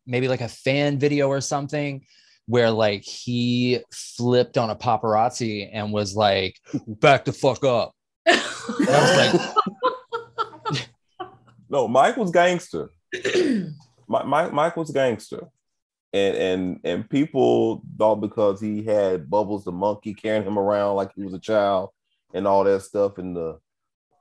maybe 0.07 0.29
like 0.29 0.41
a 0.41 0.49
fan 0.49 0.99
video 0.99 1.29
or 1.29 1.41
something 1.41 2.07
where 2.47 2.71
like 2.71 3.03
he 3.03 3.81
flipped 3.93 4.57
on 4.59 4.71
a 4.71 4.77
paparazzi 4.77 5.69
and 5.73 5.93
was 5.93 6.15
like, 6.15 6.59
back 6.87 7.25
the 7.25 7.33
fuck 7.33 7.65
up. 7.65 7.93
I 8.27 9.55
no 11.69 11.89
mike 11.89 12.17
was 12.17 12.31
gangster. 12.31 12.91
Mike, 14.07 14.27
mike, 14.27 14.53
mike 14.53 14.77
was 14.77 14.91
gangster. 14.91 15.49
And 16.13 16.37
and 16.37 16.81
and 16.85 17.11
people 17.11 17.83
thought 17.99 18.17
because 18.17 18.61
he 18.61 18.85
had 18.85 19.29
bubbles 19.29 19.65
the 19.65 19.73
monkey 19.73 20.15
carrying 20.15 20.45
him 20.47 20.59
around 20.59 20.97
like 20.97 21.11
he 21.15 21.23
was 21.25 21.35
a 21.35 21.39
child 21.39 21.91
and 22.35 22.47
all 22.47 22.65
that 22.65 22.83
stuff 22.83 23.17
and 23.19 23.35
the 23.35 23.59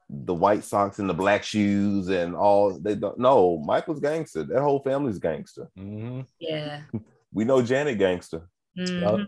the 0.09 0.33
white 0.33 0.63
socks 0.63 0.99
and 0.99 1.09
the 1.09 1.13
black 1.13 1.43
shoes 1.43 2.07
and 2.09 2.35
all 2.35 2.77
they 2.79 2.93
don't 2.95 3.17
no 3.17 3.57
michael's 3.65 3.99
gangster 3.99 4.43
that 4.43 4.61
whole 4.61 4.79
family's 4.79 5.17
gangster 5.19 5.69
Mhm. 5.77 6.25
yeah. 6.39 6.81
we 7.33 7.43
know 7.45 7.61
janet 7.61 7.97
gangster 7.97 8.47
Mhm. 8.77 9.27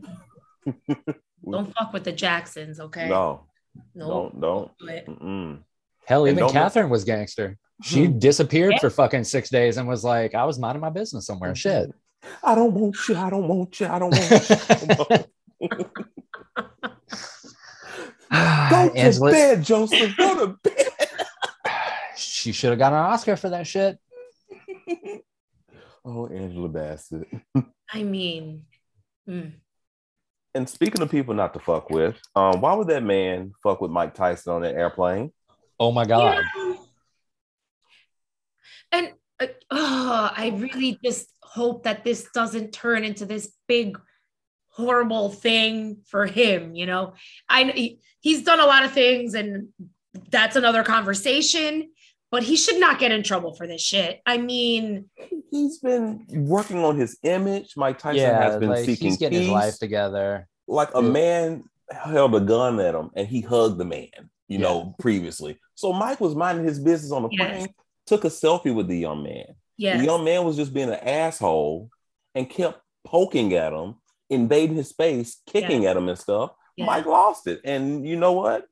Don't 1.52 1.72
fuck 1.78 1.94
with 1.94 2.04
the 2.04 2.12
Jacksons, 2.12 2.80
okay? 2.80 3.08
no 3.08 3.46
no. 3.94 4.08
don't 4.08 4.42
don't. 4.42 4.72
Mm-mm. 5.08 5.60
Hell, 6.08 6.26
even 6.28 6.40
don't 6.40 6.50
Hmm. 6.52 6.58
Katherine 6.58 6.90
was 6.90 7.04
gangster. 7.04 7.58
She 7.84 8.08
disappeared 8.08 8.76
for 8.82 8.90
fucking 8.90 9.26
six 9.26 9.50
days 9.50 9.78
and 9.78 9.88
was 9.88 10.04
like, 10.04 10.34
I 10.34 10.46
was 10.46 10.58
minding 10.58 10.82
my 10.82 10.90
business 10.90 11.26
somewhere. 11.28 11.52
Hmm. 11.52 11.56
Shit. 11.56 11.92
I 12.44 12.56
don't 12.56 12.74
want 12.74 12.96
you. 13.08 13.16
I 13.16 13.30
don't 13.30 13.48
want 13.48 13.80
you. 13.80 13.86
I 13.88 14.00
don't 14.00 14.10
want 14.12 14.50
you. 15.62 15.68
Go 18.32 18.85
to 18.85 18.85
Angela, 18.96 19.32
bed, 19.32 19.64
Joseph. 19.64 20.16
Go 20.18 20.46
to 20.46 20.48
bed. 20.64 20.88
she 22.18 22.52
should 22.52 22.72
have 22.72 22.80
got 22.80 22.94
an 22.94 23.00
Oscar 23.00 23.36
for 23.36 23.50
that 23.50 23.68
shit. 23.68 23.98
Oh, 26.08 26.28
Angela 26.28 26.70
Bassett. 26.70 27.28
I 27.92 28.04
mean, 28.04 28.66
mm. 29.28 29.54
And 30.54 30.70
speaking 30.70 31.02
of 31.02 31.10
people 31.10 31.34
not 31.34 31.54
to 31.54 31.60
fuck 31.60 31.90
with, 31.90 32.16
um, 32.36 32.62
why 32.62 32.74
would 32.76 32.88
that 32.88 33.04
man 33.04 33.54
fuck 33.62 33.82
with 33.82 33.90
Mike 33.92 34.14
Tyson 34.14 34.54
on 34.54 34.62
that 34.62 34.76
airplane? 34.76 35.32
Oh 35.80 35.92
my 35.92 36.06
God. 36.06 36.44
Yeah. 36.56 36.76
And 38.92 39.14
uh, 39.40 39.48
oh, 39.72 40.32
I 40.34 40.54
really 40.56 40.98
just 41.04 41.28
hope 41.42 41.84
that 41.84 42.06
this 42.06 42.30
doesn't 42.34 42.72
turn 42.72 43.04
into 43.04 43.26
this 43.26 43.52
big 43.68 44.00
horrible 44.76 45.30
thing 45.30 45.98
for 46.08 46.26
him, 46.26 46.76
you 46.76 46.86
know. 46.86 47.14
I 47.50 47.64
he- 47.66 48.00
he's 48.22 48.44
done 48.44 48.60
a 48.60 48.66
lot 48.66 48.84
of 48.84 48.92
things 48.92 49.34
and 49.34 49.70
that's 50.30 50.56
another 50.56 50.84
conversation, 50.84 51.92
but 52.32 52.44
he 52.44 52.56
should 52.56 52.80
not 52.80 53.00
get 53.00 53.12
in 53.12 53.24
trouble 53.24 53.54
for 53.56 53.68
this 53.68 53.82
shit. 53.82 54.22
I 54.26 54.38
mean, 54.38 55.10
He's 55.52 55.80
been 55.80 56.26
working 56.30 56.84
on 56.84 56.98
his 56.98 57.18
image. 57.24 57.74
Mike 57.78 57.98
Tyson 58.00 58.18
yeah, 58.22 58.42
has 58.44 58.58
been 58.58 58.70
like 58.70 58.84
seeking 58.86 59.08
he's 59.08 59.18
getting 59.18 59.40
peace. 59.40 59.48
his 59.48 59.54
life 59.54 59.80
together. 59.80 60.48
like 60.68 60.90
a 60.96 61.02
Yeah. 61.02 61.10
man 61.10 61.64
held 61.92 62.36
a 62.36 62.40
gun 62.42 62.80
at 62.80 62.96
him 62.96 63.12
and 63.16 63.28
he 63.28 63.40
hugged 63.42 63.78
the 63.78 63.86
man, 63.86 64.10
you 64.48 64.58
know, 64.58 64.96
previously. 65.00 65.58
So 65.76 65.94
Mike 65.94 66.20
was 66.20 66.36
minding 66.36 66.66
his 66.66 66.80
business 66.80 67.12
on 67.12 67.22
the 67.24 67.30
Yes. 67.32 67.58
plane, 67.58 67.74
took 68.08 68.26
a 68.26 68.30
selfie 68.30 68.74
with 68.74 68.88
the 68.88 68.98
young 68.98 69.22
man. 69.24 69.46
yeah, 69.78 69.98
The 70.00 70.06
young 70.06 70.24
man 70.26 70.44
was 70.44 70.56
just 70.58 70.74
being 70.74 70.90
an 70.90 70.96
asshole 71.00 71.90
and 72.34 72.50
kept 72.50 72.82
poking 73.06 73.54
at 73.54 73.72
him, 73.74 73.96
invading 74.30 74.76
his 74.76 74.90
space, 74.90 75.42
kicking 75.48 75.86
at 75.86 75.98
him 75.98 76.10
and 76.10 76.18
stuff. 76.18 76.52
Yeah. 76.78 76.86
Mike 76.86 77.06
lost 77.06 77.48
it. 77.48 77.62
And 77.64 78.08
you 78.08 78.16
know 78.18 78.34
what? 78.34 78.66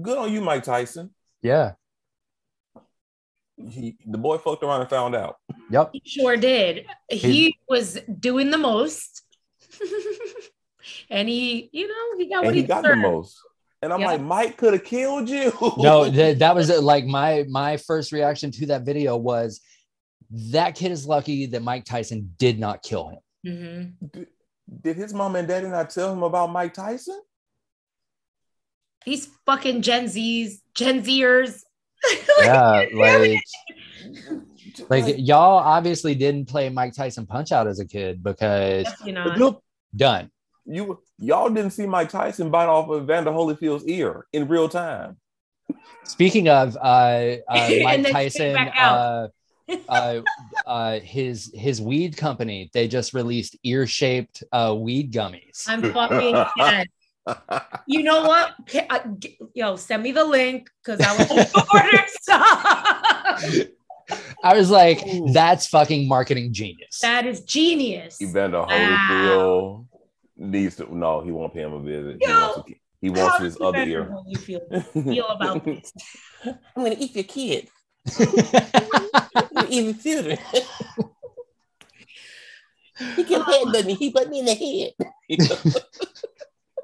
Good 0.00 0.18
on 0.18 0.32
you, 0.32 0.40
Mike 0.40 0.64
Tyson. 0.64 1.10
Yeah. 1.42 1.72
He, 3.56 3.96
the 4.06 4.18
boy 4.18 4.38
fucked 4.38 4.62
around 4.62 4.80
and 4.80 4.90
found 4.90 5.14
out. 5.14 5.36
Yep. 5.70 5.90
he 5.92 6.02
sure 6.04 6.36
did. 6.36 6.86
He 7.10 7.58
was 7.68 7.98
doing 8.18 8.50
the 8.50 8.56
most. 8.58 9.22
and 11.10 11.28
he, 11.28 11.68
you 11.72 11.86
know, 11.88 12.18
he 12.18 12.28
got 12.30 12.44
what 12.44 12.54
he 12.54 12.62
he, 12.62 12.66
got 12.66 12.82
the 12.82 12.88
deserved. 12.88 13.02
most. 13.02 13.38
And 13.82 13.92
I'm 13.92 14.00
Yeah. 14.00 14.06
like, 14.08 14.20
Mike 14.20 14.56
could 14.56 14.72
have 14.74 14.84
killed 14.84 15.28
you. 15.28 15.52
No, 15.78 16.08
that, 16.10 16.38
that 16.38 16.54
was 16.54 16.70
uh, 16.70 16.80
like 16.80 17.04
my 17.04 17.44
my 17.48 17.76
first 17.78 18.12
reaction 18.12 18.50
to 18.52 18.66
that 18.66 18.82
video 18.82 19.16
was 19.16 19.60
that 20.30 20.74
kid 20.74 20.92
is 20.92 21.06
lucky 21.06 21.46
that 21.46 21.62
Mike 21.62 21.84
Tyson 21.84 22.34
did 22.38 22.58
not 22.58 22.82
kill 22.82 23.08
him. 23.08 23.18
Mhm. 23.46 24.26
Did 24.82 24.96
his 24.96 25.12
mom 25.12 25.36
and 25.36 25.48
daddy 25.48 25.68
not 25.68 25.90
tell 25.90 26.12
him 26.12 26.22
about 26.22 26.50
Mike 26.50 26.74
Tyson? 26.74 27.20
These 29.04 29.28
fucking 29.46 29.82
Gen 29.82 30.06
Zs, 30.06 30.60
Gen 30.74 31.02
Zers. 31.02 31.62
Yeah, 32.40 32.86
like 32.94 33.42
like 34.88 35.14
y'all 35.18 35.58
obviously 35.58 36.14
didn't 36.14 36.46
play 36.46 36.70
Mike 36.70 36.94
Tyson 36.94 37.26
Punch 37.26 37.52
Out 37.52 37.66
as 37.66 37.78
a 37.78 37.86
kid 37.86 38.22
because 38.22 38.84
Definitely 38.84 39.12
not. 39.38 39.60
Done. 39.94 40.30
you 40.64 40.98
y'all 41.18 41.50
didn't 41.50 41.72
see 41.72 41.84
Mike 41.84 42.08
Tyson 42.08 42.50
bite 42.50 42.68
off 42.68 42.88
of 42.88 43.06
Vander 43.06 43.32
Holyfield's 43.32 43.84
ear 43.86 44.26
in 44.32 44.48
real 44.48 44.68
time. 44.68 45.18
Speaking 46.04 46.48
of 46.48 46.76
uh, 46.76 47.36
uh, 47.48 47.70
Mike 47.82 48.10
Tyson, 48.10 48.56
uh, 48.56 48.70
out. 48.74 49.30
Uh, 49.88 50.20
uh, 50.66 51.00
his 51.00 51.50
his 51.54 51.80
weed 51.80 52.16
company, 52.16 52.70
they 52.72 52.88
just 52.88 53.14
released 53.14 53.56
ear 53.64 53.86
shaped 53.86 54.42
uh, 54.52 54.74
weed 54.78 55.12
gummies. 55.12 55.64
I'm 55.68 55.82
fucking 55.92 56.44
dead. 56.58 56.86
You 57.86 58.02
know 58.02 58.22
what? 58.22 58.54
Ca- 58.68 58.86
uh, 58.90 59.00
g- 59.18 59.38
Yo, 59.54 59.76
send 59.76 60.02
me 60.02 60.12
the 60.12 60.24
link 60.24 60.68
because 60.84 61.00
I 61.00 61.16
want 61.16 61.28
to 61.48 61.64
order 61.74 62.04
some. 62.22 62.42
I 64.42 64.54
was 64.56 64.70
like, 64.70 65.06
Ooh. 65.06 65.32
that's 65.32 65.66
fucking 65.68 66.08
marketing 66.08 66.52
genius. 66.52 66.98
that 67.00 67.26
is 67.26 67.42
genius. 67.42 68.20
Evander 68.20 68.60
Wow. 68.62 68.66
Holyfield 68.68 69.86
needs 70.36 70.76
to 70.76 70.92
no, 70.96 71.20
he 71.20 71.30
won't 71.30 71.52
pay 71.54 71.60
him 71.62 71.74
a 71.74 71.80
visit. 71.80 72.16
He 72.20 72.26
wants, 72.28 72.56
to, 72.56 72.74
he 73.00 73.10
wants 73.10 73.36
How 73.38 73.44
his 73.44 73.54
does 73.56 73.62
other 73.62 73.78
Evander 73.78 73.92
ear. 73.92 74.10
Holyfield 74.10 75.04
feel 75.12 75.26
about 75.28 75.64
this? 75.64 75.92
I'm 76.44 76.82
gonna 76.84 76.96
eat 76.98 77.14
your 77.14 77.24
kid. 77.24 77.68
I'm 79.34 79.48
gonna 79.54 79.68
eat 79.70 80.02
children. 80.02 80.38
he 83.16 83.24
can 83.24 83.42
head 83.42 83.86
me. 83.86 83.94
He 83.94 84.10
put 84.10 84.28
me 84.28 84.40
in 84.40 84.44
the 84.46 84.54
head. 84.54 85.74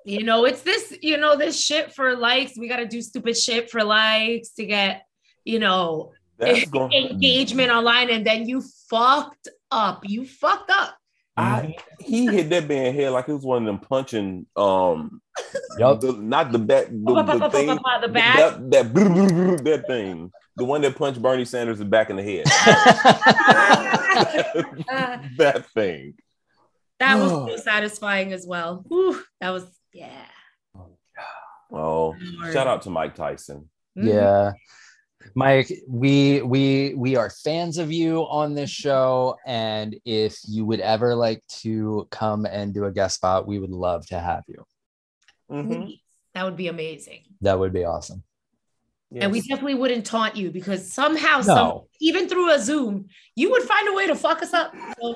You 0.06 0.22
know, 0.22 0.44
it's 0.44 0.62
this, 0.62 0.96
you 1.02 1.16
know, 1.16 1.36
this 1.36 1.58
shit 1.60 1.92
for 1.92 2.14
likes. 2.14 2.56
We 2.56 2.68
got 2.68 2.76
to 2.76 2.86
do 2.86 3.02
stupid 3.02 3.36
shit 3.36 3.68
for 3.68 3.82
likes 3.82 4.50
to 4.50 4.64
get, 4.64 5.04
you 5.44 5.58
know, 5.58 6.12
going 6.70 6.92
engagement 6.92 7.72
online. 7.72 8.10
And 8.10 8.24
then 8.24 8.48
you 8.48 8.62
fucked 8.88 9.48
up. 9.72 10.02
You 10.04 10.24
fucked 10.24 10.70
up. 10.70 10.96
I, 11.36 11.74
he 11.98 12.26
hit 12.26 12.50
that 12.50 12.68
man 12.68 12.94
head 12.94 13.10
like 13.10 13.28
it 13.28 13.32
was 13.34 13.44
one 13.44 13.62
of 13.62 13.66
them 13.66 13.78
punching 13.78 14.46
um 14.56 15.20
Yup. 15.76 16.00
the, 16.00 16.12
not 16.12 16.50
the 16.50 16.58
back 16.58 16.86
the, 16.86 17.12
Pa, 17.12 17.24
pa, 17.24 17.32
the 17.34 17.38
pa, 17.40 17.48
pa, 17.48 17.48
thing 17.50 17.66
pa, 17.66 17.76
pa, 17.76 18.00
The 18.00 18.08
back. 18.08 18.36
that 18.36 18.70
that, 18.70 18.94
that 19.64 19.84
thing 19.86 20.32
the 20.56 20.64
one 20.64 20.80
that 20.82 20.96
punched 20.96 21.20
Bernie 21.20 21.44
Sanders 21.44 21.80
in 21.80 21.86
the 21.86 21.90
back 21.90 22.10
in 22.10 22.16
the 22.16 22.22
head 22.22 22.46
that 25.38 25.66
thing 25.74 26.14
that 26.98 27.16
was 27.18 27.30
so 27.50 27.56
satisfying 27.58 28.32
as 28.32 28.46
well. 28.46 28.84
Whew, 28.88 29.22
that 29.40 29.50
was, 29.50 29.66
yeah. 29.92 30.08
oh 31.72 32.14
Lord. 32.20 32.52
shout 32.52 32.66
out 32.66 32.82
to 32.82 32.90
Mike 32.90 33.14
Tyson 33.14 33.68
Mhm. 33.96 34.08
yeah. 34.12 34.52
Mike, 35.34 35.72
we 35.88 36.40
we 36.42 36.94
we 36.94 37.16
are 37.16 37.30
fans 37.30 37.78
of 37.78 37.90
you 37.90 38.20
on 38.28 38.54
this 38.54 38.70
show, 38.70 39.36
and 39.44 39.96
if 40.04 40.38
you 40.46 40.64
would 40.64 40.78
ever 40.80 41.14
like 41.16 41.42
to 41.62 42.06
come 42.10 42.46
and 42.46 42.72
do 42.72 42.84
a 42.84 42.92
guest 42.92 43.16
spot, 43.16 43.46
we 43.46 43.58
would 43.58 43.70
love 43.70 44.06
to 44.06 44.20
have 44.20 44.44
you. 44.46 44.64
Mhm. 45.50 45.98
That 46.34 46.44
would 46.44 46.56
be 46.56 46.68
amazing. 46.68 47.24
That 47.40 47.58
would 47.58 47.72
be 47.72 47.84
awesome. 47.84 48.22
And 49.14 49.32
we 49.32 49.40
definitely 49.40 49.74
wouldn't 49.74 50.04
taunt 50.04 50.36
you 50.36 50.50
because 50.50 50.92
somehow, 50.92 51.40
some, 51.40 51.82
even 52.00 52.28
through 52.28 52.52
a 52.52 52.58
Zoom, 52.58 53.06
you 53.36 53.50
would 53.52 53.62
find 53.62 53.88
a 53.88 53.94
way 53.94 54.08
to 54.08 54.16
fuck 54.16 54.42
us 54.42 54.52
up. 54.52 54.74
So 55.00 55.14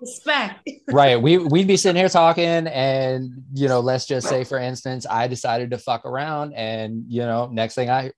respect. 0.00 0.68
right? 0.90 1.20
We 1.20 1.38
we'd 1.38 1.66
be 1.66 1.76
sitting 1.76 1.98
here 1.98 2.08
talking, 2.08 2.66
and 2.66 3.42
you 3.54 3.68
know, 3.68 3.80
let's 3.80 4.06
just 4.06 4.28
say, 4.28 4.44
for 4.44 4.58
instance, 4.58 5.06
I 5.08 5.28
decided 5.28 5.70
to 5.70 5.78
fuck 5.78 6.04
around, 6.04 6.54
and 6.54 7.04
you 7.08 7.22
know, 7.22 7.46
next 7.46 7.74
thing 7.74 7.90
I 7.90 8.12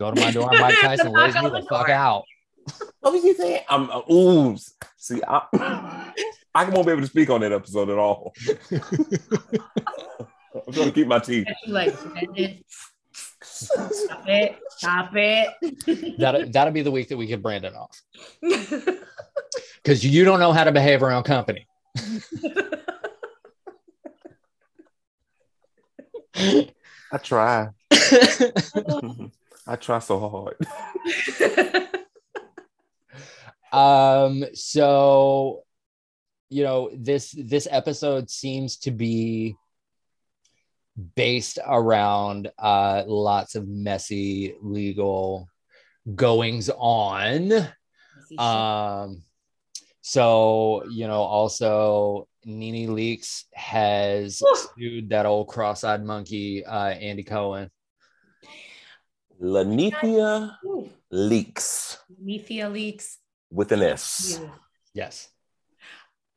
go 0.00 0.10
to 0.10 0.20
my 0.20 0.30
door, 0.30 0.50
Mike 0.52 0.76
Tyson 0.80 1.12
lays 1.12 1.34
me 1.34 1.42
Knock 1.42 1.52
the 1.52 1.60
the 1.60 1.66
fuck 1.68 1.88
out. 1.88 2.24
what 3.00 3.12
was 3.12 3.24
you 3.24 3.34
saying 3.34 3.62
I'm 3.68 3.90
uh, 3.90 4.02
ooh 4.12 4.56
see 4.96 5.20
I, 5.26 5.42
I 6.54 6.68
won't 6.68 6.86
be 6.86 6.92
able 6.92 7.00
to 7.00 7.06
speak 7.06 7.30
on 7.30 7.40
that 7.40 7.52
episode 7.52 7.88
at 7.88 7.98
all 7.98 8.32
I'm 8.70 8.80
trying 10.72 10.86
to 10.86 10.92
keep 10.92 11.06
my 11.06 11.18
teeth 11.18 11.46
like, 11.66 11.94
stop 13.60 14.24
it, 14.28 14.58
stop 14.70 15.10
it. 15.14 16.18
That 16.18 16.52
that'll 16.52 16.72
be 16.72 16.82
the 16.82 16.90
week 16.90 17.08
that 17.08 17.16
we 17.16 17.26
get 17.26 17.42
Brandon 17.42 17.74
off 17.74 18.02
because 19.82 20.04
you 20.04 20.24
don't 20.24 20.40
know 20.40 20.52
how 20.52 20.64
to 20.64 20.72
behave 20.72 21.02
around 21.02 21.24
company. 21.24 21.66
I 27.12 27.18
try 27.22 27.68
I 29.66 29.76
try 29.78 29.98
so 29.98 30.18
hard 30.18 30.56
um 33.72 34.44
so 34.54 35.62
you 36.48 36.64
know 36.64 36.90
this 36.94 37.34
this 37.36 37.68
episode 37.70 38.30
seems 38.30 38.76
to 38.78 38.90
be 38.90 39.54
based 41.14 41.58
around 41.66 42.50
uh 42.58 43.02
lots 43.06 43.54
of 43.54 43.66
messy 43.68 44.54
legal 44.60 45.48
goings 46.14 46.70
on. 46.76 47.52
Um 48.38 49.22
so 50.00 50.84
you 50.90 51.06
know 51.06 51.22
also 51.22 52.28
NeNe 52.44 52.88
Leakes 52.88 53.44
has 53.52 54.42
sued 54.76 55.10
that 55.10 55.26
old 55.26 55.48
cross-eyed 55.48 56.04
monkey 56.04 56.64
uh 56.64 56.88
Andy 56.90 57.22
Cohen. 57.22 57.70
Linnethia 59.40 60.56
Leakes 61.12 61.96
Nethia 62.22 62.70
leaks. 62.70 63.18
with 63.50 63.72
an 63.72 63.82
S. 63.82 64.38
Yeah. 64.40 64.48
yes. 64.94 65.28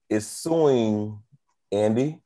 Is 0.09 0.27
suing 0.27 1.19
Andy 1.71 2.22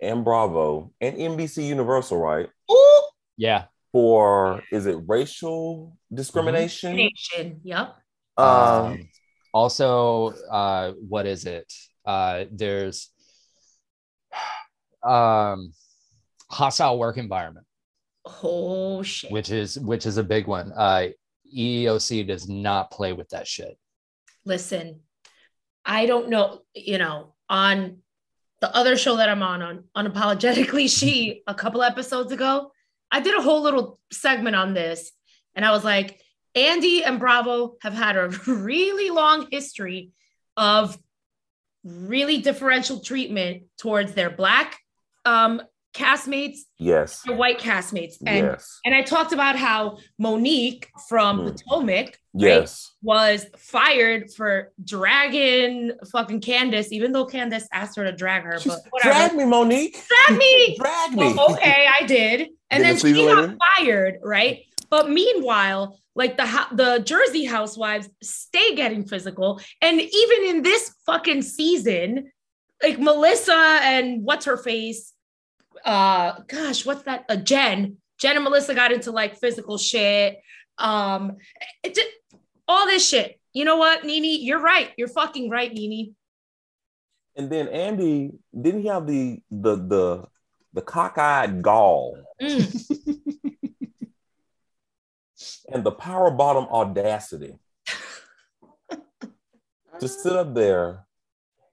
and 0.00 0.24
Bravo 0.24 0.92
and 1.00 1.16
NBC 1.16 1.66
Universal, 1.66 2.18
right? 2.18 2.48
Ooh, 2.70 3.02
yeah 3.36 3.64
For 3.92 4.62
is 4.70 4.86
it 4.86 4.96
racial 5.06 5.96
discrimination? 6.12 6.96
nation. 6.96 7.60
Yep. 7.64 7.96
Um, 8.36 8.46
um, 8.48 9.08
also 9.52 10.28
uh 10.50 10.92
what 11.08 11.26
is 11.26 11.44
it 11.44 11.70
uh 12.06 12.44
there's 12.52 13.10
um 15.02 15.72
hostile 16.50 16.98
work 16.98 17.16
environment 17.16 17.66
Oh 18.42 19.02
shit. 19.02 19.30
which 19.32 19.50
is 19.50 19.78
which 19.78 20.06
is 20.06 20.16
a 20.18 20.22
big 20.22 20.46
one 20.46 20.72
uh 20.76 21.08
eeoc 21.56 22.26
does 22.26 22.48
not 22.48 22.90
play 22.90 23.12
with 23.12 23.28
that 23.30 23.46
shit 23.46 23.76
Listen, 24.44 25.00
I 25.84 26.06
don't 26.06 26.30
know, 26.30 26.62
you 26.74 26.96
know, 26.96 27.34
on 27.48 27.98
the 28.60 28.74
other 28.74 28.96
show 28.96 29.16
that 29.16 29.28
I'm 29.28 29.42
on, 29.42 29.62
on 29.62 29.84
Unapologetically 29.96 30.88
She, 30.88 31.42
a 31.46 31.54
couple 31.54 31.82
episodes 31.82 32.32
ago, 32.32 32.72
I 33.10 33.20
did 33.20 33.36
a 33.36 33.42
whole 33.42 33.62
little 33.62 33.98
segment 34.12 34.56
on 34.56 34.74
this. 34.74 35.12
And 35.54 35.64
I 35.64 35.70
was 35.70 35.84
like, 35.84 36.20
Andy 36.54 37.04
and 37.04 37.18
Bravo 37.18 37.76
have 37.82 37.94
had 37.94 38.16
a 38.16 38.28
really 38.46 39.10
long 39.10 39.48
history 39.50 40.10
of 40.56 40.98
really 41.84 42.38
differential 42.38 43.00
treatment 43.00 43.64
towards 43.78 44.12
their 44.12 44.30
Black 44.30 44.78
um, 45.24 45.62
castmates, 45.94 46.58
Yes. 46.78 47.22
white 47.26 47.58
castmates. 47.58 48.14
And 48.24 48.46
yes. 48.46 48.78
and 48.84 48.94
I 48.94 49.02
talked 49.02 49.32
about 49.32 49.56
how 49.56 49.98
Monique 50.18 50.88
from 51.08 51.40
Hmm. 51.40 51.46
Potomac 51.48 52.18
Yes. 52.32 52.92
was 53.02 53.46
fired 53.58 54.30
for 54.36 54.72
dragging 54.84 55.92
fucking 56.12 56.40
Candace, 56.40 56.92
even 56.92 57.12
though 57.12 57.24
Candace 57.26 57.66
asked 57.72 57.96
her 57.96 58.04
to 58.04 58.12
drag 58.12 58.42
her. 58.44 58.58
She's- 58.60 58.74
But 58.76 58.84
whatever. 58.90 59.14
Drag 59.14 59.34
me, 59.34 59.44
Monique. 59.44 59.96
Drag 60.26 60.38
me. 60.38 60.76
Drag 60.78 61.10
me. 61.12 61.34
Well, 61.34 61.52
okay, 61.54 61.88
I 62.00 62.06
did. 62.06 62.48
And 62.70 62.84
Did 62.84 62.98
then 62.98 62.98
she 62.98 63.12
got 63.26 63.36
later? 63.36 63.56
fired, 63.76 64.14
right? 64.22 64.60
But 64.90 65.10
meanwhile, 65.10 65.98
like 66.14 66.36
the 66.36 66.66
the 66.72 67.00
Jersey 67.04 67.44
housewives 67.44 68.08
stay 68.22 68.74
getting 68.74 69.04
physical, 69.06 69.60
and 69.80 70.00
even 70.00 70.44
in 70.46 70.62
this 70.62 70.94
fucking 71.06 71.42
season, 71.42 72.30
like 72.82 72.98
Melissa 72.98 73.54
and 73.82 74.24
what's 74.24 74.44
her 74.46 74.56
face, 74.56 75.12
uh, 75.84 76.40
gosh, 76.46 76.84
what's 76.84 77.02
that? 77.02 77.24
Uh, 77.28 77.36
Jen, 77.36 77.96
Jen 78.18 78.36
and 78.36 78.44
Melissa 78.44 78.74
got 78.74 78.92
into 78.92 79.10
like 79.10 79.38
physical 79.38 79.78
shit, 79.78 80.40
um, 80.78 81.36
it 81.82 81.94
just, 81.94 82.08
all 82.66 82.86
this 82.86 83.06
shit. 83.06 83.38
You 83.52 83.64
know 83.64 83.76
what, 83.76 84.04
NeNe? 84.04 84.40
You're 84.40 84.60
right. 84.60 84.90
You're 84.96 85.08
fucking 85.08 85.50
right, 85.50 85.72
NeNe. 85.72 86.14
And 87.36 87.50
then 87.50 87.68
Andy, 87.68 88.32
didn't 88.58 88.82
he 88.82 88.88
have 88.88 89.06
the 89.06 89.40
the 89.50 89.76
the 89.76 90.24
the 90.72 90.82
cockeyed 90.82 91.62
gall 91.62 92.16
Mm. 92.40 92.86
and 95.72 95.84
the 95.84 95.92
power 95.92 96.30
bottom 96.30 96.64
audacity 96.64 97.58
to 100.00 100.08
sit 100.08 100.32
up 100.32 100.54
there 100.54 101.04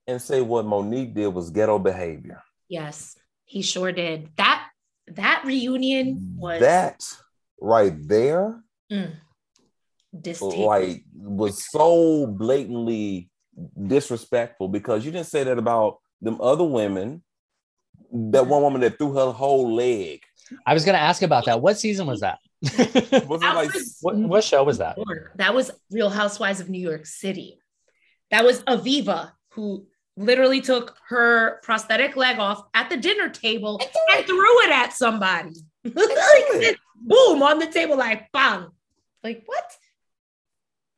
and 0.07 0.21
say 0.21 0.41
what 0.41 0.65
Monique 0.65 1.13
did 1.13 1.27
was 1.27 1.49
ghetto 1.49 1.79
behavior? 1.79 2.43
Yes, 2.67 3.16
he 3.47 3.61
sure 3.61 3.91
did. 3.91 4.29
That 4.35 4.67
that 5.07 5.43
reunion 5.45 6.35
was 6.37 6.59
that 6.59 7.01
right 7.59 7.95
there, 8.07 8.61
mm, 8.91 9.13
like, 10.41 11.03
was 11.15 11.65
so 11.71 12.27
blatantly 12.27 13.29
disrespectful 13.87 14.67
because 14.67 15.05
you 15.05 15.11
didn't 15.11 15.27
say 15.27 15.43
that 15.45 15.57
about 15.57 15.97
them 16.21 16.39
other 16.41 16.65
women. 16.65 17.23
That 18.11 18.47
one 18.47 18.61
woman 18.61 18.81
that 18.81 18.97
threw 18.97 19.13
her 19.13 19.31
whole 19.31 19.73
leg. 19.73 20.21
I 20.65 20.73
was 20.73 20.85
gonna 20.85 20.97
ask 20.97 21.21
about 21.21 21.45
that. 21.45 21.61
What 21.61 21.79
season 21.79 22.05
was 22.05 22.19
that? 22.19 22.39
Was 23.27 23.43
it 23.43 23.53
like 23.53 23.71
was 23.71 23.97
what, 24.01 24.15
what 24.15 24.43
show 24.43 24.63
was 24.63 24.79
that? 24.79 24.97
That 25.35 25.53
was 25.53 25.69
Real 25.91 26.09
Housewives 26.09 26.59
of 26.59 26.69
New 26.69 26.81
York 26.81 27.05
City. 27.05 27.59
That 28.31 28.43
was 28.43 28.63
Aviva 28.63 29.33
who 29.49 29.85
literally 30.17 30.59
took 30.59 30.97
her 31.07 31.59
prosthetic 31.61 32.15
leg 32.15 32.39
off 32.39 32.63
at 32.73 32.89
the 32.89 32.97
dinner 32.97 33.29
table 33.29 33.79
and 34.11 34.25
threw 34.25 34.63
it 34.63 34.71
at 34.71 34.91
somebody. 34.91 35.51
it. 35.83 36.77
Boom 36.99 37.43
on 37.43 37.59
the 37.59 37.67
table, 37.67 37.95
like 37.95 38.31
bang. 38.31 38.67
Like 39.23 39.43
what? 39.45 39.71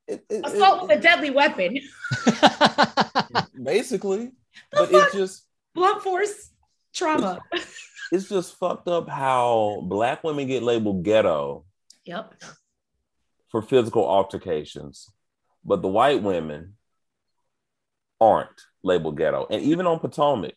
it- 0.07 0.25
it- 0.29 0.45
Assault 0.45 0.77
it- 0.77 0.87
with 0.87 0.97
a 0.97 1.01
deadly 1.01 1.29
weapon. 1.29 1.79
basically 3.63 4.31
The 4.71 4.87
but 4.91 4.91
it's 4.91 5.13
just 5.13 5.45
Blunt 5.75 6.01
force 6.01 6.49
trauma. 6.93 7.39
it's 8.11 8.29
just 8.29 8.57
fucked 8.57 8.87
up 8.87 9.07
how 9.07 9.81
black 9.83 10.23
women 10.23 10.47
get 10.47 10.63
labeled 10.63 11.03
ghetto 11.03 11.65
yep. 12.05 12.33
for 13.49 13.61
physical 13.61 14.07
altercations 14.07 15.11
but 15.63 15.81
the 15.81 15.87
white 15.87 16.23
women 16.23 16.75
aren't 18.19 18.61
labeled 18.83 19.17
ghetto 19.17 19.47
and 19.49 19.61
even 19.61 19.85
on 19.85 19.99
potomac 19.99 20.55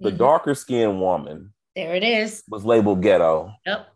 the 0.00 0.10
Mhm. 0.12 0.18
darker 0.18 0.54
skinned 0.54 1.00
woman 1.00 1.52
There 1.74 1.94
it 1.94 2.02
is. 2.04 2.42
was 2.48 2.64
labeled 2.64 3.02
ghetto 3.02 3.52
Yep. 3.66 3.86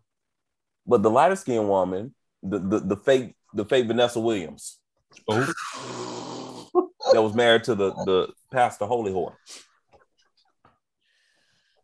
but 0.85 1.01
the 1.03 1.09
lighter 1.09 1.35
skinned 1.35 1.67
woman 1.69 2.13
the, 2.41 2.59
the 2.59 2.79
the 2.79 2.97
fake 2.97 3.35
the 3.53 3.65
fake 3.65 3.87
vanessa 3.87 4.19
williams 4.19 4.79
that 5.27 7.21
was 7.21 7.33
married 7.33 7.63
to 7.65 7.75
the 7.75 7.91
the 8.05 8.33
pastor 8.51 8.85
holy 8.85 9.11
whore 9.11 9.35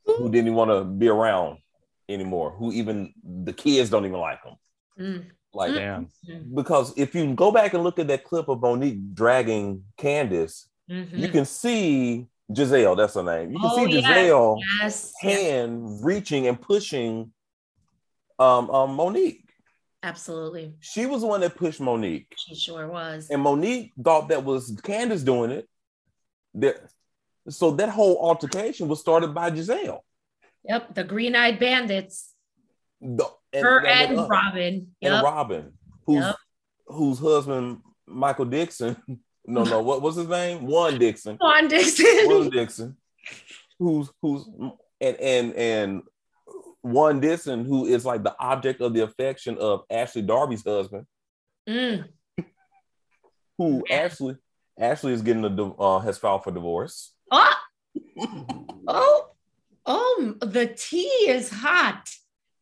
who 0.06 0.30
didn't 0.30 0.56
want 0.56 0.72
to 0.72 0.84
be 0.84 1.08
around 1.08 1.60
anymore 2.08 2.52
who 2.52 2.72
even 2.72 3.14
the 3.24 3.54
kids 3.54 3.90
don't 3.90 4.06
even 4.06 4.20
like 4.20 4.44
him 4.44 4.56
Mm. 5.00 5.26
like 5.54 5.74
Damn. 5.74 6.10
because 6.54 6.94
if 6.98 7.16
you 7.16 7.34
go 7.34 7.52
back 7.52 7.74
and 7.74 7.84
look 7.84 8.00
at 8.00 8.08
that 8.08 8.26
clip 8.26 8.50
of 8.50 8.60
Monique 8.60 9.14
dragging 9.14 9.86
Candace, 9.96 10.68
Mhm. 10.90 11.18
you 11.20 11.28
can 11.30 11.46
see 11.46 12.28
Gizelle, 12.52 12.98
that's 12.98 13.14
her 13.14 13.24
name. 13.24 13.52
You 13.52 13.60
can 13.60 13.70
Oh, 13.72 13.86
see. 13.86 13.94
Gizelle 14.02 14.58
Yes. 14.82 15.14
yes, 15.22 15.22
hand 15.22 16.04
reaching 16.04 16.48
and 16.48 16.60
pushing 16.60 17.32
um, 18.40 18.70
um 18.72 18.96
Monique. 18.96 19.48
absolutely. 20.02 20.74
She 20.80 21.06
was 21.06 21.22
the 21.22 21.28
one 21.28 21.42
that 21.42 21.56
pushed 21.56 21.80
Monique. 21.82 22.34
She 22.38 22.56
sure 22.56 22.88
was. 22.88 23.30
And 23.30 23.42
Monique 23.44 23.92
thought 24.04 24.30
that 24.30 24.44
was 24.44 24.76
Candace 24.84 25.24
doing 25.24 25.52
it. 25.52 25.70
That, 26.56 26.78
so 27.50 27.72
that 27.72 27.90
whole 27.90 28.18
altercation 28.18 28.88
was 28.88 29.00
started 29.00 29.34
by 29.34 29.52
Gizelle. 29.52 30.00
Yep. 30.64 30.96
The 30.96 31.04
green 31.04 31.36
eyed 31.36 31.60
bandits. 31.60 32.34
The- 33.02 33.30
and, 33.54 33.64
Her 33.64 33.86
and- 33.86 34.20
uh, 34.20 34.28
Robin. 34.28 34.96
and 35.02 35.24
Robin, 35.24 35.74
whose 36.06 36.24
Yep. 36.24 36.36
whose 36.88 37.20
husband 37.20 37.82
Michael 38.08 38.46
Dixon. 38.46 38.96
No, 39.50 39.64
no, 39.64 39.82
what 39.82 40.02
was 40.02 40.16
his 40.16 40.28
name? 40.28 40.66
Juan 40.66 40.98
Dixon. 41.00 41.38
Juan 41.38 41.68
Dixon. 41.68 42.06
Juan 42.28 42.50
Dixon, 42.50 42.98
who's 43.80 44.10
who's 44.22 44.46
and 45.02 45.16
and 45.18 45.54
and 45.56 46.02
Juan 46.84 47.20
Dixon, 47.20 47.66
who 47.66 47.86
is 47.86 48.06
like 48.06 48.24
the 48.24 48.36
object 48.40 48.82
of 48.82 48.94
the 48.94 49.02
affection 49.04 49.58
of 49.58 49.84
Ashley 49.90 50.22
Darby's 50.22 50.64
husband, 50.64 51.06
Mm. 51.68 52.06
who 53.58 53.84
Ashley 53.90 54.38
Ashley 54.78 55.14
is 55.14 55.22
getting 55.22 55.44
a 55.46 55.64
uh, 55.82 56.00
has 56.00 56.18
filed 56.18 56.44
for 56.44 56.52
divorce. 56.52 57.14
Oh, 57.32 57.54
oh, 58.88 59.28
oh, 59.86 60.36
the 60.42 60.68
tea 60.68 61.08
is 61.28 61.50
hot. 61.50 62.10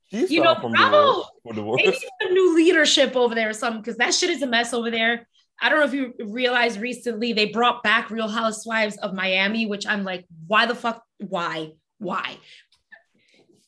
She's 0.09 0.31
You 0.31 0.43
know, 0.43 0.55
for 0.55 0.69
bravo. 0.69 0.91
divorce. 0.91 1.27
For 1.43 1.53
divorce. 1.53 1.81
They 1.83 1.89
need 1.91 2.09
some 2.21 2.33
new 2.33 2.55
leadership 2.55 3.15
over 3.15 3.35
there 3.35 3.49
or 3.49 3.53
something 3.53 3.81
because 3.81 3.97
that 3.97 4.13
shit 4.13 4.29
is 4.29 4.41
a 4.41 4.47
mess 4.47 4.73
over 4.73 4.89
there. 4.89 5.27
I 5.59 5.69
don't 5.69 5.79
know 5.79 5.85
if 5.85 5.93
you 5.93 6.13
realized 6.27 6.79
recently 6.79 7.33
they 7.33 7.47
brought 7.47 7.81
back 7.83 8.11
Real 8.11 8.27
Housewives 8.27 8.97
of 8.97 9.13
Miami, 9.13 9.65
which 9.65 9.87
I'm 9.87 10.03
like, 10.03 10.25
why 10.45 10.65
the 10.65 10.75
fuck? 10.75 11.03
Why? 11.17 11.71
Why? 11.97 12.37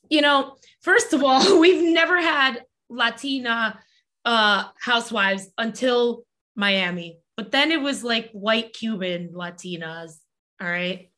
You 0.10 0.21
know, 0.21 0.56
first 0.82 1.13
of 1.13 1.23
all, 1.23 1.60
we've 1.60 1.93
never 1.93 2.21
had 2.21 2.63
Latina 2.89 3.80
uh, 4.25 4.65
housewives 4.80 5.47
until 5.58 6.23
Miami, 6.56 7.19
but 7.38 7.52
then 7.52 7.71
it 7.71 7.82
was 7.82 8.04
like 8.04 8.30
white 8.32 8.73
Cuban 8.73 9.30
Latinas. 9.34 10.17
All 10.62 10.67
right. 10.67 11.10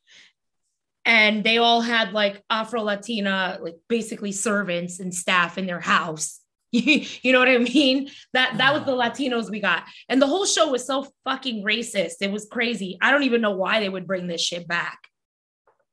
And 1.03 1.43
they 1.43 1.57
all 1.57 1.81
had 1.81 2.13
like 2.13 2.43
Afro 2.49 2.84
Latina, 2.84 3.57
like 3.62 3.77
basically 3.89 4.31
servants 4.31 4.99
and 4.99 5.13
staff 5.13 5.57
in 5.57 5.65
their 5.65 5.79
house. 5.79 6.40
you 7.21 7.34
know 7.34 7.39
what 7.39 7.49
I 7.49 7.57
mean? 7.57 8.10
That 8.34 8.57
that 8.57 8.73
was 8.73 8.86
the 8.86 8.91
Latinos 8.91 9.49
we 9.49 9.60
got. 9.60 9.84
And 10.07 10.21
the 10.21 10.27
whole 10.27 10.45
show 10.45 10.71
was 10.71 10.86
so 10.86 11.05
fucking 11.25 11.63
racist. 11.63 12.15
It 12.21 12.31
was 12.31 12.47
crazy. 12.49 12.97
I 13.01 13.12
don't 13.12 13.23
even 13.23 13.41
know 13.41 13.51
why 13.51 13.79
they 13.79 13.89
would 13.89 14.07
bring 14.07 14.27
this 14.27 14.41
shit 14.41 14.67
back. 14.67 14.99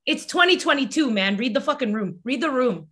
It's 0.07 0.25
2022, 0.27 1.11
man. 1.11 1.37
Read 1.37 1.55
the 1.55 1.61
fucking 1.61 1.93
room. 1.93 2.21
Read 2.25 2.41
the 2.41 2.51
room. 2.51 2.89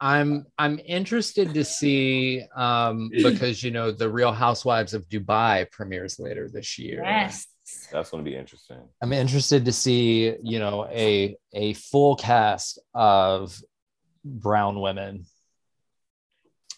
I'm 0.00 0.46
I'm 0.58 0.80
interested 0.84 1.54
to 1.54 1.64
see 1.64 2.44
um 2.54 3.10
because 3.22 3.62
you 3.62 3.70
know 3.70 3.90
the 3.90 4.08
Real 4.08 4.32
Housewives 4.32 4.92
of 4.92 5.08
Dubai 5.08 5.70
premieres 5.70 6.18
later 6.18 6.48
this 6.48 6.78
year. 6.78 7.02
Yes. 7.02 7.46
That's 7.92 8.10
going 8.10 8.24
to 8.24 8.28
be 8.28 8.36
interesting. 8.36 8.80
I'm 9.00 9.12
interested 9.12 9.64
to 9.64 9.72
see, 9.72 10.34
you 10.42 10.58
know, 10.58 10.86
a 10.90 11.36
a 11.52 11.74
full 11.74 12.16
cast 12.16 12.80
of 12.94 13.56
brown 14.24 14.80
women. 14.80 15.26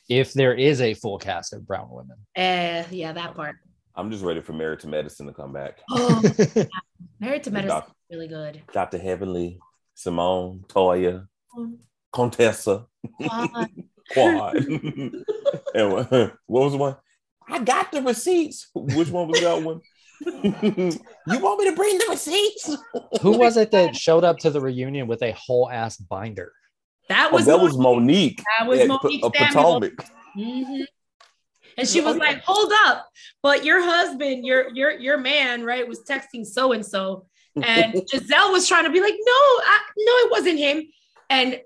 If 0.09 0.33
there 0.33 0.55
is 0.55 0.81
a 0.81 0.95
full 0.95 1.19
cast 1.19 1.53
of 1.53 1.67
brown 1.67 1.89
women. 1.91 2.17
Uh, 2.37 2.85
yeah, 2.91 3.13
that 3.13 3.35
part. 3.35 3.57
I'm 3.95 4.11
just 4.11 4.25
ready 4.25 4.41
for 4.41 4.53
Married 4.53 4.81
to 4.81 4.89
Medicine 4.89 5.27
to 5.27 5.33
come 5.33 5.53
back. 5.53 5.79
Oh, 5.91 6.23
Married 7.21 7.45
to 7.45 7.51
Medicine 7.51 7.69
Doc- 7.81 7.89
is 7.89 8.17
really 8.17 8.29
good. 8.29 8.63
Dr. 8.73 8.99
Heavenly, 8.99 9.59
Simone, 9.95 10.65
Toya, 10.69 11.27
Contessa, 12.13 12.87
Uh, 13.23 13.67
Quad. 14.13 14.57
and 15.75 15.93
what, 15.93 16.11
what 16.11 16.35
was 16.47 16.73
the 16.73 16.79
one? 16.79 16.97
I 17.49 17.59
got 17.61 17.93
the 17.93 18.03
receipts. 18.03 18.69
Which 18.75 19.11
one 19.11 19.29
was 19.29 19.41
that 19.41 19.63
one? 19.63 19.81
you 20.25 21.39
want 21.41 21.59
me 21.61 21.69
to 21.71 21.77
bring 21.77 21.99
the 21.99 22.07
receipts? 22.11 22.77
Who 23.21 23.37
was 23.37 23.57
it 23.57 23.71
that 23.73 23.97
showed 23.97 24.25
up 24.25 24.39
to 24.39 24.51
the 24.51 24.61
reunion 24.61 25.07
with 25.07 25.23
a 25.23 25.33
whole 25.33 25.69
ass 25.71 25.97
binder? 25.97 26.53
That 27.13 27.29
Oh, 27.31 27.37
was 27.37 27.47
that 27.47 27.61
was 27.61 27.77
Monique. 27.79 28.39
Monique. 28.39 28.43
That 28.59 28.67
was 28.69 28.81
at 28.81 28.89
Monique 28.89 29.23
P-. 29.23 29.31
Potomac. 29.39 29.93
Mhm. 30.37 30.85
And 31.79 31.89
she 31.89 32.01
Oh, 32.01 32.05
was 32.05 32.17
like, 32.17 32.43
"Hold 32.45 32.73
up, 32.87 33.09
but 33.43 33.65
your 33.65 33.83
husband, 33.83 34.45
your 34.47 34.69
your 34.75 34.91
your 34.93 35.19
man, 35.19 35.65
right, 35.65 35.87
was 35.89 36.01
texting 36.05 36.45
so 36.47 36.73
and 36.73 36.85
so." 36.85 37.27
And 37.63 37.95
Gizelle 38.11 38.51
was 38.53 38.67
trying 38.67 38.85
to 38.85 38.91
be 38.91 39.01
like, 39.01 39.15
"No, 39.33 39.33
I, 39.73 39.79
no, 39.99 40.13
it 40.27 40.31
wasn't 40.31 40.59
him." 40.59 40.83
And 41.31 41.61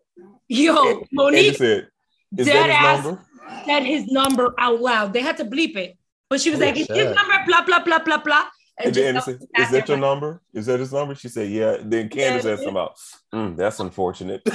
Yo, 0.49 1.05
Monique 1.13 1.57
said, 1.57 1.89
"Is 2.37 2.47
dead 2.47 2.71
that 2.71 2.71
ass 2.71 2.97
his 2.97 3.05
number?" 3.07 3.25
said 3.67 3.83
his 3.85 4.07
number 4.07 4.55
out 4.59 4.81
loud. 4.81 5.13
They 5.13 5.21
had 5.21 5.37
to 5.39 5.45
bleep 5.45 5.77
it, 5.77 5.97
but 6.31 6.41
she 6.41 6.51
was 6.51 6.61
Oh, 6.61 6.65
like, 6.67 6.77
"It's 6.77 6.93
his 6.93 7.15
number." 7.15 7.35
Blah 7.47 7.63
blah 7.65 7.83
blah 7.85 7.99
blah 8.01 8.19
blah. 8.19 8.45
And 8.79 8.95
then 8.95 9.21
said, 9.23 9.39
"Is 9.59 9.71
that 9.71 9.89
your 9.89 9.97
number? 9.97 10.43
Is 10.53 10.67
that 10.67 10.79
his 10.81 10.93
number?" 10.93 11.15
She 11.17 11.29
said, 11.29 11.51
"Yeah." 11.51 11.79
Then 11.83 12.09
Candace 12.09 12.45
Yeah. 12.45 12.51
said 12.51 12.57
something 12.59 12.69
about, 12.69 12.95
"Mm, 13.35 13.57
"That's 13.57 13.81
unfortunate." 13.81 14.43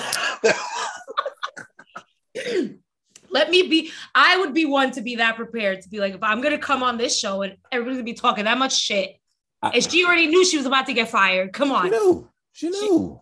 Let 3.30 3.50
me 3.50 3.68
be. 3.68 3.92
I 4.14 4.38
would 4.38 4.54
be 4.54 4.66
one 4.66 4.92
to 4.92 5.02
be 5.02 5.16
that 5.16 5.36
prepared 5.38 5.82
to 5.84 5.90
be 5.90 6.00
like, 6.00 6.14
if 6.16 6.22
I'm 6.24 6.42
gonna 6.42 6.58
come 6.58 6.84
on 6.84 6.98
this 6.98 7.18
show 7.18 7.42
and 7.44 7.56
everybody's 7.72 7.98
gonna 7.98 8.04
be 8.06 8.14
talking 8.14 8.44
that 8.46 8.58
much 8.58 8.78
shit, 8.78 9.16
I- 9.62 9.70
and 9.70 9.84
she 9.92 10.04
already 10.06 10.28
knew 10.28 10.44
she 10.46 10.58
was 10.58 10.66
about 10.66 10.86
to 10.88 10.94
get 10.94 11.10
fired. 11.10 11.54
Come 11.54 11.72
on 11.72 11.86
she 11.86 11.90
knew. 11.92 12.30
She 12.54 12.70
knew. 12.70 13.22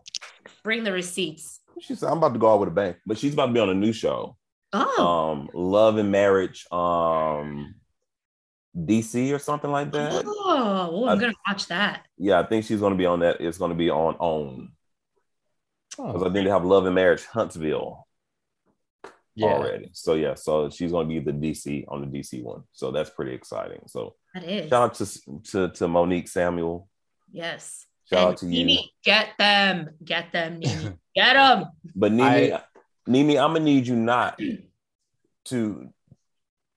bring 0.64 0.84
the 0.84 0.92
receipts. 0.92 1.60
She 1.80 1.94
said, 1.96 2.10
"I'm 2.10 2.18
about 2.18 2.34
to 2.34 2.40
go 2.40 2.52
out 2.52 2.60
with 2.60 2.70
a 2.70 2.72
bang," 2.72 2.96
but 3.06 3.18
she's 3.20 3.34
about 3.34 3.48
to 3.48 3.54
be 3.54 3.60
on 3.60 3.70
a 3.70 3.74
new 3.76 3.94
show, 3.94 4.36
Oh, 4.74 5.06
um, 5.06 5.50
Love 5.54 5.98
and 5.98 6.12
Marriage, 6.12 6.66
um, 6.72 7.76
DC 8.76 9.32
or 9.34 9.40
something 9.40 9.72
like 9.72 9.92
that. 9.92 10.24
oh, 10.26 10.90
oh, 10.92 11.08
I'm 11.08 11.18
I- 11.18 11.22
gonna 11.22 11.34
watch 11.48 11.68
that. 11.68 12.06
Yeah, 12.18 12.40
I 12.40 12.44
think 12.44 12.66
she's 12.66 12.82
to 12.94 12.98
be 12.98 13.06
on 13.06 13.20
that. 13.20 13.40
It's 13.42 13.58
to 13.72 13.76
be 13.78 13.90
on 13.92 14.16
OWN 14.20 14.72
because 15.98 16.24
I 16.24 16.26
Oh, 16.26 16.32
think 16.34 16.46
they 16.46 16.52
have 16.52 16.66
Love 16.66 16.86
and 16.88 16.96
Marriage 16.96 17.26
Huntsville 17.26 18.08
yeah. 19.36 19.48
already. 19.48 19.90
So 19.94 20.14
yeah, 20.16 20.34
so 20.36 20.70
she's 20.70 20.92
going 20.92 21.08
to 21.10 21.14
be 21.14 21.20
the 21.20 21.32
DC 21.32 21.86
on 21.88 22.02
the 22.02 22.08
DC 22.20 22.44
one. 22.44 22.64
So 22.72 22.92
that's 22.92 23.10
pretty 23.10 23.34
exciting. 23.34 23.82
So 23.88 24.16
That 24.34 24.44
is 24.44 24.70
shout 24.70 24.84
out 24.84 24.94
to 24.96 25.42
to, 25.52 25.70
to 25.70 25.88
Monique 25.88 26.28
Samuel. 26.28 26.88
yes. 27.32 27.86
Shout 28.10 28.20
And 28.20 28.28
out 28.30 28.38
to 28.38 28.46
you. 28.48 28.66
NeNe, 28.66 28.90
get 29.04 29.28
them, 29.38 29.90
get 30.04 30.32
them, 30.32 30.60
NeNe. 30.60 30.98
get 31.16 31.34
them. 31.34 31.66
But 31.96 32.12
NeNe, 32.12 32.54
I- 32.54 32.64
NeNe, 33.06 33.38
I'm 33.38 33.54
gonna 33.54 33.60
need 33.60 33.86
you 33.86 33.96
not 33.96 34.40
to 35.46 35.90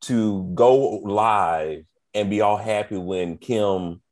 to 0.03 0.53
go 0.55 0.99
live 0.99 1.85
and 2.13 2.29
be 2.29 2.43
all 2.43 2.59
happy 2.59 2.99
when 2.99 3.39
Kim 3.39 4.03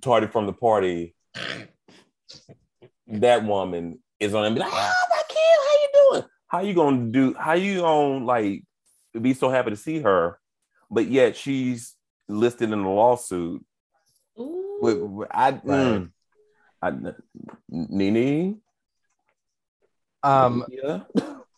tardy 0.00 0.28
from 0.28 0.46
the 0.46 0.52
party. 0.52 1.14
That 3.06 3.44
woman 3.44 3.98
is 4.18 4.34
on 4.34 4.44
and 4.46 4.54
be 4.54 4.60
like, 4.60 4.70
"Oh 4.72 4.92
my 5.10 5.22
Kim, 5.28 5.38
how 5.38 5.72
you 5.82 5.88
doing? 6.20 6.30
How 6.54 6.60
you 6.60 6.72
gonna 6.72 7.10
do? 7.10 7.34
How 7.34 7.54
you 7.54 7.80
gonna 7.80 8.24
like 8.24 8.62
be 9.20 9.34
so 9.34 9.50
happy 9.50 9.70
to 9.70 9.76
see 9.76 9.98
her, 10.02 10.38
but 10.88 11.08
yet 11.08 11.34
she's 11.36 11.96
listed 12.28 12.70
in 12.70 12.80
the 12.80 12.88
lawsuit 12.88 13.66
Ooh. 14.38 14.78
with, 14.80 14.98
with- 14.98 15.28
I, 15.32 15.50
mm, 15.50 16.10
I, 16.80 16.92
NeNe, 17.68 18.58
Um, 20.22 20.64
yeah. 20.68 21.00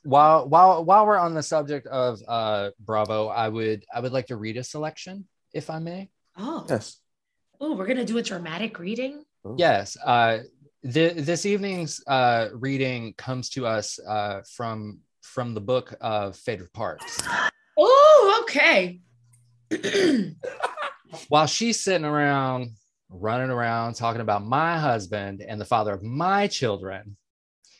while 0.02 0.48
while 0.48 0.82
while 0.82 1.04
we're 1.04 1.18
on 1.18 1.34
the 1.34 1.42
subject 1.42 1.86
of 1.88 2.22
uh 2.26 2.70
Bravo, 2.80 3.28
I 3.28 3.50
would 3.50 3.84
I 3.94 4.00
would 4.00 4.12
like 4.12 4.28
to 4.28 4.36
read 4.36 4.56
a 4.56 4.64
selection, 4.64 5.26
if 5.52 5.68
I 5.68 5.78
may. 5.78 6.08
oh, 6.38 6.64
Yes. 6.70 7.02
oh, 7.60 7.76
we're 7.76 7.86
gonna 7.86 8.06
do 8.06 8.16
a 8.16 8.22
dramatic 8.22 8.78
reading. 8.78 9.24
Yes. 9.58 9.98
Uh, 10.02 10.38
th- 10.92 11.16
this 11.16 11.46
evening's 11.46 12.02
uh, 12.06 12.48
reading 12.52 13.14
comes 13.14 13.50
to 13.50 13.66
us 13.66 13.98
uh, 13.98 14.42
from 14.50 15.00
from 15.22 15.54
the 15.54 15.60
book 15.60 15.94
of 16.00 16.36
Phaedra 16.36 16.68
Parks. 16.72 17.20
Oh, 17.76 18.40
okay. 18.42 19.00
While 21.28 21.46
she's 21.46 21.82
sitting 21.82 22.04
around, 22.06 22.70
running 23.10 23.50
around, 23.50 23.94
talking 23.94 24.20
about 24.20 24.46
my 24.46 24.78
husband 24.78 25.42
and 25.46 25.60
the 25.60 25.64
father 25.64 25.92
of 25.92 26.02
my 26.02 26.46
children, 26.46 27.16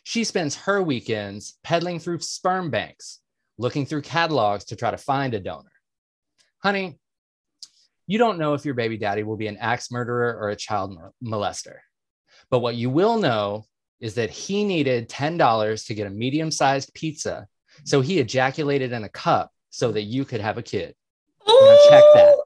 she 0.03 0.25
spends 0.25 0.57
her 0.57 0.83
weekends 0.83 1.59
peddling 1.63 1.99
through 1.99 2.19
sperm 2.19 2.71
banks, 2.71 3.21
looking 3.59 3.87
through 3.87 4.03
catalogs 4.03 4.65
to 4.67 4.77
try 4.77 4.91
to 4.91 4.99
find 4.99 5.33
a 5.33 5.41
donor. 5.41 5.73
Honey, 6.63 6.99
you 8.07 8.19
don't 8.19 8.39
know 8.39 8.55
if 8.55 8.65
your 8.65 8.75
baby 8.75 8.99
daddy 8.99 9.23
will 9.23 9.37
be 9.37 9.47
an 9.47 9.57
axe 9.57 9.91
murderer 9.91 10.37
or 10.39 10.51
a 10.51 10.57
child 10.57 10.99
molester. 11.25 11.79
But 12.51 12.61
what 12.61 12.76
you 12.76 12.90
will 12.90 13.18
know 13.18 13.66
is 14.01 14.14
that 14.14 14.30
he 14.30 14.64
needed 14.64 15.09
$10 15.09 15.86
to 15.86 15.94
get 15.94 16.07
a 16.07 16.11
medium 16.11 16.51
sized 16.51 16.92
pizza. 16.94 17.47
So 17.84 18.01
he 18.01 18.18
ejaculated 18.18 18.92
in 18.92 19.05
a 19.05 19.09
cup 19.09 19.53
so 19.70 19.92
that 19.92 20.03
you 20.03 20.24
could 20.24 20.40
have 20.40 20.59
a 20.59 20.62
kid. 20.62 20.94
Now 21.47 21.78
check 21.88 22.03
that. 22.14 22.36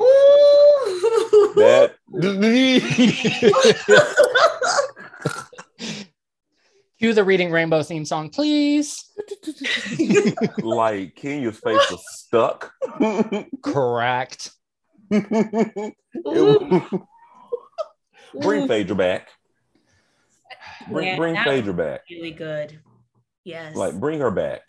Ooh. 0.00 1.52
That 1.56 1.94
Cue 6.98 7.14
the 7.14 7.24
Reading 7.24 7.50
Rainbow 7.50 7.82
theme 7.82 8.04
song, 8.04 8.28
please. 8.28 9.10
like 10.58 11.16
Kenya's 11.16 11.58
face 11.58 11.90
was 11.90 12.04
stuck. 12.10 12.72
Correct. 13.62 14.50
Ooh. 15.14 17.06
Bring 18.34 18.68
Phaedra 18.68 18.96
back. 18.96 19.28
Bring, 20.88 21.06
Yeah, 21.08 21.16
bring 21.16 21.36
Phaedra 21.36 21.74
back. 21.74 22.00
really 22.10 22.30
good. 22.32 22.80
Yes. 23.44 23.74
Like, 23.76 23.94
bring 23.98 24.20
her 24.20 24.30
back. 24.30 24.62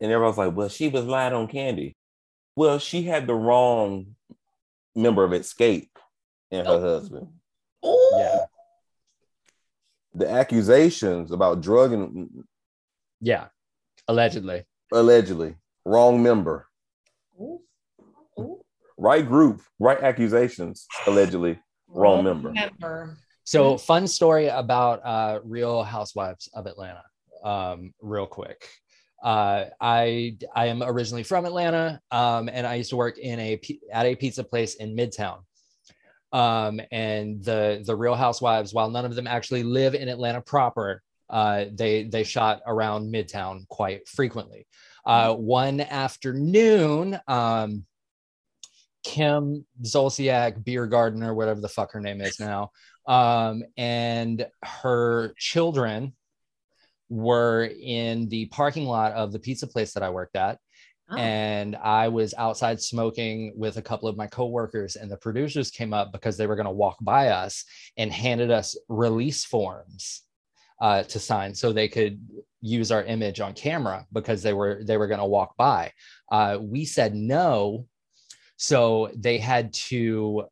And 0.00 0.10
everyone's 0.12 0.38
like, 0.38 0.54
well, 0.54 0.68
she 0.68 0.88
was 0.88 1.04
light 1.04 1.32
on 1.32 1.48
Kandi. 1.48 1.94
Well, 2.54 2.78
she 2.78 3.02
had 3.02 3.26
the 3.26 3.34
wrong 3.34 4.14
member 4.94 5.24
of 5.24 5.30
Xscape 5.32 5.88
and 6.50 6.66
her 6.66 6.72
Oh. 6.74 6.80
husband. 6.80 7.28
Ooh. 7.84 8.10
Yeah. 8.18 8.44
The 10.14 10.30
accusations 10.30 11.30
about 11.30 11.60
drug 11.60 11.92
and 11.92 12.44
Yeah. 13.20 13.48
Allegedly. 14.08 14.64
allegedly 14.92 15.56
wrong 15.84 16.22
member, 16.22 16.68
Ooh. 17.40 17.60
Ooh. 18.38 18.64
right 18.96 19.26
group, 19.26 19.62
right 19.78 20.00
accusations, 20.00 20.86
allegedly 21.06 21.58
wrong 21.96 22.24
member. 22.24 22.50
Member. 22.50 23.16
So, 23.44 23.78
fun 23.78 24.06
story 24.08 24.48
about 24.48 25.00
uh, 25.04 25.40
Real 25.44 25.82
Housewives 25.82 26.48
of 26.54 26.66
Atlanta. 26.66 27.02
Um, 27.44 27.94
real 28.00 28.26
quick. 28.26 28.68
Uh, 29.22 29.66
I 29.80 30.36
I 30.54 30.66
am 30.66 30.82
originally 30.82 31.22
from 31.22 31.46
Atlanta, 31.46 32.00
um, 32.10 32.48
and 32.48 32.66
I 32.66 32.74
used 32.74 32.90
to 32.90 32.96
work 32.96 33.18
in 33.18 33.40
a 33.40 33.60
at 33.92 34.06
a 34.06 34.14
pizza 34.14 34.44
place 34.44 34.74
in 34.76 34.96
Midtown. 34.96 35.38
Um, 36.32 36.80
and 36.90 37.42
the 37.42 37.82
the 37.84 37.96
Real 37.96 38.14
Housewives, 38.14 38.74
while 38.74 38.90
none 38.90 39.04
of 39.04 39.14
them 39.14 39.26
actually 39.26 39.62
live 39.62 39.94
in 39.94 40.08
Atlanta 40.08 40.40
proper, 40.40 41.02
uh, 41.30 41.66
they 41.72 42.04
they 42.04 42.24
shot 42.24 42.60
around 42.66 43.12
Midtown 43.12 43.66
quite 43.68 44.06
frequently. 44.08 44.66
Uh, 45.04 45.34
one 45.34 45.80
afternoon, 45.80 47.18
um, 47.28 47.84
Kim 49.06 49.64
Zolciak, 49.84 50.64
beer 50.64 50.88
garden 50.88 51.22
or 51.22 51.32
whatever 51.32 51.60
the 51.60 51.68
fuck 51.68 51.92
her 51.92 52.00
name 52.00 52.20
is 52.20 52.40
now, 52.40 52.72
um, 53.06 53.62
and 53.76 54.44
her 54.64 55.32
children 55.38 56.12
were 57.08 57.70
in 57.80 58.28
the 58.28 58.46
parking 58.46 58.84
lot 58.84 59.12
of 59.12 59.30
the 59.30 59.38
pizza 59.38 59.68
place 59.68 59.94
that 59.94 60.02
I 60.02 60.10
worked 60.10 60.34
at. 60.34 60.58
Oh. 61.08 61.16
And 61.16 61.76
I 61.76 62.08
was 62.08 62.34
outside 62.36 62.82
smoking 62.82 63.52
with 63.56 63.76
a 63.76 63.82
couple 63.82 64.08
of 64.08 64.16
my 64.16 64.26
coworkers, 64.26 64.96
and 64.96 65.08
the 65.08 65.16
producers 65.16 65.70
came 65.70 65.94
up 65.94 66.10
because 66.10 66.36
they 66.36 66.48
were 66.48 66.56
going 66.56 66.66
to 66.66 66.72
walk 66.72 66.96
by 67.00 67.28
us 67.28 67.64
and 67.96 68.12
handed 68.12 68.50
us 68.50 68.76
release 68.88 69.44
forms 69.44 70.22
uh, 70.80 71.04
to 71.04 71.20
sign 71.20 71.54
so 71.54 71.72
they 71.72 71.86
could 71.86 72.20
use 72.60 72.90
our 72.90 73.04
image 73.04 73.38
on 73.38 73.54
camera 73.54 74.04
because 74.12 74.42
they 74.42 74.52
were 74.52 74.82
they 74.84 74.96
were 74.96 75.06
going 75.06 75.20
to 75.20 75.26
walk 75.26 75.56
by. 75.56 75.92
Uh, 76.32 76.58
we 76.60 76.84
said 76.84 77.14
no, 77.14 77.86
so 78.56 79.10
they 79.14 79.38
had 79.38 79.72
to 79.72 80.44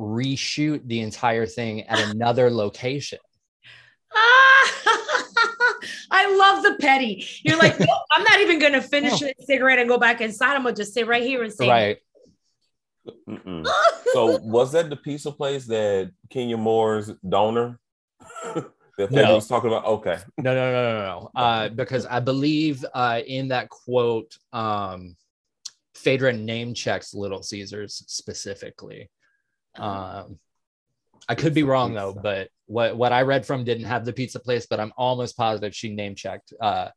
reshoot 0.00 0.86
the 0.86 1.00
entire 1.00 1.46
thing 1.46 1.82
at 1.82 1.98
another 2.10 2.50
location. 2.50 3.18
Ah, 4.14 4.82
I 6.10 6.36
love 6.36 6.62
the 6.62 6.76
petty. 6.80 7.26
You're 7.44 7.56
like, 7.58 7.78
"Nope, 7.78 7.88
I'm 8.12 8.22
not 8.24 8.40
even 8.40 8.58
gonna 8.58 8.82
finish 8.82 9.20
No. 9.20 9.28
the 9.28 9.34
cigarette 9.44 9.78
and 9.78 9.88
go 9.88 9.98
back 9.98 10.20
inside. 10.20 10.54
I'm 10.54 10.62
gonna 10.64 10.74
just 10.74 10.92
sit 10.94 11.06
right 11.06 11.22
here 11.22 11.42
and 11.42 11.52
say, 11.52 11.68
Right. 11.68 11.98
So 14.12 14.38
was 14.42 14.72
that 14.72 14.90
the 14.90 14.96
pizza 14.96 15.32
place 15.32 15.66
that 15.66 16.12
Kenya 16.30 16.56
Moore's 16.56 17.10
donor 17.28 17.78
that 18.44 19.08
Phaedra 19.08 19.22
No. 19.22 19.34
was 19.36 19.48
talking 19.48 19.68
about? 19.70 19.84
Okay. 19.86 20.18
No, 20.38 20.54
no, 20.54 20.72
no, 20.72 20.92
no, 20.92 21.02
no. 21.02 21.30
Uh, 21.34 21.68
because 21.70 22.06
I 22.06 22.20
believe 22.20 22.84
uh, 22.94 23.20
in 23.26 23.48
that 23.48 23.68
quote, 23.70 24.36
um, 24.52 25.16
Phaedra 26.02 26.32
name 26.32 26.74
checks 26.74 27.14
Little 27.14 27.42
Caesars 27.42 28.02
specifically. 28.06 29.10
Um, 29.76 30.38
I 31.28 31.34
could 31.34 31.54
be 31.54 31.62
Pizza, 31.62 31.70
wrong 31.70 31.94
though, 31.94 32.12
but 32.12 32.48
what 32.66 32.96
what 32.96 33.12
I 33.12 33.22
read 33.22 33.46
from 33.46 33.64
didn't 33.64 33.84
have 33.84 34.04
the 34.04 34.12
pizza 34.12 34.40
place, 34.40 34.66
but 34.66 34.80
I'm 34.80 34.92
almost 34.96 35.36
positive 35.36 35.74
she 35.74 35.94
name 35.94 36.14
checked 36.14 36.52
uh, 36.60 36.88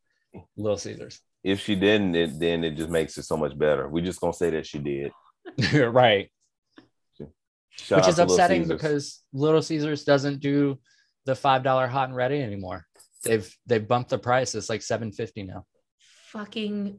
Little 0.56 0.78
Caesars. 0.78 1.20
If 1.44 1.60
she 1.60 1.76
didn't, 1.76 2.16
it, 2.16 2.38
then 2.40 2.64
it 2.64 2.76
just 2.76 2.90
makes 2.90 3.16
it 3.18 3.22
so 3.22 3.36
much 3.36 3.56
better. 3.56 3.88
We're 3.88 4.04
just 4.04 4.20
gonna 4.20 4.32
say 4.32 4.50
that 4.50 4.66
she 4.66 4.78
did. 4.78 5.12
right. 5.74 6.30
Shout 7.70 7.98
Which 7.98 8.08
is 8.08 8.14
to 8.16 8.22
Little 8.22 8.34
upsetting 8.34 8.66
because 8.66 9.22
Little 9.32 9.62
Caesars 9.62 10.04
doesn't 10.04 10.40
do 10.40 10.78
the 11.26 11.36
five 11.36 11.62
dollar 11.62 11.86
hot 11.86 12.08
and 12.08 12.16
ready 12.16 12.40
anymore. 12.40 12.86
they've 13.22 13.54
they've 13.66 13.86
bumped 13.86 14.10
the 14.10 14.18
price. 14.18 14.54
It's 14.54 14.70
like 14.70 14.82
seven 14.82 15.12
fifty 15.12 15.42
now. 15.42 15.66
Fucking. 16.28 16.98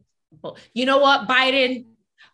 You 0.74 0.86
know 0.86 0.98
what, 0.98 1.26
Biden? 1.26 1.86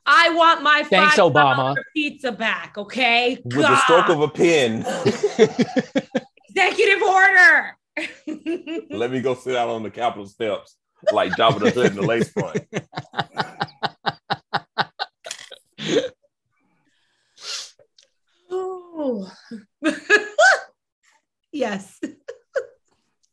I 0.06 0.30
want 0.30 0.62
my 0.62 0.82
Thanks, 0.82 1.16
$5 1.16 1.32
Obama. 1.32 1.74
pizza 1.94 2.32
back. 2.32 2.76
Okay. 2.76 3.40
With 3.44 3.54
the 3.54 3.76
stroke 3.84 4.08
of 4.08 4.20
a 4.20 4.28
pen, 4.28 4.80
executive 6.48 7.02
order. 7.02 7.76
let 8.90 9.10
me 9.10 9.20
go 9.20 9.34
sit 9.34 9.56
out 9.56 9.68
on 9.68 9.82
the 9.82 9.90
Capitol 9.90 10.26
steps 10.26 10.76
like 11.12 11.32
Jabba 11.32 11.60
the 11.60 11.70
Hood 11.70 11.86
in 11.86 11.94
the 11.96 12.02
lace 12.02 12.30
front. 12.30 12.60
oh. 18.50 19.30
yes. 21.52 22.00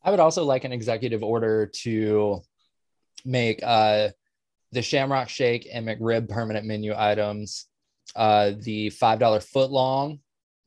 I 0.04 0.12
would 0.12 0.20
also 0.20 0.43
like 0.43 0.64
an 0.64 0.72
executive 0.72 1.24
order 1.24 1.72
to 1.84 2.41
make 3.26 3.62
uh, 3.64 4.10
the 4.72 4.82
Shamrock 4.82 5.30
Shake 5.30 5.67
and 5.72 5.88
McRib 5.88 6.30
permanent 6.30 6.65
menu 6.65 6.93
items. 6.95 7.65
Uh, 8.15 8.51
the 8.59 8.89
five 8.89 9.19
dollar 9.19 9.39
foot 9.39 9.72
long 9.72 10.19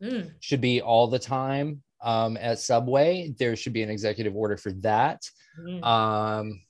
Mm. 0.02 0.32
should 0.40 0.60
be 0.60 0.82
all 0.82 1.06
the 1.06 1.18
time 1.20 1.82
um, 2.02 2.36
at 2.36 2.58
Subway. 2.58 3.32
There 3.38 3.54
should 3.56 3.72
be 3.72 3.82
an 3.82 3.90
executive 3.90 4.34
order 4.36 4.56
for 4.56 4.72
that. 4.82 5.22
Mm. 5.58 5.84
Um, 5.84 6.60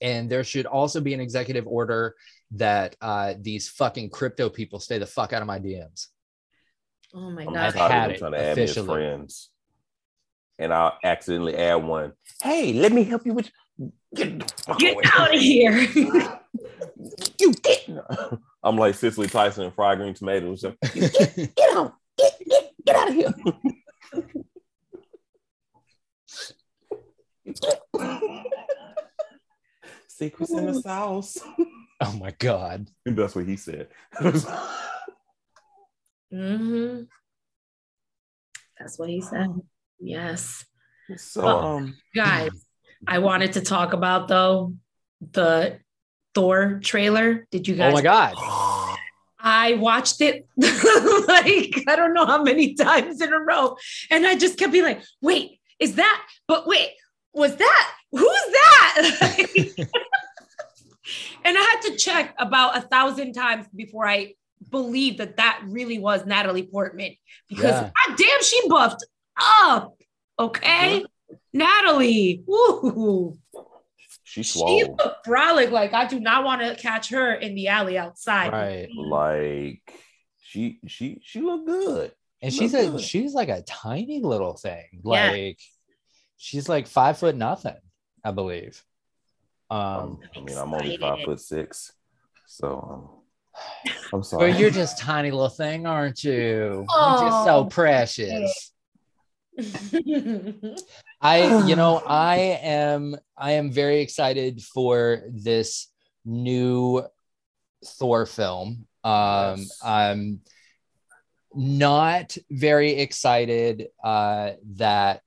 and 0.00 0.30
there 0.30 0.44
should 0.44 0.66
also 0.66 1.00
be 1.00 1.14
an 1.14 1.20
executive 1.20 1.66
order 1.66 2.14
that 2.52 2.94
uh, 3.00 3.34
these 3.40 3.68
fucking 3.68 4.10
crypto 4.10 4.48
people 4.48 4.78
stay 4.80 4.98
the 4.98 5.06
fuck 5.06 5.32
out 5.32 5.40
of 5.42 5.48
my 5.48 5.58
DMs. 5.58 6.08
Oh 7.14 7.30
my 7.30 7.44
god! 7.44 7.56
I'm 7.56 7.72
god. 7.72 7.72
had 7.72 7.88
tired 7.90 8.10
of 8.10 8.14
it 8.14 8.18
trying 8.18 8.32
to 8.32 8.38
add 8.38 8.56
me 8.58 8.62
as 8.64 8.76
friends. 8.76 9.50
And 10.58 10.72
I'll 10.74 10.98
accidentally 11.02 11.56
add 11.56 11.76
one. 11.76 12.12
Hey, 12.42 12.74
let 12.74 12.92
me 12.92 13.02
help 13.02 13.24
you 13.24 13.32
with 13.32 13.50
get, 14.14 14.52
Get 14.78 14.96
out 15.18 15.34
of 15.34 15.40
here. 15.40 15.88
You 17.38 17.52
get 17.54 17.88
I'm 18.62 18.76
like 18.76 18.94
Cicely 18.94 19.26
Tyson 19.26 19.64
and 19.64 19.74
fried 19.74 19.98
green 19.98 20.14
tomatoes. 20.14 20.62
Get 20.62 20.76
out. 21.72 21.94
Get, 22.18 22.32
get, 22.46 22.72
get 22.84 22.96
out 22.96 23.08
of 23.08 23.14
here. 23.14 23.32
Secrets 30.08 30.52
in 30.52 30.66
the 30.66 30.74
sauce. 30.82 31.38
oh 32.00 32.12
my 32.18 32.32
god. 32.38 32.90
And 33.06 33.16
That's 33.16 33.34
what 33.34 33.46
he 33.46 33.56
said. 33.56 33.88
mm-hmm. 36.30 37.02
That's 38.78 38.98
what 38.98 39.08
he 39.08 39.22
said. 39.22 39.48
Yes. 39.98 40.64
so 41.16 41.46
um 41.46 41.96
Guys, 42.14 42.50
I 43.06 43.18
wanted 43.18 43.54
to 43.54 43.60
talk 43.60 43.92
about 43.92 44.28
though 44.28 44.74
the 45.32 45.78
Thor 46.34 46.80
trailer. 46.82 47.46
Did 47.50 47.68
you 47.68 47.76
guys 47.76 47.92
Oh 47.92 47.94
my 47.94 48.02
god. 48.02 48.34
I 49.42 49.74
watched 49.74 50.20
it 50.20 50.46
like 50.56 51.84
I 51.88 51.96
don't 51.96 52.12
know 52.12 52.26
how 52.26 52.42
many 52.42 52.74
times 52.74 53.20
in 53.20 53.32
a 53.32 53.38
row. 53.38 53.76
And 54.10 54.26
I 54.26 54.36
just 54.36 54.58
kept 54.58 54.72
being 54.72 54.84
like, 54.84 55.02
wait, 55.22 55.60
is 55.78 55.94
that? 55.94 56.22
But 56.46 56.66
wait, 56.66 56.90
was 57.32 57.56
that? 57.56 57.92
Who's 58.12 58.22
that? 58.22 59.74
and 61.44 61.56
I 61.56 61.60
had 61.60 61.80
to 61.82 61.96
check 61.96 62.34
about 62.38 62.76
a 62.76 62.82
thousand 62.82 63.32
times 63.32 63.66
before 63.74 64.06
I 64.06 64.34
believed 64.70 65.18
that 65.18 65.36
that 65.36 65.62
really 65.66 65.98
was 65.98 66.26
Natalie 66.26 66.64
Portman 66.66 67.14
because 67.48 67.64
Yeah. 67.64 67.90
God 68.08 68.16
damn, 68.18 68.42
she 68.42 68.68
buffed 68.68 69.04
up. 69.40 69.96
Okay. 70.38 71.04
Natalie. 71.52 72.42
Woo. 72.46 73.36
she 74.24 74.42
She 74.42 74.58
looked 74.60 75.26
brolic. 75.26 75.70
Like 75.70 75.92
I 75.92 76.06
do 76.06 76.20
not 76.20 76.44
want 76.44 76.62
to 76.62 76.74
catch 76.76 77.10
her 77.10 77.34
in 77.34 77.54
the 77.54 77.68
alley 77.68 77.98
outside. 77.98 78.52
Right. 78.52 78.88
Like 78.94 79.82
she 80.42 80.78
she 80.86 81.20
she 81.24 81.40
looked 81.40 81.66
good. 81.66 82.12
And 82.42 82.52
She 82.52 82.60
she's 82.60 82.74
a 82.74 82.90
good. 82.90 83.00
she's 83.00 83.34
like 83.34 83.48
a 83.48 83.62
tiny 83.62 84.20
little 84.20 84.54
thing. 84.54 84.84
Yeah. 85.04 85.30
Like 85.30 85.58
she's 86.36 86.68
like 86.68 86.86
five 86.86 87.18
foot 87.18 87.36
nothing, 87.36 87.76
I 88.24 88.30
believe. 88.30 88.82
Um 89.70 89.78
Um, 89.78 90.18
I 90.36 90.40
mean, 90.40 90.56
I'm 90.58 90.72
only 90.74 90.96
five 90.96 91.18
foot 91.24 91.40
six, 91.40 91.92
so 92.46 93.22
um, 93.54 93.90
I'm 94.12 94.22
sorry. 94.22 94.50
but 94.52 94.58
you're 94.60 94.70
just 94.70 94.98
tiny 94.98 95.30
little 95.30 95.48
thing, 95.48 95.86
aren't 95.86 96.24
you? 96.24 96.32
You're 96.32 96.84
just 96.86 96.90
Oh. 96.94 97.44
so 97.46 97.64
precious. 97.66 98.72
I, 101.20 101.64
you 101.66 101.76
know, 101.76 102.02
I 102.06 102.58
am 102.62 103.16
I 103.36 103.52
am 103.52 103.70
very 103.70 104.00
excited 104.00 104.62
for 104.62 105.22
this 105.30 105.88
new 106.24 107.02
Thor 107.84 108.26
film. 108.26 108.86
Um 109.04 109.58
Yes. 109.60 109.78
I'm 109.82 110.40
not 111.54 112.36
very 112.50 112.92
excited 112.92 113.88
uh 114.04 114.52
that 114.76 115.22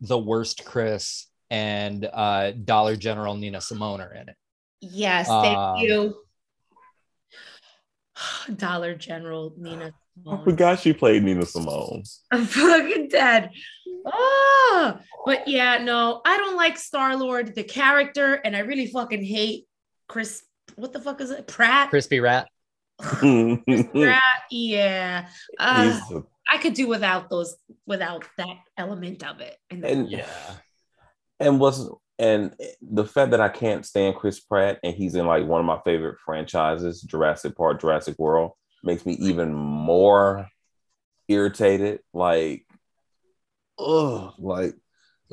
the 0.00 0.18
worst 0.18 0.64
Chris 0.64 1.26
and 1.50 2.08
uh 2.12 2.52
Dollar 2.52 2.96
General 2.96 3.34
Nina 3.34 3.60
Simone 3.60 4.00
are 4.00 4.12
in 4.14 4.28
it. 4.28 4.36
yes, 4.80 5.26
thank 5.28 5.58
Um, 5.58 5.76
you. 5.78 6.16
Dollar 8.56 8.94
General 8.94 9.52
Nina. 9.56 9.92
I 10.30 10.44
forgot 10.44 10.80
she 10.80 10.92
played 10.92 11.22
Nina 11.22 11.46
Simone. 11.46 12.02
I'm 12.30 12.44
fucking 12.44 13.08
dead. 13.08 13.50
Oh, 14.06 14.98
but 15.26 15.46
yeah, 15.48 15.78
no, 15.78 16.20
I 16.24 16.36
don't 16.36 16.56
like 16.56 16.76
Star 16.78 17.16
Lord, 17.16 17.54
the 17.54 17.62
character, 17.62 18.34
and 18.34 18.56
I 18.56 18.60
really 18.60 18.86
fucking 18.86 19.24
hate 19.24 19.66
Chris. 20.08 20.42
What 20.76 20.92
the 20.92 21.00
fuck 21.00 21.20
is 21.20 21.30
it? 21.30 21.46
Pratt? 21.46 21.90
Crispy 21.90 22.20
Rat. 22.20 22.48
Pratt? 22.98 23.60
Yeah. 24.50 25.28
Uh, 25.58 26.00
a- 26.12 26.22
I 26.50 26.58
could 26.58 26.74
do 26.74 26.86
without 26.88 27.30
those, 27.30 27.56
without 27.86 28.24
that 28.36 28.56
element 28.76 29.24
of 29.24 29.40
it. 29.40 29.56
And 29.70 29.84
and 29.84 30.10
Yeah. 30.10 30.26
and 31.40 31.58
was 31.60 31.88
and 32.18 32.54
the 32.82 33.04
fact 33.06 33.30
that 33.30 33.40
I 33.40 33.48
can't 33.48 33.86
stand 33.86 34.16
Chris 34.16 34.40
Pratt 34.40 34.78
and 34.82 34.94
he's 34.94 35.14
in 35.14 35.26
like 35.26 35.46
one 35.46 35.60
of 35.60 35.66
my 35.66 35.80
favorite 35.84 36.18
franchises, 36.24 37.00
Jurassic 37.02 37.56
Park, 37.56 37.80
Jurassic 37.80 38.18
World, 38.18 38.52
makes 38.82 39.06
me 39.06 39.14
even 39.14 39.52
more 39.52 40.48
irritated. 41.28 42.00
Like, 42.12 42.66
oh, 43.78 44.34
like 44.38 44.74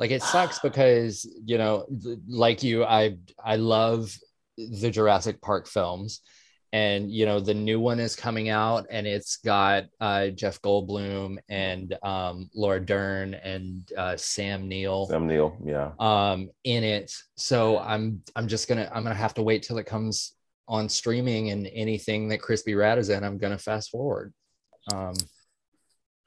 like 0.00 0.10
it 0.10 0.22
sucks 0.22 0.58
because 0.58 1.28
you 1.44 1.58
know 1.58 1.86
like 2.26 2.64
you 2.64 2.82
i 2.84 3.16
i 3.44 3.54
love 3.54 4.16
the 4.56 4.90
jurassic 4.90 5.40
park 5.40 5.68
films 5.68 6.22
and 6.72 7.10
you 7.10 7.26
know 7.26 7.38
the 7.38 7.54
new 7.54 7.78
one 7.78 8.00
is 8.00 8.16
coming 8.16 8.48
out 8.48 8.86
and 8.90 9.06
it's 9.06 9.36
got 9.36 9.84
uh 10.00 10.28
jeff 10.28 10.60
goldblum 10.62 11.36
and 11.48 11.96
um 12.02 12.48
laura 12.54 12.84
dern 12.84 13.34
and 13.34 13.92
uh 13.96 14.16
sam 14.16 14.66
neill 14.68 15.06
Sam 15.06 15.26
Neill, 15.26 15.56
yeah. 15.64 15.90
um 15.98 16.48
in 16.64 16.82
it 16.82 17.12
so 17.36 17.78
i'm 17.78 18.22
i'm 18.34 18.48
just 18.48 18.68
gonna 18.68 18.90
i'm 18.94 19.02
gonna 19.02 19.14
have 19.14 19.34
to 19.34 19.42
wait 19.42 19.62
till 19.62 19.78
it 19.78 19.86
comes 19.86 20.32
on 20.70 20.88
streaming 20.88 21.50
and 21.50 21.66
anything 21.74 22.28
that 22.28 22.40
crispy 22.40 22.74
rat 22.74 22.96
is 22.96 23.08
in 23.10 23.24
i'm 23.24 23.36
gonna 23.36 23.58
fast 23.58 23.90
forward 23.90 24.32
um 24.92 25.12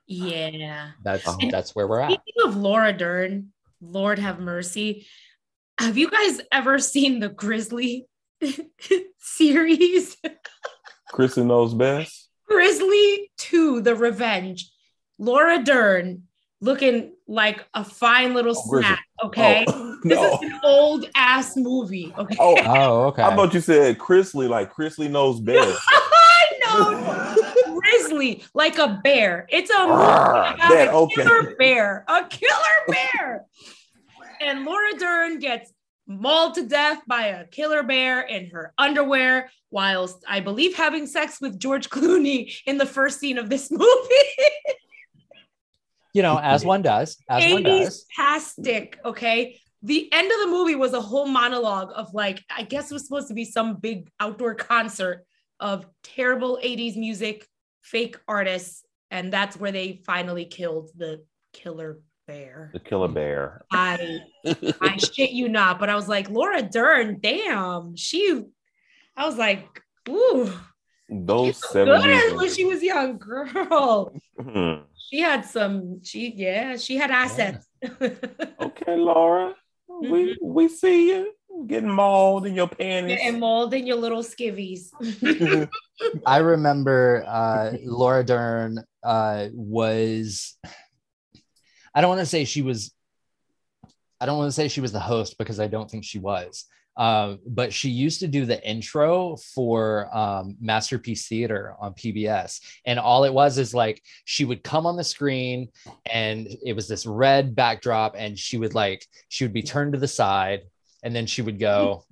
yeah. 0.05 0.91
that's 1.03 1.23
Oh. 1.25 1.37
that's 1.49 1.73
where 1.73 1.87
we're 1.87 2.01
at 2.01 2.11
Speaking 2.11 2.43
of 2.45 2.55
Laura 2.57 2.91
Dern, 2.93 3.53
Lord 3.81 4.19
have 4.19 4.39
mercy. 4.39 5.07
Have 5.79 5.97
you 5.97 6.09
guys 6.09 6.41
ever 6.51 6.77
seen 6.77 7.19
the 7.19 7.29
Grizzly 7.29 8.05
series? 9.19 10.17
Chrisley 11.13 11.45
knows 11.45 11.73
best. 11.73 12.29
Grizzly 12.47 13.31
2, 13.37 13.81
The 13.81 13.95
Revenge. 13.95 14.69
Laura 15.17 15.63
Dern 15.63 16.23
looking 16.61 17.13
like 17.27 17.65
a 17.73 17.83
fine 17.83 18.33
little 18.33 18.55
Oh, 18.57 18.69
Grizzly. 18.69 18.87
snack. 18.89 19.05
Okay. 19.23 19.65
Oh, 19.67 19.92
This 20.03 20.19
no. 20.19 20.33
is 20.33 20.39
an 20.41 20.59
old 20.63 21.05
ass 21.15 21.55
movie. 21.55 22.13
Okay. 22.17 22.35
Oh, 22.39 22.55
oh 22.65 23.03
okay 23.07 23.23
I 23.23 23.35
thought 23.35 23.53
you 23.53 23.61
said 23.61 23.97
Chrisley, 23.97 24.49
like 24.49 24.73
Chrisley 24.73 25.09
knows 25.09 25.39
best. 25.39 25.79
I 25.87 27.35
know. 27.65 27.79
Grizzly, 27.79 28.43
like 28.53 28.77
a 28.79 28.99
bear. 29.03 29.45
It's 29.49 29.69
a 29.69 29.79
movie 29.79 29.91
Ah, 29.93 30.55
that- 30.69 30.89
a 30.89 30.91
okay. 30.91 31.23
killer 31.23 31.55
bear. 31.57 32.05
A 32.07 32.25
killer 32.25 32.79
bear. 32.87 33.45
and 34.41 34.65
Laura 34.65 34.93
Dern 34.97 35.39
gets 35.39 35.71
mauled 36.05 36.55
to 36.55 36.65
death 36.67 36.99
by 37.07 37.27
a 37.27 37.45
killer 37.47 37.81
bear 37.83 38.21
in 38.21 38.49
her 38.49 38.73
underwear, 38.77 39.49
whilst 39.71 40.17
I 40.27 40.41
believe 40.41 40.75
having 40.75 41.07
sex 41.07 41.39
with 41.39 41.57
George 41.57 41.89
Clooney 41.89 42.53
in 42.65 42.77
the 42.77 42.85
first 42.85 43.19
scene 43.21 43.37
of 43.37 43.49
this 43.49 43.71
movie. 43.71 43.85
you 46.13 46.21
know 46.21 46.37
as 46.37 46.63
one 46.73 46.81
does 46.81 47.17
as 47.29 47.51
one 47.53 47.63
80s 47.63 47.83
does 47.85 48.05
tastic. 48.15 48.99
Okay. 49.05 49.59
The 49.83 50.09
end 50.11 50.31
of 50.31 50.39
the 50.39 50.47
movie 50.47 50.75
was 50.75 50.93
a 50.93 51.01
whole 51.01 51.27
monologue 51.27 51.91
of 51.93 52.13
like, 52.13 52.41
I 52.49 52.63
guess 52.63 52.89
it 52.89 52.93
was 52.93 53.05
supposed 53.05 53.27
to 53.27 53.33
be 53.33 53.45
some 53.45 53.75
big 53.75 54.09
outdoor 54.19 54.55
concert 54.55 55.25
of 55.59 55.85
terrible 56.03 56.57
80s 56.63 56.95
music, 56.95 57.47
fake 57.81 58.17
artists. 58.27 58.83
And 59.11 59.31
that's 59.31 59.57
where 59.57 59.71
they 59.71 60.01
finally 60.05 60.45
killed 60.45 60.89
the 60.95 61.23
killer 61.51 61.99
bear. 62.27 62.71
The 62.73 62.79
killer 62.79 63.07
bear. 63.07 63.61
I 63.71 64.19
I 64.81 64.97
shit 65.13 65.31
you 65.31 65.49
not, 65.49 65.79
but 65.79 65.89
I 65.89 65.95
was 65.95 66.07
like, 66.07 66.29
Laura 66.29 66.61
Dern, 66.61 67.19
damn, 67.19 67.95
she 67.95 68.43
I 69.15 69.25
was 69.25 69.37
like, 69.37 69.81
ooh, 70.09 70.51
Those 71.09 71.57
so 71.57 71.85
good 71.85 72.35
when 72.35 72.49
she 72.49 72.65
was 72.65 72.81
young, 72.81 73.17
girl. 73.19 74.15
Hmm. 74.41 74.73
She 74.97 75.19
had 75.19 75.45
some, 75.45 76.03
she 76.03 76.33
yeah, 76.35 76.77
she 76.77 76.95
had 76.95 77.11
assets. 77.11 77.67
Okay, 78.01 78.95
Laura. 78.95 79.53
We 80.01 80.37
we 80.41 80.67
see 80.67 81.09
you 81.09 81.33
getting 81.67 81.89
mauled 81.89 82.45
in 82.45 82.55
your 82.55 82.67
panties. 82.67 83.19
and 83.21 83.39
mold 83.39 83.73
in 83.73 83.85
your 83.85 83.97
little 83.97 84.23
skivvies. 84.23 84.89
I 86.25 86.37
remember 86.37 87.23
uh, 87.27 87.71
Laura 87.83 88.23
Dern 88.23 88.79
uh, 89.03 89.47
was. 89.53 90.57
I 91.95 92.01
don't 92.01 92.09
want 92.09 92.21
to 92.21 92.25
say 92.25 92.45
she 92.45 92.61
was. 92.61 92.93
I 94.19 94.25
don't 94.25 94.37
want 94.37 94.47
to 94.47 94.53
say 94.53 94.67
she 94.67 94.81
was 94.81 94.91
the 94.91 94.99
host 94.99 95.37
because 95.37 95.59
I 95.59 95.67
don't 95.67 95.89
think 95.89 96.03
she 96.03 96.19
was. 96.19 96.65
Um, 96.95 97.39
but 97.47 97.73
she 97.73 97.89
used 97.89 98.19
to 98.19 98.27
do 98.27 98.45
the 98.45 98.63
intro 98.67 99.35
for 99.55 100.15
um, 100.15 100.57
Masterpiece 100.61 101.27
Theater 101.27 101.73
on 101.79 101.93
PBS, 101.93 102.59
and 102.85 102.99
all 102.99 103.23
it 103.23 103.33
was 103.33 103.57
is 103.57 103.73
like 103.73 104.01
she 104.25 104.45
would 104.45 104.63
come 104.63 104.85
on 104.85 104.95
the 104.95 105.03
screen, 105.03 105.69
and 106.05 106.47
it 106.63 106.73
was 106.75 106.87
this 106.87 107.05
red 107.07 107.55
backdrop, 107.55 108.13
and 108.17 108.37
she 108.37 108.57
would 108.57 108.75
like 108.75 109.07
she 109.27 109.43
would 109.43 109.53
be 109.53 109.63
turned 109.63 109.93
to 109.93 109.99
the 109.99 110.07
side, 110.07 110.61
and 111.01 111.15
then 111.15 111.25
she 111.25 111.41
would 111.41 111.57
go, 111.59 112.05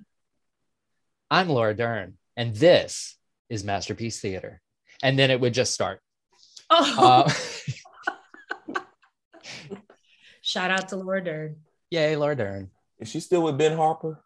"I'm 1.29 1.47
Laura 1.49 1.75
Dern, 1.75 2.17
and 2.35 2.55
this 2.55 3.17
is 3.49 3.63
Masterpiece 3.63 4.19
Theater," 4.19 4.61
and 5.03 5.17
then 5.19 5.29
it 5.29 5.39
would 5.39 5.53
just 5.53 5.73
start. 5.73 6.01
oh, 6.71 7.25
Uh, 8.67 8.79
shout 10.41 10.71
out 10.71 10.89
to 10.89 10.95
Laura 10.95 11.23
Dern. 11.23 11.55
yay, 11.91 12.15
Laura 12.15 12.35
Dern. 12.35 12.71
Is 12.99 13.09
she 13.09 13.19
still 13.19 13.43
with 13.43 13.57
Ben 13.57 13.77
Harper? 13.77 14.23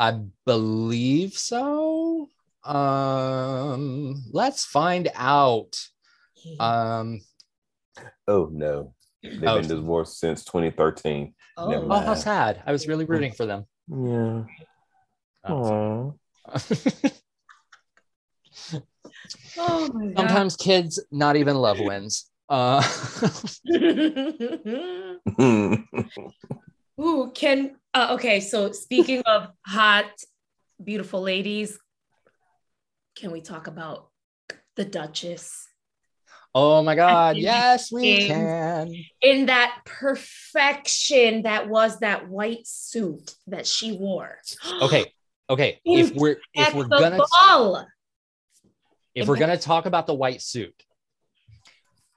I 0.00 0.18
believe 0.46 1.34
so. 1.34 2.30
Um, 2.64 4.24
let's 4.32 4.64
find 4.64 5.10
out. 5.14 5.78
Um, 6.58 7.20
Oh 8.26 8.48
no. 8.50 8.94
They've 9.22 9.44
Oh. 9.44 9.60
been 9.60 9.68
divorced 9.68 10.18
since 10.18 10.42
2013. 10.44 11.34
oh, 11.58 11.70
never 11.70 11.86
oh, 11.90 12.00
how 12.00 12.14
sad! 12.14 12.62
I 12.64 12.72
was 12.72 12.88
really 12.88 13.04
rooting 13.04 13.32
for 13.32 13.44
them. 13.44 13.66
Yeah. 13.88 14.44
Oh, 15.46 16.14
oh 19.58 19.92
my 19.92 20.06
god. 20.06 20.16
Sometimes 20.16 20.56
kids 20.56 20.98
not 21.10 21.36
even 21.36 21.56
love 21.56 21.78
wins. 21.78 22.30
Uh, 22.48 22.80
Ooh, 27.00 27.30
can 27.34 27.76
uh, 27.94 28.08
okay. 28.12 28.40
So 28.40 28.72
speaking 28.72 29.22
of 29.26 29.48
hot, 29.66 30.10
beautiful 30.82 31.22
ladies, 31.22 31.78
can 33.16 33.30
we 33.30 33.40
talk 33.40 33.66
about 33.66 34.08
the 34.76 34.84
Duchess 34.84 35.70
oh 36.54 36.82
my 36.82 36.94
God! 36.94 37.36
Yes, 37.36 37.92
we 37.92 38.02
things- 38.02 38.28
can. 38.28 38.94
in 39.20 39.46
that 39.46 39.80
perfection 39.84 41.42
that 41.42 41.68
was 41.68 41.98
that 42.00 42.28
white 42.28 42.66
suit 42.66 43.34
that 43.46 43.66
she 43.66 43.92
wore? 43.92 44.38
Okay, 44.82 45.12
okay. 45.48 45.80
If 45.84 46.14
we're 46.14 46.36
if 46.54 46.74
we're 46.74 46.88
gonna 46.88 47.18
ball. 47.18 47.86
if 49.14 49.28
we're 49.28 49.36
gonna 49.36 49.58
talk 49.58 49.86
about 49.86 50.06
the 50.06 50.14
white 50.14 50.42
suit, 50.42 50.74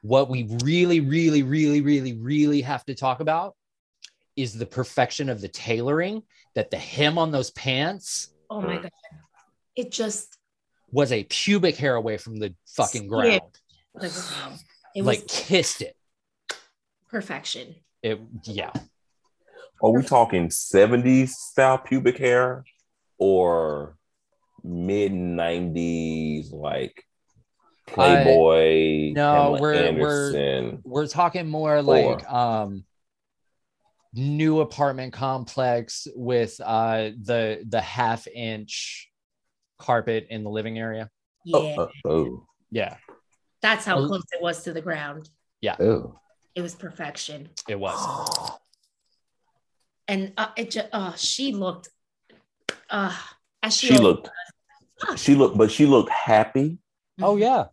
what 0.01 0.29
we 0.29 0.43
really, 0.63 0.99
really, 0.99 1.43
really, 1.43 1.81
really, 1.81 2.13
really 2.13 2.61
have 2.61 2.86
to 2.86 2.95
talk 2.95 3.19
about 3.19 3.55
is 4.36 4.53
the 4.57 4.65
perfection 4.65 5.29
of 5.29 5.41
the 5.41 5.47
tailoring. 5.47 6.23
That 6.55 6.69
the 6.71 6.77
hem 6.77 7.17
on 7.17 7.31
those 7.31 7.49
pants 7.51 8.29
Oh 8.49 8.61
my 8.61 8.77
Mm. 8.77 8.81
god! 8.84 8.91
It 9.75 9.91
just 9.91 10.38
was 10.91 11.11
a 11.11 11.23
pubic 11.23 11.75
hair 11.77 11.95
away 11.95 12.17
from 12.17 12.38
the 12.38 12.53
fucking 12.67 13.03
Yeah. 13.03 13.09
ground. 13.09 13.59
the. 13.95 14.07
It 14.95 15.01
was 15.01 15.17
Like 15.17 15.27
kissed 15.27 15.81
it. 15.81 15.95
perfection. 17.09 17.75
It 18.03 18.19
yeah. 18.43 18.71
Are 19.81 19.89
we 19.91 20.03
talking 20.03 20.49
70s 20.49 21.29
style 21.29 21.79
pubic 21.79 22.17
hair 22.19 22.63
or 23.17 23.97
mid 24.63 25.11
90s 25.11 26.51
like 26.53 27.03
Playboy? 27.88 29.13
no, 29.13 29.34
Pamela 29.34 29.61
we're- 29.61 29.91
we're- 30.01 30.79
We're 30.84 31.07
talking 31.07 31.47
more 31.47 31.81
like 31.81 32.29
um 32.31 32.86
new 34.14 34.59
apartment 34.61 35.11
complex 35.14 36.07
with 36.16 36.59
uh 36.64 37.09
the 37.22 37.64
the 37.68 37.82
half 37.82 38.28
inch 38.28 39.09
carpet 39.80 40.28
in 40.30 40.43
the 40.43 40.49
living 40.49 40.78
area. 40.78 41.09
Yeah, 41.45 41.57
Oh, 41.78 41.89
oh, 42.05 42.09
oh, 42.09 42.47
Yeah, 42.72 42.97
that's 43.61 43.86
how 43.86 43.97
Oh. 43.99 44.07
close 44.07 44.24
it 44.32 44.41
was 44.41 44.64
to 44.64 44.74
the 44.74 44.82
ground. 44.82 45.30
oh. 45.80 46.20
It 46.55 46.61
was 46.61 46.76
perfection. 46.76 47.49
it 47.68 47.80
was. 47.80 47.97
and 50.07 50.34
uh, 50.38 50.49
it 50.57 50.72
just 50.72 50.88
uh 50.93 51.14
she 51.16 51.51
looked 51.53 51.89
uh 52.89 53.16
as 53.64 53.76
she, 53.76 53.88
She 53.88 53.93
always 53.97 54.03
looked, 54.03 54.30
she 55.16 55.36
looked, 55.36 55.57
but 55.57 55.72
she 55.72 55.86
looked 55.86 56.09
happy. 56.11 56.78
Oh 57.22 57.38
yeah. 57.38 57.66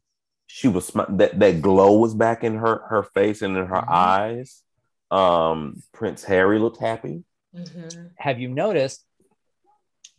She 0.46 0.68
was 0.68 0.90
smi- 0.90 1.18
that 1.18 1.38
that 1.38 1.60
glow 1.62 1.98
was 1.98 2.14
back 2.14 2.42
in 2.44 2.56
her 2.56 2.82
her 2.88 3.02
face 3.02 3.42
and 3.42 3.56
in 3.56 3.66
her 3.66 3.76
Mhm. 3.82 3.88
eyes. 3.90 4.62
Um, 5.10 5.82
Prince 5.92 6.24
Harry 6.24 6.58
looked 6.58 6.78
happy. 6.80 7.24
Mhm. 7.52 8.10
have 8.16 8.38
you 8.38 8.48
noticed 8.48 9.04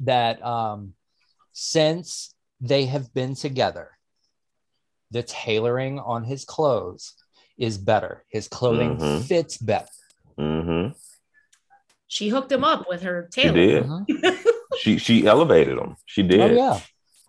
that 0.01 0.43
um, 0.45 0.93
since 1.53 2.33
they 2.59 2.85
have 2.87 3.13
been 3.13 3.35
together, 3.35 3.91
the 5.11 5.23
tailoring 5.23 5.97
on 5.99 6.25
his 6.25 6.43
clothes 6.43 7.13
is 7.57 7.77
better. 7.77 8.25
His 8.27 8.49
clothing 8.49 8.97
Mhm. 8.97 9.23
fits 9.23 9.57
better. 9.57 9.87
Mm-hmm. 10.37 10.97
she 12.07 12.27
hooked 12.27 12.51
him 12.51 12.65
up 12.65 12.89
with 12.89 13.03
her 13.03 13.29
She 13.33 13.41
tailor 13.43 13.53
did. 13.55 13.83
Mhm. 13.85 14.45
She 14.79 14.97
she 14.97 15.25
elevated 15.27 15.77
him. 15.77 15.95
She 16.05 16.23
did. 16.23 16.41
Oh 16.41 16.53
yeah. 16.53 16.79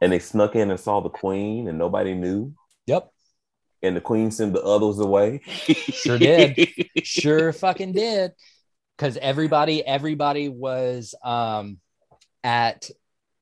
And 0.01 0.11
they 0.13 0.19
snuck 0.19 0.57
in 0.57 0.71
and 0.71 0.81
saw 0.81 1.01
the 1.01 1.11
queen, 1.11 1.69
and 1.69 1.77
nobody 1.79 2.15
knew. 2.15 2.55
Yep. 2.87 3.13
And 3.83 3.97
the 3.97 4.01
queen 4.01 4.31
sent 4.31 4.53
the 4.53 4.63
others 4.63 4.99
away. 4.99 5.41
Sure 5.45 6.19
did. 6.19 6.69
Sure 7.05 7.53
fucking 7.53 7.93
did. 7.93 8.33
Because 8.97 9.17
everybody, 9.17 9.85
everybody 9.85 10.49
was 10.49 11.15
um, 11.25 11.79
at 12.45 12.89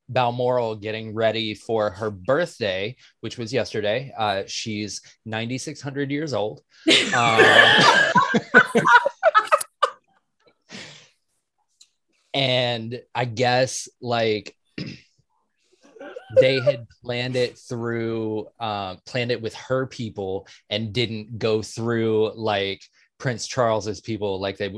Balmoral 0.08 0.76
getting 0.76 1.14
ready 1.14 1.54
for 1.54 1.90
her 1.90 2.10
birthday, 2.10 2.96
which 3.20 3.38
was 3.38 3.52
yesterday. 3.52 4.12
Uh, 4.16 4.42
she's 4.46 5.02
9,600 5.24 6.10
years 6.10 6.34
old. 6.34 6.62
Um, 7.14 7.44
and 12.34 13.00
I 13.14 13.24
guess 13.24 13.88
like 14.00 14.56
they 16.38 16.60
had 16.60 16.86
planned 17.02 17.36
it 17.36 17.58
through, 17.58 18.46
uh, 18.60 18.96
planned 19.06 19.30
it 19.30 19.40
with 19.42 19.54
her 19.54 19.86
people 19.86 20.46
and 20.68 20.92
didn't 20.92 21.38
go 21.38 21.62
through 21.62 22.32
like 22.36 22.82
Prince 23.18 23.46
Charles's 23.46 24.00
people, 24.00 24.40
like 24.40 24.56
they, 24.58 24.74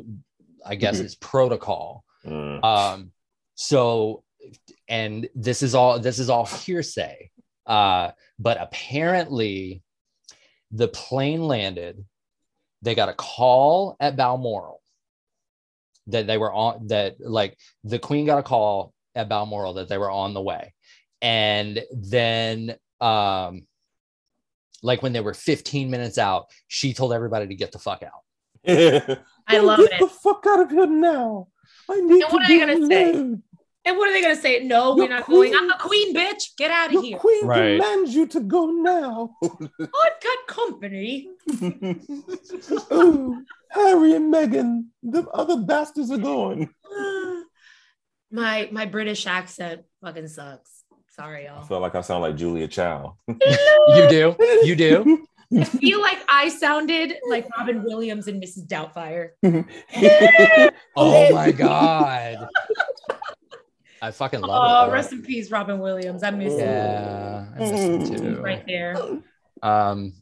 I 0.64 0.74
guess, 0.76 0.98
Mhm. 1.00 1.04
it's 1.04 1.14
protocol. 1.16 2.04
Mm. 2.24 2.64
Um, 2.64 3.12
so, 3.54 4.24
and 4.88 5.28
this 5.34 5.62
is 5.62 5.74
all 5.74 5.98
this 5.98 6.18
is 6.18 6.30
all 6.30 6.46
hearsay. 6.66 7.30
Uh, 7.66 8.10
but 8.38 8.60
apparently, 8.60 9.82
the 10.70 10.88
plane 10.88 11.46
landed. 11.46 12.04
They 12.82 12.94
got 12.96 13.08
a 13.08 13.14
call 13.14 13.96
at 14.00 14.16
Balmoral 14.16 14.80
that 16.08 16.26
they 16.26 16.38
were 16.38 16.52
on. 16.52 16.88
That 16.88 17.16
like 17.20 17.56
the 17.84 17.98
Queen 18.00 18.26
got 18.26 18.38
a 18.38 18.42
call 18.42 18.92
at 19.14 19.28
Balmoral 19.28 19.74
that 19.74 19.88
they 19.88 19.98
were 19.98 20.10
on 20.10 20.34
the 20.34 20.40
way, 20.42 20.74
and 21.22 21.82
then 21.92 22.76
um, 23.00 23.66
like 24.82 25.02
when 25.02 25.12
they 25.14 25.20
were 25.20 25.32
15 25.34 25.90
minutes 25.90 26.18
out, 26.18 26.46
she 26.68 26.92
told 26.92 27.12
everybody 27.14 27.46
to 27.46 27.54
get 27.54 27.72
the 27.72 27.78
fuck 27.78 28.02
out. 28.02 28.20
I 28.68 29.58
love 29.58 29.78
Get 29.78 29.90
love 29.92 29.98
the 30.00 30.08
fuck 30.22 30.44
out 30.48 30.60
of 30.60 30.70
here 30.70 30.86
now. 30.86 31.48
I 31.90 32.00
need 32.00 32.22
And 32.22 32.30
to 32.30 32.34
what 32.34 32.42
are 32.42 32.48
they 32.48 32.58
get 32.58 32.68
gonna 32.68 32.86
say? 32.86 33.12
and 33.84 33.98
what 33.98 34.08
are 34.08 34.12
they 34.12 34.22
gonna 34.22 34.36
say 34.36 34.62
no 34.64 34.94
we're 34.94 35.04
Your 35.04 35.08
not 35.08 35.26
going 35.26 35.52
i'm 35.54 35.66
the 35.66 35.74
queen 35.80 36.14
bitch 36.14 36.54
get 36.56 36.70
out 36.70 36.94
of 36.94 37.02
here 37.02 37.18
queen 37.18 37.44
Right. 37.46 37.72
demands 37.72 38.14
you 38.14 38.26
to 38.28 38.40
go 38.40 38.66
now. 38.66 39.30
i've 39.42 39.58
got 39.80 40.46
company 40.46 41.28
Ooh, 42.92 43.44
Harry 43.72 44.14
and 44.14 44.32
Meghan, 44.32 44.84
the 45.02 45.26
other 45.30 45.56
bastards 45.56 46.10
are 46.12 46.18
going. 46.18 46.68
my 48.30 48.68
my 48.70 48.86
british 48.86 49.26
accent 49.26 49.82
fucking 50.00 50.28
sucks 50.28 50.70
sorry 51.14 51.46
I 51.48 51.52
y'all 51.54 51.62
feel 51.62 51.80
like 51.80 51.94
I 51.94 52.00
sound 52.00 52.22
like 52.22 52.36
Julia 52.36 52.68
Chow. 52.68 53.16
You 53.28 54.08
do, 54.08 54.36
you 54.64 54.74
do. 54.76 55.26
I 55.58 55.64
feel 55.64 56.00
like 56.00 56.18
I 56.28 56.48
sounded 56.48 57.14
like 57.28 57.46
Robin 57.58 57.82
Williams 57.84 58.26
and 58.28 58.42
Mrs. 58.42 58.66
Doubtfire. 58.66 59.30
Oh 60.96 61.32
my 61.34 61.52
god. 61.52 62.48
I 64.00 64.10
fucking 64.10 64.40
love 64.40 64.50
Oh, 64.64 64.84
it. 64.84 64.86
though. 64.88 64.92
rest 64.94 65.12
in 65.12 65.22
peace, 65.22 65.50
Robin 65.50 65.78
Williams. 65.78 66.22
I 66.22 66.30
miss 66.30 66.54
him 66.54 66.60
Yeah, 66.68 67.46
I 67.54 67.58
miss 67.58 67.70
him 67.70 68.00
He's 68.00 68.20
too. 68.20 68.40
right 68.42 68.64
there. 68.66 68.96
Um, 69.62 70.12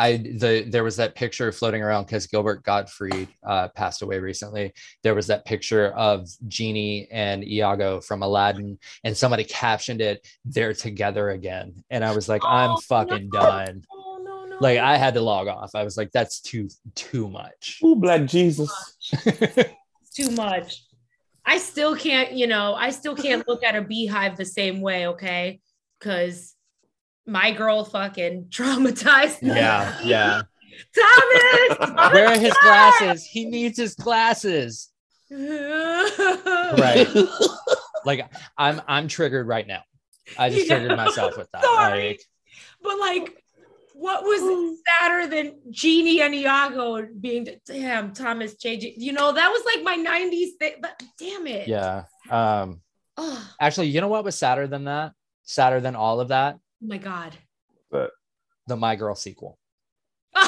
I 0.00 0.16
the 0.16 0.64
there 0.66 0.82
was 0.82 0.96
that 0.96 1.14
picture 1.14 1.52
floating 1.52 1.82
around 1.82 2.06
because 2.06 2.26
Gilbert 2.26 2.62
Gottfried 2.64 3.28
uh, 3.46 3.68
passed 3.68 4.00
away 4.00 4.18
recently. 4.18 4.72
There 5.02 5.14
was 5.14 5.26
that 5.26 5.44
picture 5.44 5.88
of 5.92 6.26
Genie 6.48 7.06
and 7.10 7.46
Iago 7.46 8.00
from 8.00 8.22
Aladdin, 8.22 8.78
and 9.04 9.14
somebody 9.14 9.44
captioned 9.44 10.00
it, 10.00 10.26
"They're 10.46 10.72
together 10.72 11.30
again," 11.30 11.84
and 11.90 12.02
I 12.02 12.12
was 12.12 12.30
like, 12.30 12.42
"I'm 12.44 12.70
Oh, 12.70 12.76
fucking 12.88 13.28
no. 13.30 13.40
done." 13.40 13.84
Oh 13.92 14.22
no, 14.24 14.46
no. 14.46 14.56
Like 14.58 14.78
I 14.78 14.96
had 14.96 15.12
to 15.14 15.20
log 15.20 15.48
off. 15.48 15.74
I 15.74 15.84
was 15.84 15.98
like, 15.98 16.12
"That's 16.12 16.40
too 16.40 16.68
too 16.94 17.28
much." 17.28 17.80
Ooh, 17.84 17.94
Black 17.94 18.24
Jesus. 18.24 18.70
Too 20.14 20.30
much. 20.30 20.84
I 21.44 21.58
still 21.58 21.94
can't, 21.96 22.32
you 22.32 22.46
know, 22.46 22.74
I 22.74 22.90
still 22.90 23.14
can't 23.16 23.46
look 23.48 23.62
at 23.64 23.76
a 23.76 23.82
beehive 23.82 24.36
the 24.36 24.44
same 24.44 24.80
way, 24.80 25.08
okay? 25.08 25.60
Because 25.98 26.54
my 27.26 27.50
girl 27.52 27.84
fucking 27.84 28.46
traumatized. 28.50 29.42
me. 29.42 29.48
yeah, 29.50 29.98
yeah. 30.04 30.42
Thomas! 30.94 32.12
Where 32.12 32.28
are 32.28 32.38
his 32.38 32.54
glasses? 32.62 33.24
He 33.24 33.44
needs 33.46 33.78
his 33.78 33.94
glasses. 33.94 34.90
right. 35.30 36.10
Right. 36.78 37.08
Like 38.04 38.30
I'm 38.56 38.80
I'm 38.88 39.08
triggered 39.08 39.46
right 39.46 39.66
now. 39.66 39.82
I 40.38 40.48
just 40.50 40.66
Yeah. 40.68 40.78
triggered 40.78 40.96
myself 40.96 41.36
with 41.36 41.50
that. 41.52 41.62
Sorry. 41.62 42.08
Like, 42.08 42.20
But 42.82 42.98
like, 42.98 43.44
what 43.92 44.22
was 44.24 44.78
sadder 45.00 45.26
than 45.26 45.58
Genie 45.70 46.22
and 46.22 46.34
Iago 46.34 47.06
being 47.20 47.46
damn 47.66 48.12
Thomas 48.14 48.56
changing? 48.56 48.94
You 48.96 49.12
know, 49.12 49.32
that 49.32 49.48
was 49.48 49.62
like 49.66 49.84
my 49.84 49.96
90s 49.98 50.56
thing. 50.58 50.74
But 50.80 51.02
damn 51.18 51.46
it. 51.46 51.68
yeah. 51.68 52.04
Um 52.30 52.80
Oh, 53.18 53.50
actually, 53.60 53.88
you 53.88 54.00
know 54.00 54.08
what 54.08 54.24
was 54.24 54.38
sadder 54.38 54.66
than 54.66 54.84
that? 54.84 55.12
Sadder 55.42 55.80
than 55.80 55.94
all 55.96 56.20
of 56.20 56.28
that? 56.28 56.56
Oh 56.82 56.86
my 56.86 56.98
God. 56.98 57.36
But 57.90 58.10
The 58.66 58.76
My 58.76 58.96
Girl 58.96 59.14
sequel. 59.14 59.58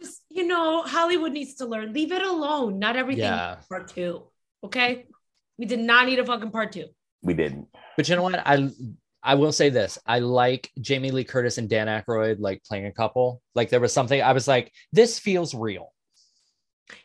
Just, 0.00 0.22
you 0.30 0.46
know, 0.46 0.82
Hollywood 0.82 1.32
needs 1.32 1.54
to 1.56 1.66
learn. 1.66 1.92
Leave 1.92 2.12
it 2.12 2.22
alone. 2.22 2.78
Not 2.78 2.96
everything 2.96 3.24
Yeah. 3.24 3.56
part 3.68 3.88
two. 3.88 4.24
Okay. 4.64 5.06
We 5.58 5.66
did 5.66 5.78
not 5.80 6.06
need 6.06 6.18
a 6.18 6.26
fucking 6.26 6.50
part 6.50 6.72
two. 6.72 6.86
we 7.24 7.34
didn't. 7.34 7.68
But 7.96 8.08
you 8.08 8.16
know 8.16 8.22
what? 8.24 8.42
I 8.44 8.68
I 9.22 9.36
will 9.36 9.52
say 9.52 9.68
this. 9.70 9.96
I 10.04 10.18
like 10.18 10.68
Jamie 10.80 11.12
Lee 11.12 11.22
Curtis 11.22 11.56
and 11.58 11.68
Dan 11.70 11.86
Aykroyd 11.86 12.40
like 12.40 12.64
playing 12.64 12.86
a 12.86 12.92
couple. 12.92 13.40
Like 13.54 13.70
there 13.70 13.78
was 13.78 13.92
something 13.92 14.20
I 14.20 14.32
was 14.32 14.48
like, 14.48 14.72
this 14.92 15.20
feels 15.20 15.54
real. 15.54 15.92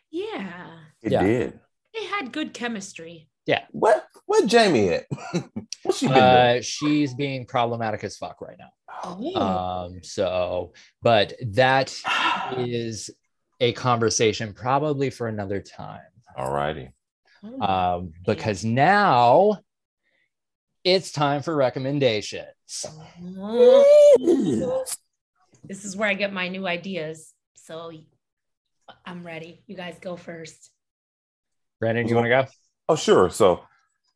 Yeah. 0.10 0.80
It 1.04 1.12
Yeah. 1.12 1.22
did. 1.24 1.60
They 1.94 2.06
had 2.06 2.32
good 2.32 2.54
chemistry. 2.56 3.30
What? 3.72 4.06
What 4.26 4.46
Jamie 4.46 4.90
at? 4.90 5.06
What's 5.84 6.00
she 6.00 6.08
been 6.08 6.16
doing? 6.16 6.26
Uh, 6.26 6.62
she's 6.62 7.14
being 7.14 7.46
problematic 7.46 8.04
as 8.04 8.18
fuck 8.18 8.42
right 8.42 8.58
now. 8.60 8.70
Oh. 9.04 9.36
Um, 9.36 10.04
so, 10.04 10.74
but 11.02 11.34
that 11.54 11.96
is 12.58 13.10
a 13.60 13.72
conversation 13.74 14.54
probably 14.54 15.10
for 15.10 15.28
another 15.28 15.62
time. 15.62 16.02
All 16.36 16.52
righty. 16.52 16.90
Oh. 17.44 17.62
Um, 17.62 18.14
because 18.26 18.66
now 18.66 19.60
it's 20.84 21.12
time 21.12 21.42
for 21.42 21.56
recommendations. 21.56 22.46
this 25.64 25.86
is 25.86 25.96
where 25.96 26.10
I 26.10 26.14
get 26.14 26.34
my 26.34 26.48
new 26.50 26.68
ideas. 26.68 27.34
So 27.56 27.92
I'm 29.06 29.26
ready. 29.26 29.64
You 29.68 29.76
guys 29.76 29.98
go 30.00 30.16
first. 30.16 30.72
Brandon, 31.80 32.06
do 32.06 32.10
you 32.10 32.16
want 32.16 32.26
to 32.26 32.30
go? 32.30 32.46
Oh, 32.90 32.96
sure. 32.96 33.30
So, 33.30 33.64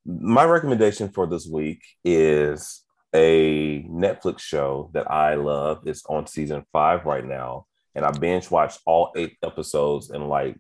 my 0.05 0.45
recommendation 0.45 1.09
for 1.09 1.27
this 1.27 1.47
week 1.47 1.83
is 2.03 2.83
a 3.13 3.83
Netflix 3.83 4.39
show 4.39 4.89
that 4.93 5.11
I 5.11 5.35
love. 5.35 5.83
It's 5.85 6.03
on 6.05 6.25
season 6.27 6.65
five 6.71 7.05
right 7.05 7.25
now, 7.25 7.65
and 7.95 8.05
I 8.05 8.11
binge 8.11 8.49
watched 8.49 8.79
all 8.85 9.11
eight 9.15 9.37
episodes 9.43 10.09
in 10.11 10.27
like 10.27 10.57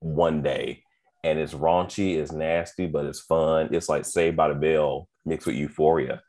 one 0.00 0.42
day. 0.42 0.82
And 1.24 1.38
it's 1.38 1.54
raunchy, 1.54 2.18
it's 2.18 2.32
nasty, 2.32 2.86
but 2.86 3.06
it's 3.06 3.20
fun. 3.20 3.70
It's 3.72 3.88
like 3.88 4.04
Saved 4.04 4.36
by 4.36 4.48
the 4.48 4.54
Bell 4.54 5.08
mixed 5.24 5.46
with 5.46 5.56
Euphoria. 5.56 6.20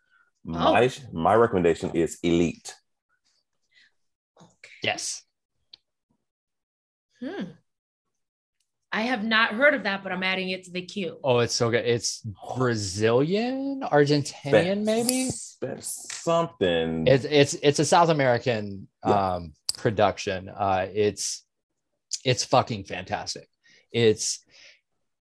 My 0.46 0.90
my 1.12 1.34
recommendation 1.34 1.92
is 1.94 2.18
Elite. 2.24 2.74
Okay. 4.42 4.72
Yes. 4.84 5.24
Hmm. 7.20 7.44
I 8.96 9.02
have 9.02 9.26
not 9.26 9.50
heard 9.52 9.74
of 9.74 9.84
that, 9.84 10.04
but 10.04 10.14
I'm 10.14 10.24
adding 10.24 10.52
it 10.52 10.64
to 10.64 10.72
the 10.72 10.82
queue. 10.82 11.18
Oh, 11.22 11.40
it's 11.40 11.54
so 11.54 11.70
good. 11.70 11.84
It's 11.86 12.22
Brazilian, 12.56 13.82
Argentinian, 13.92 14.86
maybe. 14.86 15.32
something. 15.82 17.06
It's 17.06 17.26
it's 17.26 17.56
it's 17.56 17.80
a 17.80 17.86
South 17.86 18.08
American 18.08 18.88
Yeah. 19.06 19.34
um 19.36 19.54
production. 19.78 20.48
Uh 20.48 20.88
it's 20.94 21.44
it's 22.24 22.46
fucking 22.46 22.86
fantastic. 22.86 23.50
It's 23.92 24.40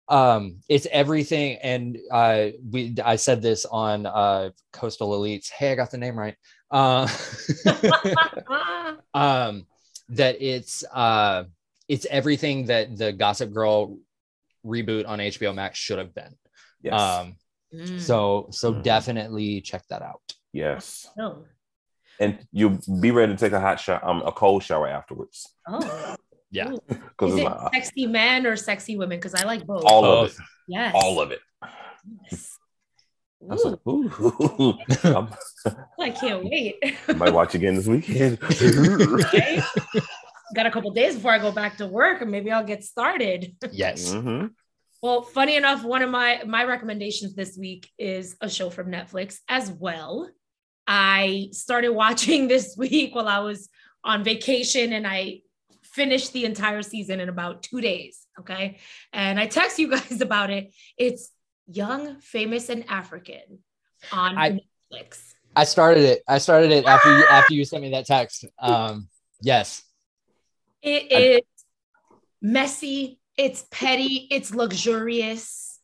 um 0.09 0.63
it's 0.69 0.89
everything 0.91 1.59
and 1.63 1.97
uh 2.11 2.49
we 2.73 2.97
I 3.05 3.15
said 3.15 3.41
this 3.41 3.67
on 3.67 4.05
uh 4.05 4.51
Coastal 4.73 5.17
Elites. 5.17 5.49
Hey, 5.49 5.71
I 5.71 5.77
got 5.77 5.93
the 5.93 5.99
name 5.99 6.19
right. 6.19 6.35
Uh 6.73 7.07
um 9.15 9.67
that 10.09 10.43
it's 10.43 10.83
uh 10.93 11.45
it's 11.93 12.07
everything 12.19 12.57
that 12.71 12.85
the 12.97 13.11
Gossip 13.13 13.53
Girl 13.53 13.99
reboot 14.65 15.05
on 15.09 15.19
HBO 15.19 15.53
Max 15.55 15.79
should 15.85 15.99
have 15.99 16.15
been. 16.15 16.33
yes. 16.83 17.01
Um 17.01 17.37
Mm. 17.73 18.01
so 18.01 18.49
so 18.51 18.67
Mhm. 18.73 18.83
definitely 18.83 19.61
check 19.61 19.83
that 19.91 20.03
out. 20.11 20.23
yes. 20.53 21.07
Oh. 21.25 21.45
and 22.19 22.33
you'll 22.59 22.79
be 23.01 23.11
ready 23.19 23.33
to 23.33 23.39
take 23.39 23.53
a 23.53 23.61
hot 23.67 23.79
shower, 23.81 24.03
um, 24.09 24.21
a 24.27 24.33
cold 24.33 24.63
shower 24.69 24.89
afterwards. 24.99 25.37
Oh. 25.69 26.17
Yeah. 26.51 26.71
Because 26.89 27.33
Is 27.35 27.39
it's 27.39 27.47
it 27.47 27.63
like, 27.65 27.73
sexy 27.75 28.07
men 28.07 28.41
or 28.49 28.57
sexy 28.57 28.95
women? 29.01 29.19
Because 29.19 29.35
I 29.41 29.45
like 29.45 29.63
both. 29.65 29.85
all 29.87 30.05
Oh. 30.05 30.25
of 30.25 30.31
it, 30.31 30.37
yes. 30.69 30.93
all 31.01 31.17
of 31.25 31.31
it. 31.31 31.41
Yes. 32.25 32.59
I 33.49 33.55
was 33.55 33.65
Ooh, 33.65 33.71
like, 33.71 34.21
ooh, 34.61 34.75
I'm- 35.17 35.31
I 36.07 36.11
can't 36.11 36.43
wait. 36.45 36.75
I 37.09 37.13
might 37.23 37.33
watch 37.33 37.55
again 37.55 37.75
this 37.77 37.87
weekend. 37.87 38.39
Okay. 40.51 40.55
Got 40.57 40.67
a 40.67 40.71
couple 40.71 40.91
days 40.93 41.15
before 41.15 41.33
I 41.33 41.39
go 41.39 41.53
back 41.53 41.77
to 41.79 41.87
work, 41.87 42.21
and 42.23 42.31
maybe 42.31 42.51
I'll 42.51 42.65
get 42.65 42.85
started. 42.85 43.57
Yes. 43.73 44.13
Mhm. 44.13 44.51
Well, 45.03 45.23
funny 45.23 45.57
enough, 45.57 45.83
one 45.85 46.03
of 46.03 46.11
my 46.11 46.43
my 46.47 46.65
recommendations 46.65 47.35
this 47.35 47.57
week 47.57 47.91
is 47.99 48.37
a 48.41 48.49
show 48.51 48.71
from 48.71 48.91
Netflix 48.91 49.39
as 49.49 49.71
well. 49.71 50.29
I 50.87 51.49
started 51.53 51.91
watching 52.05 52.49
this 52.49 52.75
week 52.77 53.15
while 53.15 53.29
I 53.29 53.39
was 53.41 53.69
on 54.05 54.25
vacation, 54.25 54.93
and 54.93 55.07
I 55.07 55.41
finished 55.83 56.33
the 56.33 56.45
entire 56.45 56.83
season 56.83 57.21
in 57.21 57.29
about 57.29 57.63
two 57.63 57.81
days. 57.81 58.27
Okay, 58.41 58.79
and 59.13 59.39
I 59.39 59.47
text 59.47 59.79
you 59.79 59.89
guys 59.97 60.21
about 60.21 60.51
it. 60.51 60.73
It's 60.99 61.31
Young, 61.67 62.21
Famous, 62.21 62.69
and 62.69 62.85
African 62.89 63.61
on 64.13 64.37
I- 64.37 64.61
Netflix. 64.93 65.35
I 65.57 65.65
started 65.65 66.05
it. 66.05 66.23
I 66.29 66.39
started 66.39 66.71
it 66.71 66.85
after 66.85 67.17
you 67.19 67.25
after 67.27 67.55
you 67.55 67.65
sent 67.65 67.83
me 67.83 67.91
that 67.91 68.07
text. 68.07 68.45
Um, 68.59 69.09
yes. 69.43 69.83
It 70.83 71.13
is 71.13 71.41
messy, 72.41 73.19
it's 73.37 73.65
petty, 73.71 74.29
it's 74.31 74.55
luxurious, 74.55 75.79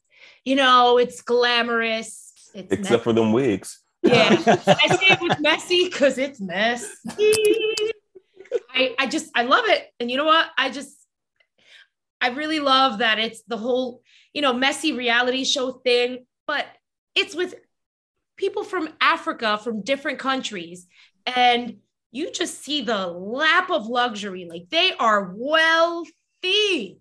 you 0.44 0.57
know, 0.57 0.99
it's 0.99 1.22
glamorous. 1.22 2.32
It's 2.55 2.72
Except 2.72 3.05
for 3.05 3.12
them 3.12 3.32
wigs. 3.32 3.82
Yeah, 4.03 4.30
I 4.47 4.97
say 4.97 5.07
it 5.11 5.20
was 5.20 5.36
messy 5.40 5.84
because 5.86 6.16
it's 6.16 6.40
messy. 6.40 6.86
I, 8.70 8.94
I 8.99 9.07
just 9.07 9.30
I 9.34 9.42
love 9.42 9.64
it. 9.66 9.88
And 9.99 10.11
you 10.11 10.16
know 10.16 10.24
what? 10.24 10.47
I 10.57 10.70
just 10.70 10.97
I 12.20 12.28
really 12.28 12.61
love 12.61 12.99
that 12.99 13.18
it's 13.18 13.42
the 13.42 13.57
whole, 13.57 14.03
you 14.32 14.42
know, 14.42 14.53
messy 14.53 14.92
reality 14.92 15.44
show 15.44 15.72
thing, 15.72 16.26
but 16.47 16.66
it's 17.14 17.34
with 17.34 17.55
people 18.36 18.64
from 18.64 18.90
Africa, 19.01 19.59
from 19.59 19.82
different 19.82 20.18
countries. 20.18 20.86
And 21.26 21.78
you 22.12 22.32
just 22.32 22.62
see 22.62 22.82
the 22.82 23.07
lap 23.07 23.70
of 23.70 23.86
luxury. 23.86 24.46
Like 24.48 24.68
they 24.70 24.92
are 24.98 25.34
wealthy. 25.36 26.98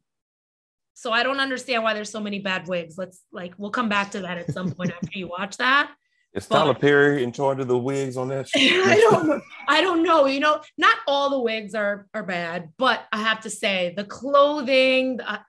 So 0.93 1.11
I 1.11 1.23
don't 1.23 1.39
understand 1.39 1.83
why 1.83 1.93
there's 1.93 2.09
so 2.09 2.19
many 2.21 2.39
bad 2.39 2.67
wigs. 2.67 2.97
Let's 2.97 3.21
like 3.31 3.53
we'll 3.57 3.71
come 3.71 3.89
back 3.89 4.11
to 4.11 4.21
that 4.21 4.37
at 4.37 4.51
some 4.51 4.71
point 4.71 4.91
after 4.91 5.17
you 5.17 5.27
watch 5.27 5.57
that. 5.57 5.91
Is 6.33 6.45
But- 6.47 6.57
Tyler 6.57 6.73
Perry 6.73 7.23
in 7.23 7.31
charge 7.31 7.59
of 7.59 7.67
the 7.67 7.77
wigs 7.77 8.17
on 8.17 8.27
that? 8.29 8.47
I 8.55 8.97
don't 9.09 9.27
know. 9.27 9.41
I 9.67 9.81
don't 9.81 10.03
know. 10.03 10.25
You 10.25 10.39
know, 10.41 10.61
not 10.77 10.97
all 11.07 11.29
the 11.29 11.39
wigs 11.39 11.75
are 11.75 12.07
are 12.13 12.23
bad, 12.23 12.69
but 12.77 13.05
I 13.11 13.21
have 13.21 13.41
to 13.41 13.49
say 13.49 13.93
the 13.95 14.03
clothing, 14.03 15.21
uh, 15.21 15.39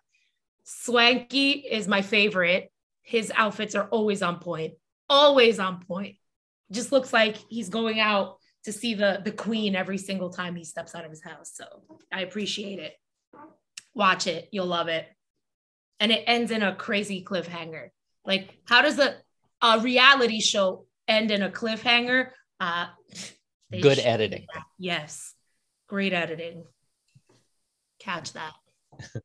Swanky 0.64 1.50
is 1.52 1.86
my 1.88 2.02
favorite. 2.02 2.70
His 3.02 3.32
outfits 3.34 3.74
are 3.74 3.86
always 3.88 4.22
on 4.22 4.38
point. 4.40 4.74
Always 5.08 5.58
on 5.60 5.84
point. 5.84 6.16
just 6.72 6.90
looks 6.90 7.12
like 7.12 7.36
he's 7.48 7.68
going 7.68 8.00
out 8.00 8.38
to 8.66 8.72
see 8.72 8.94
the 8.94 9.20
the 9.24 9.30
queen 9.30 9.76
every 9.76 9.96
single 9.96 10.28
time 10.28 10.56
he 10.56 10.64
steps 10.64 10.94
out 10.94 11.04
of 11.04 11.10
his 11.10 11.22
house. 11.22 11.52
So 11.54 11.64
I 12.12 12.22
appreciate 12.22 12.80
it. 12.80 12.94
Watch 13.94 14.26
it, 14.26 14.48
you'll 14.52 14.66
love 14.66 14.88
it. 14.88 15.06
And 16.00 16.12
it 16.12 16.24
ends 16.26 16.50
in 16.50 16.62
a 16.62 16.74
crazy 16.74 17.24
cliffhanger. 17.24 17.88
Like, 18.26 18.58
how 18.66 18.82
does 18.82 18.98
a, 18.98 19.16
a 19.62 19.80
reality 19.80 20.40
show 20.40 20.84
end 21.08 21.30
in 21.30 21.42
a 21.42 21.48
cliffhanger? 21.48 22.30
Uh, 22.60 22.88
Good 23.70 24.00
editing. 24.00 24.46
Yes, 24.78 25.32
great 25.88 26.12
editing. 26.12 26.64
Catch 28.00 28.34
that. 28.34 28.52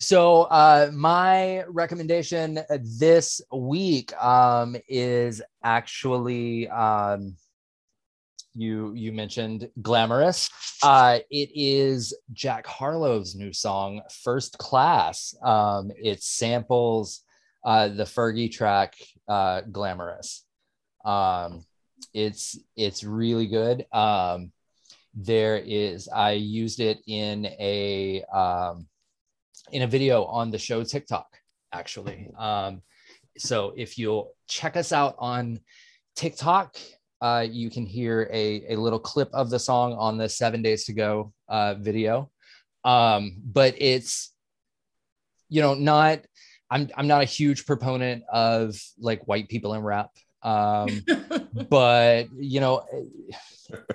So 0.00 0.42
uh, 0.42 0.92
my 0.94 1.64
recommendation 1.64 2.60
this 2.78 3.40
week 3.52 4.16
um, 4.22 4.76
is 4.88 5.42
actually 5.64 6.68
um, 6.68 7.34
you 8.58 8.92
you 8.94 9.12
mentioned 9.12 9.70
glamorous. 9.80 10.50
Uh, 10.82 11.20
it 11.30 11.50
is 11.54 12.16
Jack 12.32 12.66
Harlow's 12.66 13.34
new 13.34 13.52
song 13.52 14.02
First 14.22 14.58
Class. 14.58 15.34
Um, 15.42 15.90
it 15.96 16.22
samples 16.22 17.22
uh, 17.64 17.88
the 17.88 18.04
Fergie 18.04 18.50
track 18.50 18.94
uh, 19.28 19.62
Glamorous. 19.62 20.44
Um, 21.04 21.64
it's 22.12 22.58
it's 22.76 23.04
really 23.04 23.46
good. 23.46 23.86
Um, 23.92 24.52
there 25.14 25.56
is 25.56 26.08
I 26.08 26.32
used 26.32 26.80
it 26.80 26.98
in 27.06 27.46
a 27.46 28.22
um, 28.32 28.86
in 29.72 29.82
a 29.82 29.86
video 29.86 30.24
on 30.24 30.50
the 30.50 30.58
show 30.58 30.82
TikTok, 30.82 31.26
actually. 31.72 32.30
Um, 32.38 32.82
so 33.36 33.72
if 33.76 33.98
you'll 33.98 34.32
check 34.48 34.76
us 34.76 34.92
out 34.92 35.14
on 35.18 35.60
TikTok, 36.16 36.76
uh, 37.20 37.46
you 37.48 37.70
can 37.70 37.84
hear 37.84 38.28
a, 38.32 38.74
a 38.74 38.76
little 38.76 38.98
clip 38.98 39.28
of 39.32 39.50
the 39.50 39.58
song 39.58 39.94
on 39.94 40.18
the 40.18 40.28
Seven 40.28 40.62
Days 40.62 40.84
to 40.84 40.92
Go 40.92 41.32
uh, 41.48 41.74
video. 41.74 42.30
Um, 42.84 43.36
but 43.44 43.74
it's, 43.78 44.32
you 45.48 45.60
know, 45.62 45.74
not, 45.74 46.20
I'm, 46.70 46.88
I'm 46.96 47.08
not 47.08 47.22
a 47.22 47.26
huge 47.26 47.66
proponent 47.66 48.22
of 48.32 48.80
like 48.98 49.26
white 49.26 49.48
people 49.48 49.74
in 49.74 49.82
rap. 49.82 50.10
Um, 50.42 51.04
but, 51.68 52.28
you 52.38 52.60
know, 52.60 52.84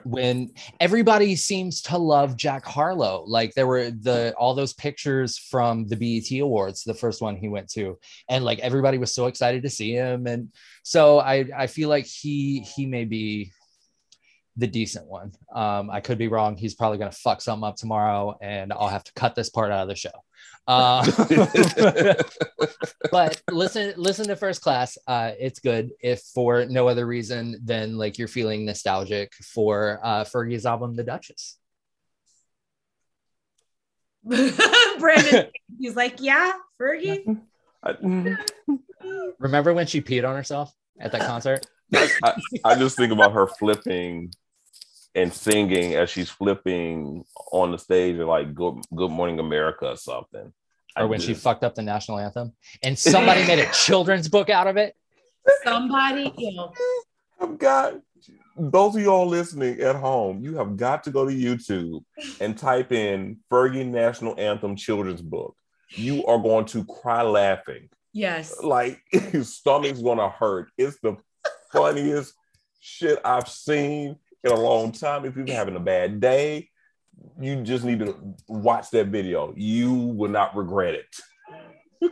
when 0.04 0.52
everybody 0.80 1.36
seems 1.36 1.82
to 1.82 1.98
love 1.98 2.38
Jack 2.38 2.66
Harlow. 2.66 3.24
Like 3.28 3.54
there 3.54 3.68
were 3.68 3.92
the 3.92 4.34
all 4.38 4.54
those 4.54 4.74
pictures 4.74 5.38
from 5.38 5.88
the 5.88 5.96
BET 5.96 6.40
Awards, 6.40 6.84
the 6.84 6.94
first 6.94 7.22
one 7.22 7.36
he 7.36 7.50
went 7.50 7.70
to, 7.72 7.98
and 8.30 8.46
like 8.46 8.60
everybody 8.60 8.98
was 8.98 9.14
so 9.14 9.28
excited 9.28 9.64
to 9.64 9.70
see 9.70 9.94
him. 9.94 10.28
And 10.28 10.50
so 10.84 11.20
I 11.20 11.46
I 11.56 11.68
feel 11.68 11.90
like 11.90 12.06
he 12.06 12.60
he 12.60 12.86
may 12.86 13.06
be 13.06 13.52
the 14.58 14.68
decent 14.68 15.08
one. 15.08 15.32
Um, 15.54 15.90
I 15.90 16.00
could 16.00 16.18
be 16.18 16.28
wrong. 16.28 16.58
He's 16.58 16.76
probably 16.76 17.00
gonna 17.00 17.12
fuck 17.12 17.42
something 17.42 17.68
up 17.68 17.76
tomorrow, 17.76 18.38
and 18.42 18.72
I'll 18.72 18.88
have 18.88 19.04
to 19.06 19.14
cut 19.14 19.36
this 19.36 19.50
part 19.50 19.72
out 19.72 19.84
of 19.84 19.88
the 19.88 19.96
show. 19.96 20.12
Uh, 20.66 21.04
but 23.12 23.42
listen 23.52 23.94
listen 23.98 24.28
to 24.28 24.36
first 24.36 24.62
class. 24.62 24.98
Uh 25.08 25.32
it's 25.38 25.60
good. 25.60 25.92
If 26.00 26.22
for 26.34 26.66
no 26.66 26.88
other 26.88 27.06
reason 27.06 27.60
than 27.64 27.98
like 27.98 28.18
you're 28.18 28.30
feeling 28.30 28.66
nostalgic 28.66 29.34
for 29.34 30.00
uh 30.04 30.24
fergie's 30.24 30.66
album 30.66 30.96
the 30.96 31.04
duchess. 31.04 31.58
Brandon, 35.00 35.48
he's 35.78 35.98
like, 35.98 36.22
yeah, 36.22 36.54
Fergie. 36.80 37.42
Remember 39.40 39.74
when 39.74 39.86
she 39.86 40.02
peed 40.02 40.28
on 40.28 40.36
herself 40.36 40.74
at 40.98 41.12
that 41.12 41.28
concert? 41.28 41.66
I, 41.94 42.34
I 42.64 42.76
just 42.76 42.98
think 42.98 43.12
about 43.12 43.34
her 43.34 43.48
flipping 43.48 44.32
and 45.16 45.34
singing 45.34 45.94
as 45.96 46.10
she's 46.10 46.30
flipping 46.30 47.24
on 47.52 47.72
the 47.72 47.78
stage 47.78 48.18
of 48.18 48.28
like 48.28 48.54
Good, 48.54 48.76
Good 48.96 49.12
Morning 49.12 49.40
America 49.40 49.90
or 49.90 49.98
something. 49.98 50.52
or 50.96 51.04
I 51.04 51.06
when 51.06 51.20
she 51.20 51.34
fucked 51.34 51.64
up 51.64 51.76
the 51.76 51.82
national 51.84 52.20
anthem 52.20 52.54
and 52.82 52.98
somebody 52.98 53.46
made 53.46 53.60
a 53.60 53.72
children's 53.72 54.28
book 54.28 54.50
out 54.50 54.68
of 54.68 54.78
it 54.78 54.96
Somebody, 55.64 56.34
you 56.38 56.56
know, 56.56 56.72
I've 57.40 57.58
got 57.58 57.96
those 58.58 58.96
of 58.96 59.02
y'all 59.02 59.28
listening 59.28 59.80
at 59.82 59.96
home, 59.96 60.42
you 60.42 60.56
have 60.56 60.78
got 60.78 61.04
to 61.04 61.12
go 61.12 61.28
to 61.28 61.36
YouTube 61.36 62.04
and 62.40 62.58
type 62.58 62.92
in 62.92 63.38
Fergie 63.52 63.86
National 63.86 64.40
Anthem 64.40 64.76
Children's 64.76 65.22
Book. 65.22 65.56
You 65.90 66.26
are 66.26 66.38
going 66.38 66.66
to 66.68 66.86
cry 66.86 67.22
laughing. 67.24 67.90
yes. 68.14 68.62
Like 68.62 69.02
your 69.34 69.44
stomach's 69.44 70.02
gonna 70.02 70.30
hurt. 70.30 70.70
It's 70.78 70.98
the 71.02 71.18
funniest 71.72 72.34
shit 72.80 73.20
I've 73.26 73.48
seen 73.48 74.18
in 74.44 74.52
a 74.52 74.60
long 74.60 74.92
time. 74.92 75.26
If 75.26 75.36
you've 75.36 75.46
been 75.46 75.56
having 75.56 75.76
a 75.76 75.80
bad 75.80 76.20
day, 76.20 76.70
you 77.40 77.62
just 77.64 77.84
need 77.86 78.00
to 78.00 78.18
watch 78.48 78.90
that 78.92 79.08
video. 79.08 79.54
You 79.56 79.94
will 79.94 80.30
not 80.30 80.56
regret 80.56 80.96
it. 80.96 82.12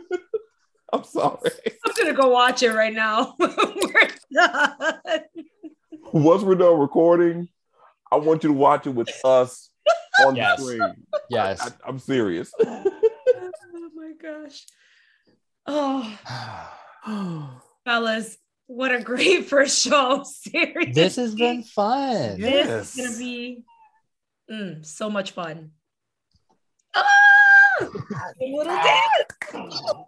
I'm 0.92 1.04
sorry. 1.04 1.38
I'm 1.86 1.92
gonna 1.96 2.12
go 2.12 2.28
watch 2.28 2.62
it 2.62 2.70
right 2.70 2.92
now. 2.92 3.34
We're 3.38 4.08
done. 4.32 5.00
Once 6.12 6.42
we're 6.42 6.54
done 6.54 6.78
recording, 6.78 7.48
I 8.10 8.16
want 8.16 8.42
you 8.44 8.48
to 8.48 8.54
watch 8.54 8.86
it 8.86 8.90
with 8.90 9.08
us 9.24 9.70
on 10.26 10.36
Yes. 10.36 10.58
the 10.58 10.64
screen. 10.64 10.94
yes 11.30 11.60
I, 11.62 11.88
I'm 11.88 11.98
serious. 11.98 12.52
Oh 12.64 13.90
my 13.94 14.12
gosh. 14.20 14.66
Oh, 15.66 16.18
fellas, 17.84 18.36
what 18.66 18.92
a 18.94 19.00
great 19.02 19.46
first 19.48 19.82
show. 19.82 20.22
Seriously. 20.24 20.92
this 20.92 21.16
has 21.16 21.34
been 21.34 21.62
fun 21.62 22.36
Yeah. 22.38 22.50
This 22.50 22.66
Yes. 22.66 22.96
is 22.98 23.06
gonna 23.06 23.18
be 23.18 23.64
mm, 24.50 24.86
so 24.86 25.10
much 25.10 25.32
fun. 25.32 25.70
Ah! 26.94 27.06
Little 28.40 28.64
dance. 28.64 30.06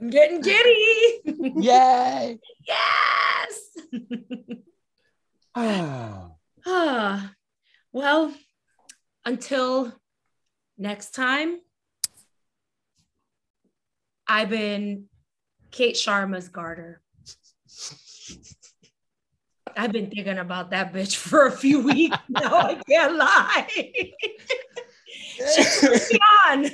I'm 0.00 0.08
getting 0.10 0.40
giddy. 0.40 1.20
yay 1.60 2.38
yes. 2.66 3.60
Ah, 6.66 7.32
well, 7.92 8.32
until 9.24 9.92
next 10.76 11.12
time, 11.14 11.58
I've 14.28 14.50
been 14.50 15.06
Kate 15.70 15.96
Sharma's 15.96 16.48
garter. 16.48 17.00
I've 19.76 19.92
been 19.92 20.10
thinking 20.10 20.38
about 20.38 20.70
that 20.70 20.92
bitch 20.92 21.16
for 21.16 21.46
a 21.46 21.52
few 21.52 21.80
weeks 21.82 22.16
now. 22.28 22.54
I 22.56 22.74
can't 22.88 23.16
lie. 23.16 23.68
She's 25.36 26.18
on. 26.48 26.66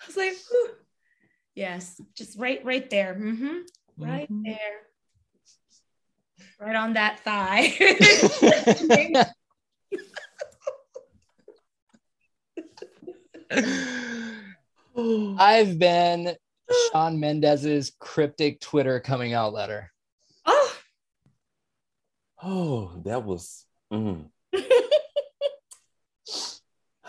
I 0.00 0.06
was 0.06 0.16
like, 0.16 0.32
whew. 0.50 0.70
yes, 1.54 2.00
just 2.14 2.38
right, 2.38 2.64
right 2.64 2.88
there. 2.88 3.14
mm-hmm. 3.14 3.58
Right 3.98 4.30
Mhm. 4.32 4.44
there. 4.44 4.80
Right 6.60 6.76
on 6.76 6.94
that 6.94 7.20
thigh. 7.20 7.74
I've 15.38 15.78
been 15.78 16.34
Shawn 16.92 17.20
Mendes's 17.20 17.92
cryptic 17.98 18.60
Twitter 18.60 19.00
coming 19.00 19.32
out 19.34 19.52
letter. 19.52 19.90
oh, 20.46 20.76
Oh, 22.42 22.92
that 23.04 23.24
was. 23.24 23.64
mm. 23.92 24.26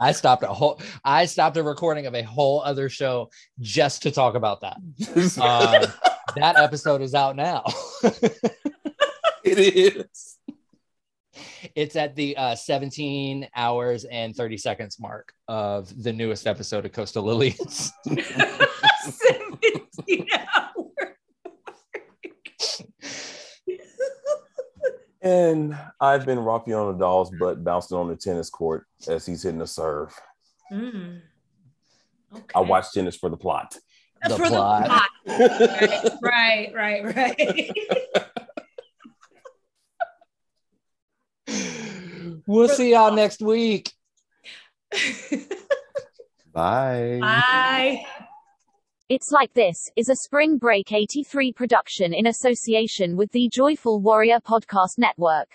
I 0.00 0.12
stopped 0.12 0.42
a 0.42 0.46
whole 0.48 0.80
I 1.04 1.26
stopped 1.26 1.56
a 1.58 1.62
recording 1.62 2.06
of 2.06 2.14
a 2.14 2.22
whole 2.22 2.60
other 2.62 2.88
show 2.88 3.30
just 3.60 4.02
to 4.02 4.10
talk 4.10 4.34
about 4.34 4.62
that. 4.62 4.78
Uh, 5.40 5.86
that 6.36 6.56
episode 6.56 7.02
is 7.02 7.14
out 7.14 7.36
now. 7.36 7.64
it 9.44 9.58
is. 9.58 10.36
It's 11.74 11.96
at 11.96 12.16
the 12.16 12.36
uh, 12.36 12.54
17 12.54 13.48
hours 13.54 14.04
and 14.04 14.34
30 14.34 14.56
seconds 14.56 14.98
mark 15.00 15.32
of 15.48 16.02
the 16.02 16.12
newest 16.12 16.46
episode 16.46 16.84
of 16.84 16.92
Coastal 16.92 17.24
Elites. 17.24 17.90
17 19.02 20.26
hours. 20.54 20.76
And 25.22 25.76
I've 26.00 26.24
been 26.24 26.38
rocking 26.38 26.72
on 26.74 26.92
the 26.92 26.98
doll's 26.98 27.30
butt, 27.30 27.62
bouncing 27.62 27.98
on 27.98 28.08
the 28.08 28.16
tennis 28.16 28.48
court 28.48 28.86
as 29.06 29.26
he's 29.26 29.42
hitting 29.42 29.60
a 29.60 29.66
serve. 29.66 30.18
Mm. 30.72 31.20
Okay. 32.34 32.44
I 32.54 32.60
watch 32.60 32.92
tennis 32.94 33.16
for 33.16 33.28
the 33.28 33.36
plot. 33.36 33.76
The 34.26 34.36
For 34.36 34.46
plot. 34.46 34.86
plot. 34.86 35.08
Right, 36.22 36.70
right, 36.74 37.04
right, 37.04 37.14
right. 37.14 37.70
we'll 42.50 42.68
see 42.68 42.90
y'all 42.90 43.14
next 43.14 43.40
week. 43.40 43.92
Bye. 46.52 47.18
Bye. 47.20 48.04
It's 49.08 49.30
Like 49.30 49.52
This 49.54 49.90
is 49.96 50.08
a 50.08 50.16
Spring 50.16 50.58
Break 50.58 50.92
83 50.92 51.52
production 51.52 52.12
in 52.12 52.26
association 52.26 53.16
with 53.16 53.30
the 53.32 53.48
Joyful 53.48 54.00
Warrior 54.00 54.40
Podcast 54.40 54.98
Network. 54.98 55.48